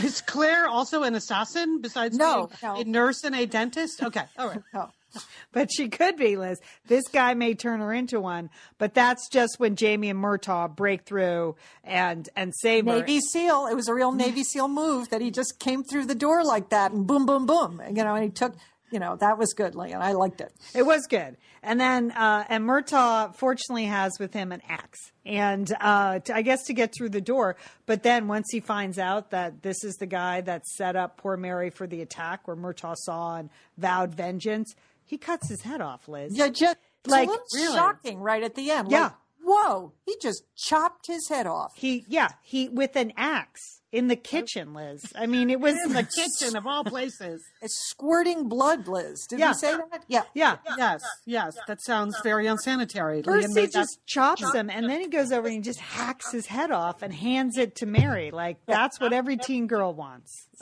is 0.03 0.21
Claire 0.21 0.67
also 0.67 1.03
an 1.03 1.13
assassin 1.13 1.81
besides 1.81 2.17
no, 2.17 2.49
no, 2.63 2.75
a 2.75 2.83
nurse 2.83 3.23
and 3.23 3.35
a 3.35 3.45
dentist? 3.45 4.01
Okay, 4.01 4.23
all 4.37 4.47
right. 4.47 4.61
No. 4.73 4.89
but 5.51 5.69
she 5.71 5.89
could 5.89 6.17
be, 6.17 6.37
Liz. 6.37 6.59
This 6.87 7.07
guy 7.07 7.33
may 7.33 7.53
turn 7.53 7.79
her 7.79 7.93
into 7.93 8.19
one, 8.19 8.49
but 8.77 8.93
that's 8.93 9.29
just 9.29 9.55
when 9.59 9.75
Jamie 9.75 10.09
and 10.09 10.19
Murtagh 10.19 10.75
break 10.75 11.03
through 11.03 11.55
and 11.83 12.27
and 12.35 12.53
save 12.55 12.85
Navy 12.85 12.99
her. 12.99 13.05
Navy 13.05 13.19
SEAL. 13.21 13.67
It 13.67 13.75
was 13.75 13.87
a 13.87 13.93
real 13.93 14.11
Navy 14.11 14.43
SEAL 14.45 14.67
move 14.67 15.09
that 15.09 15.21
he 15.21 15.31
just 15.31 15.59
came 15.59 15.83
through 15.83 16.05
the 16.05 16.15
door 16.15 16.43
like 16.43 16.69
that 16.69 16.91
and 16.91 17.05
boom, 17.07 17.25
boom, 17.25 17.45
boom. 17.45 17.81
You 17.87 18.03
know, 18.03 18.15
and 18.15 18.23
he 18.23 18.29
took. 18.29 18.55
You 18.89 18.99
know, 18.99 19.17
that 19.17 19.37
was 19.37 19.51
good, 19.51 19.75
Lian. 19.75 20.01
I 20.01 20.13
liked 20.13 20.39
it. 20.39 20.53
It 20.73 20.83
was 20.83 21.07
good. 21.07 21.35
And 21.61 21.77
then, 21.77 22.11
uh, 22.11 22.45
and 22.47 22.63
Murtagh 22.63 23.35
fortunately 23.35 23.83
has 23.83 24.13
with 24.17 24.33
him 24.33 24.53
an 24.53 24.61
axe. 24.69 25.11
And 25.25 25.69
uh, 25.81 26.19
to, 26.19 26.33
I 26.33 26.41
guess 26.41 26.63
to 26.67 26.73
get 26.73 26.93
through 26.97 27.09
the 27.09 27.19
door. 27.19 27.57
But 27.85 28.03
then 28.03 28.29
once 28.29 28.47
he 28.49 28.61
finds 28.61 28.97
out 28.97 29.31
that 29.31 29.61
this 29.61 29.83
is 29.83 29.95
the 29.95 30.05
guy 30.05 30.39
that 30.39 30.65
set 30.65 30.95
up 30.95 31.17
poor 31.17 31.35
Mary 31.35 31.69
for 31.69 31.85
the 31.85 32.01
attack 32.01 32.47
where 32.47 32.55
Murtagh 32.55 32.95
saw 32.95 33.35
and 33.35 33.49
vowed 33.77 34.15
vengeance, 34.15 34.73
he 35.07 35.17
cuts 35.17 35.49
his 35.49 35.61
head 35.61 35.81
off, 35.81 36.07
Liz. 36.07 36.37
Yeah, 36.37 36.49
just 36.49 36.77
like 37.07 37.29
really? 37.53 37.75
shocking 37.75 38.19
right 38.19 38.43
at 38.43 38.55
the 38.55 38.71
end. 38.71 38.91
Yeah. 38.91 39.03
Like, 39.03 39.13
whoa, 39.43 39.93
he 40.05 40.15
just 40.21 40.43
chopped 40.55 41.07
his 41.07 41.29
head 41.29 41.47
off. 41.47 41.71
He 41.75 42.05
yeah, 42.07 42.29
he 42.41 42.69
with 42.69 42.95
an 42.95 43.13
axe 43.15 43.81
in 43.91 44.07
the 44.09 44.17
kitchen, 44.17 44.73
Liz. 44.73 45.13
I 45.15 45.25
mean, 45.25 45.49
it 45.49 45.61
was 45.61 45.75
in 45.85 45.93
the 45.93 46.03
kitchen 46.03 46.57
of 46.57 46.67
all 46.67 46.83
places. 46.83 47.41
It's 47.61 47.89
squirting 47.89 48.47
blood, 48.47 48.87
Liz. 48.87 49.25
Did 49.27 49.39
yeah. 49.39 49.49
you 49.49 49.53
say 49.55 49.75
that? 49.75 50.03
Yeah. 50.07 50.23
yeah. 50.35 50.57
Yes. 50.77 51.03
Yes. 51.25 51.57
That 51.67 51.81
sounds 51.81 52.15
very 52.21 52.45
unsanitary. 52.45 53.23
First, 53.23 53.57
he 53.57 53.67
just 53.67 54.05
chops 54.05 54.53
him, 54.53 54.69
and 54.69 54.87
then 54.87 55.01
he 55.01 55.07
goes 55.07 55.31
over 55.31 55.47
and 55.47 55.55
he 55.55 55.61
just 55.61 55.79
hacks 55.79 56.31
his 56.31 56.45
head 56.45 56.69
off 56.69 57.01
and 57.01 57.11
hands 57.11 57.57
it 57.57 57.75
to 57.77 57.85
Mary. 57.87 58.29
Like 58.29 58.57
that's 58.67 58.99
what 58.99 59.11
every 59.11 59.37
teen 59.37 59.67
girl 59.67 59.93
wants. 59.93 60.47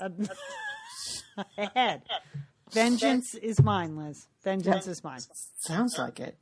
A 1.57 1.69
head. 1.75 2.03
Vengeance 2.71 3.35
is 3.35 3.61
mine, 3.61 3.95
Liz. 3.95 4.27
Vengeance 4.43 4.87
is 4.87 5.03
mine. 5.03 5.19
Sounds 5.59 5.97
like 5.97 6.19
it. 6.19 6.37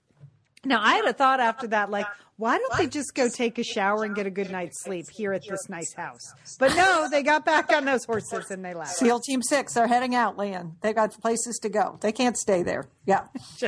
Now, 0.66 0.82
I 0.82 0.94
had 0.96 1.06
a 1.06 1.14
thought 1.14 1.42
after 1.42 1.68
that, 1.68 1.92
like, 1.92 2.06
why 2.38 2.58
don't 2.58 2.78
they 2.78 2.88
just 2.88 3.14
go 3.14 3.28
take 3.28 3.60
a 3.60 3.64
shower 3.64 4.06
and 4.06 4.16
get 4.16 4.26
a 4.26 4.30
good 4.30 4.50
night's 4.50 4.82
sleep 4.82 5.06
here 5.12 5.34
at 5.34 5.42
this 5.48 5.68
nice 5.68 5.94
house? 5.94 6.34
But 6.58 6.76
no, 6.76 7.10
they 7.12 7.22
got 7.22 7.44
back 7.46 7.72
on 7.74 7.84
those 7.84 8.06
horses 8.06 8.50
and 8.50 8.64
they 8.64 8.74
left. 8.74 8.96
SEAL 8.96 9.20
Team 9.22 9.42
Six, 9.42 9.74
they're 9.74 9.88
heading 9.88 10.16
out, 10.16 10.38
Lian. 10.38 10.78
They 10.82 10.94
got 10.94 11.20
places 11.20 11.60
to 11.64 11.70
go. 11.70 11.98
They 12.02 12.14
can't 12.14 12.38
stay 12.38 12.64
there. 12.64 12.88
Yeah. 13.06 13.26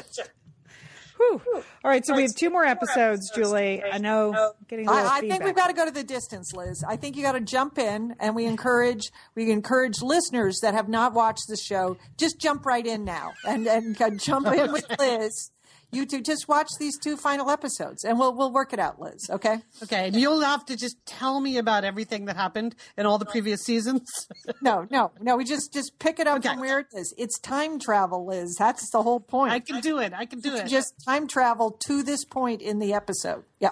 Whew. 1.18 1.42
All 1.56 1.64
right, 1.84 2.06
so 2.06 2.16
we 2.16 2.24
have 2.24 2.36
two 2.36 2.50
more 2.50 2.66
episodes, 2.66 3.32
Julie. 3.34 3.84
I 3.84 3.98
know. 3.98 4.54
Getting 4.68 4.90
I, 4.90 5.18
I 5.18 5.20
think 5.22 5.44
we've 5.44 5.56
got 5.56 5.68
to 5.68 5.74
go 5.74 5.86
to 5.86 5.92
the 5.92 6.04
distance, 6.04 6.54
Liz. 6.54 6.84
I 6.88 6.98
think 6.98 7.16
you 7.16 7.24
got 7.24 7.34
to 7.34 7.42
jump 7.42 7.78
in, 7.78 8.16
and 8.20 8.36
we 8.36 8.46
encourage 8.46 9.12
we 9.36 9.52
encourage 9.52 10.02
listeners 10.02 10.60
that 10.62 10.74
have 10.74 10.90
not 10.90 11.14
watched 11.14 11.48
the 11.48 11.58
show 11.58 11.98
just 12.18 12.40
jump 12.40 12.66
right 12.66 12.86
in 12.86 13.06
now 13.06 13.34
and 13.48 13.68
and 13.68 13.98
jump 14.20 14.48
in 14.48 14.72
with 14.72 14.86
Liz 15.00 15.52
you 15.96 16.06
two 16.06 16.22
just 16.22 16.48
watch 16.48 16.68
these 16.80 16.98
two 16.98 17.18
final 17.18 17.50
episodes 17.50 18.04
and 18.04 18.20
we'll 18.20 18.36
we'll 18.36 18.52
work 18.52 18.74
it 18.74 18.80
out, 18.80 19.00
Liz. 19.00 19.30
Okay. 19.30 19.60
Okay. 19.84 20.08
And 20.08 20.16
you'll 20.16 20.42
have 20.42 20.66
to 20.66 20.76
just 20.76 20.98
tell 21.06 21.40
me 21.40 21.58
about 21.58 21.84
everything 21.84 22.26
that 22.26 22.36
happened 22.36 22.76
in 22.98 23.06
all 23.06 23.18
the 23.18 23.26
previous 23.26 23.62
seasons. 23.64 24.28
no, 24.62 24.88
no, 24.90 25.12
no. 25.20 25.38
We 25.38 25.46
just 25.46 25.74
just 25.74 25.98
pick 26.00 26.20
it 26.20 26.28
up 26.28 26.40
okay. 26.40 26.50
from 26.50 26.60
where 26.60 26.80
it 26.80 26.88
is. 26.94 27.14
It's 27.18 27.40
time 27.40 27.80
travel, 27.80 28.26
Liz. 28.26 28.56
That's 28.58 28.90
the 28.92 29.02
whole 29.02 29.20
point. 29.20 29.54
I 29.54 29.60
can 29.60 29.82
do 29.82 30.00
it. 30.00 30.14
I 30.14 30.26
can 30.26 30.40
do 30.40 30.56
it. 30.56 30.68
Just 30.68 30.94
time 31.06 31.28
travel 31.28 31.72
to 31.88 32.04
this 32.04 32.26
point 32.26 32.62
in 32.62 32.80
the 32.80 32.94
episode. 32.94 33.44
Yeah. 33.60 33.72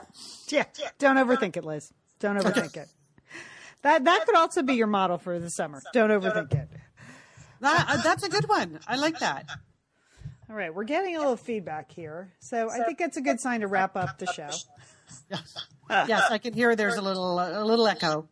Yeah. 0.49 0.65
Don't 0.99 1.17
overthink 1.17 1.57
it, 1.57 1.65
Liz. 1.65 1.91
Don't 2.19 2.37
overthink 2.37 2.77
it. 2.77 2.87
That 3.83 4.05
that 4.05 4.25
could 4.25 4.35
also 4.35 4.63
be 4.63 4.75
your 4.75 4.87
model 4.87 5.17
for 5.17 5.39
the 5.39 5.49
summer. 5.49 5.81
Don't 5.93 6.09
overthink 6.09 6.53
it. 6.53 6.69
That, 7.59 7.85
uh, 7.87 7.97
that's 8.01 8.23
a 8.23 8.29
good 8.29 8.47
one. 8.49 8.79
I 8.87 8.97
like 8.97 9.19
that. 9.19 9.45
All 10.49 10.55
right, 10.55 10.73
we're 10.73 10.83
getting 10.83 11.15
a 11.15 11.19
little 11.19 11.37
feedback 11.37 11.91
here, 11.91 12.31
so 12.39 12.69
I 12.69 12.83
think 12.83 12.99
that's 12.99 13.17
a 13.17 13.21
good 13.21 13.39
sign 13.39 13.61
to 13.61 13.67
wrap 13.67 13.95
up 13.95 14.17
the 14.17 14.25
show. 14.27 14.49
Yes, 15.89 16.29
I 16.29 16.37
can 16.37 16.53
hear 16.53 16.75
there's 16.75 16.95
a 16.97 17.01
little 17.01 17.39
a 17.39 17.63
little 17.63 17.87
echo. 17.87 18.27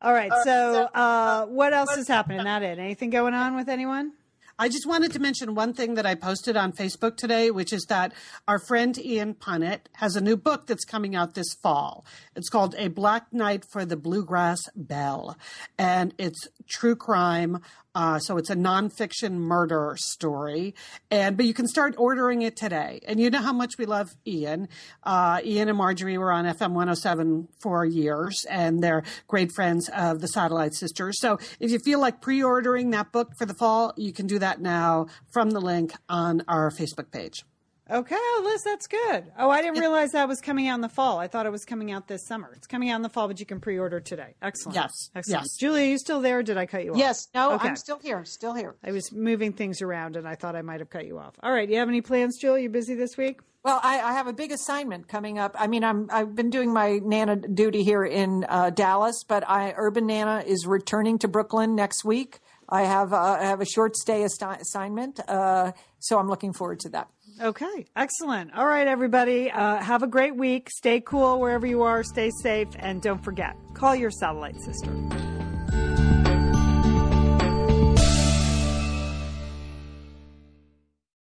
All 0.00 0.12
right, 0.12 0.32
so 0.44 0.88
uh, 0.94 1.46
what 1.46 1.72
else 1.74 1.96
is 1.96 2.08
happening? 2.08 2.42
Not 2.44 2.62
it. 2.62 2.78
Anything 2.78 3.10
going 3.10 3.34
on 3.34 3.56
with 3.56 3.68
anyone? 3.68 4.12
I 4.60 4.68
just 4.68 4.88
wanted 4.88 5.12
to 5.12 5.20
mention 5.20 5.54
one 5.54 5.72
thing 5.72 5.94
that 5.94 6.04
I 6.04 6.16
posted 6.16 6.56
on 6.56 6.72
Facebook 6.72 7.16
today, 7.16 7.52
which 7.52 7.72
is 7.72 7.84
that 7.88 8.12
our 8.48 8.58
friend 8.58 8.98
Ian 8.98 9.34
Punnett 9.34 9.82
has 9.94 10.16
a 10.16 10.20
new 10.20 10.36
book 10.36 10.66
that's 10.66 10.84
coming 10.84 11.14
out 11.14 11.34
this 11.34 11.54
fall. 11.62 12.04
It's 12.34 12.48
called 12.48 12.74
A 12.76 12.88
Black 12.88 13.32
Night 13.32 13.64
for 13.70 13.84
the 13.84 13.96
Bluegrass 13.96 14.58
Belle, 14.74 15.38
and 15.78 16.12
it's 16.18 16.48
true 16.68 16.96
crime. 16.96 17.60
Uh, 17.98 18.20
so 18.20 18.36
it's 18.36 18.48
a 18.48 18.54
nonfiction 18.54 19.32
murder 19.32 19.96
story, 19.98 20.72
and 21.10 21.36
but 21.36 21.46
you 21.46 21.52
can 21.52 21.66
start 21.66 21.96
ordering 21.98 22.42
it 22.42 22.54
today. 22.54 23.00
And 23.08 23.18
you 23.18 23.28
know 23.28 23.42
how 23.42 23.52
much 23.52 23.76
we 23.76 23.86
love 23.86 24.14
Ian. 24.24 24.68
Uh, 25.02 25.40
Ian 25.44 25.68
and 25.68 25.76
Marjorie 25.76 26.16
were 26.16 26.30
on 26.30 26.44
FM 26.44 26.74
107 26.74 27.48
for 27.58 27.84
years, 27.84 28.46
and 28.48 28.80
they're 28.84 29.02
great 29.26 29.50
friends 29.50 29.90
of 29.92 30.20
the 30.20 30.28
Satellite 30.28 30.74
Sisters. 30.74 31.18
So 31.20 31.40
if 31.58 31.72
you 31.72 31.80
feel 31.80 31.98
like 31.98 32.20
pre-ordering 32.20 32.90
that 32.90 33.10
book 33.10 33.32
for 33.36 33.46
the 33.46 33.54
fall, 33.54 33.94
you 33.96 34.12
can 34.12 34.28
do 34.28 34.38
that 34.38 34.60
now 34.60 35.08
from 35.32 35.50
the 35.50 35.60
link 35.60 35.92
on 36.08 36.44
our 36.46 36.70
Facebook 36.70 37.10
page. 37.10 37.42
Okay, 37.90 38.16
oh, 38.18 38.42
Liz, 38.44 38.62
that's 38.62 38.86
good. 38.86 39.32
Oh, 39.38 39.48
I 39.48 39.62
didn't 39.62 39.78
realize 39.78 40.10
that 40.10 40.28
was 40.28 40.40
coming 40.40 40.68
out 40.68 40.74
in 40.74 40.80
the 40.82 40.88
fall. 40.88 41.18
I 41.18 41.26
thought 41.26 41.46
it 41.46 41.52
was 41.52 41.64
coming 41.64 41.90
out 41.90 42.06
this 42.06 42.26
summer. 42.26 42.52
It's 42.54 42.66
coming 42.66 42.90
out 42.90 42.96
in 42.96 43.02
the 43.02 43.08
fall, 43.08 43.28
but 43.28 43.40
you 43.40 43.46
can 43.46 43.60
pre-order 43.60 43.98
today. 43.98 44.34
Excellent. 44.42 44.76
Yes. 44.76 45.10
Excellent. 45.14 45.42
Yes. 45.44 45.56
Julie, 45.56 45.84
are 45.84 45.90
you 45.90 45.98
still 45.98 46.20
there? 46.20 46.42
did 46.42 46.56
I 46.56 46.66
cut 46.66 46.84
you 46.84 46.92
off? 46.92 46.98
Yes. 46.98 47.28
No, 47.34 47.52
okay. 47.52 47.68
I'm 47.68 47.76
still 47.76 47.98
here. 47.98 48.24
Still 48.24 48.54
here. 48.54 48.76
I 48.84 48.92
was 48.92 49.12
moving 49.12 49.52
things 49.52 49.80
around, 49.80 50.16
and 50.16 50.28
I 50.28 50.34
thought 50.34 50.54
I 50.56 50.62
might 50.62 50.80
have 50.80 50.90
cut 50.90 51.06
you 51.06 51.18
off. 51.18 51.34
All 51.42 51.52
right. 51.52 51.66
Do 51.66 51.72
you 51.72 51.78
have 51.78 51.88
any 51.88 52.00
plans, 52.00 52.38
Julie? 52.38 52.62
You 52.64 52.68
busy 52.68 52.94
this 52.94 53.16
week? 53.16 53.40
Well, 53.64 53.80
I, 53.82 54.00
I, 54.00 54.12
have 54.12 54.28
a 54.28 54.32
big 54.32 54.52
assignment 54.52 55.08
coming 55.08 55.38
up. 55.38 55.56
I 55.58 55.66
mean, 55.66 55.82
I'm 55.82 56.08
I've 56.12 56.34
been 56.34 56.48
doing 56.48 56.72
my 56.72 57.00
Nana 57.02 57.36
duty 57.36 57.82
here 57.82 58.04
in 58.04 58.46
uh, 58.48 58.70
Dallas, 58.70 59.24
but 59.26 59.48
I 59.48 59.74
Urban 59.76 60.06
Nana 60.06 60.44
is 60.46 60.64
returning 60.66 61.18
to 61.18 61.28
Brooklyn 61.28 61.74
next 61.74 62.04
week. 62.04 62.38
I 62.68 62.82
have 62.82 63.12
uh, 63.12 63.36
I 63.40 63.44
have 63.44 63.60
a 63.60 63.66
short 63.66 63.96
stay 63.96 64.22
assignment, 64.22 65.20
uh, 65.28 65.72
so 65.98 66.18
I'm 66.18 66.28
looking 66.28 66.52
forward 66.52 66.80
to 66.80 66.88
that. 66.90 67.08
Okay, 67.40 67.86
excellent. 67.94 68.52
All 68.54 68.66
right, 68.66 68.88
everybody, 68.88 69.50
uh, 69.50 69.76
have 69.76 70.02
a 70.02 70.08
great 70.08 70.34
week. 70.34 70.68
Stay 70.70 71.00
cool 71.00 71.38
wherever 71.38 71.66
you 71.66 71.82
are. 71.82 72.02
Stay 72.02 72.30
safe, 72.42 72.68
and 72.76 73.00
don't 73.00 73.22
forget, 73.22 73.54
call 73.74 73.94
your 73.94 74.10
satellite 74.10 74.60
sister. 74.60 74.90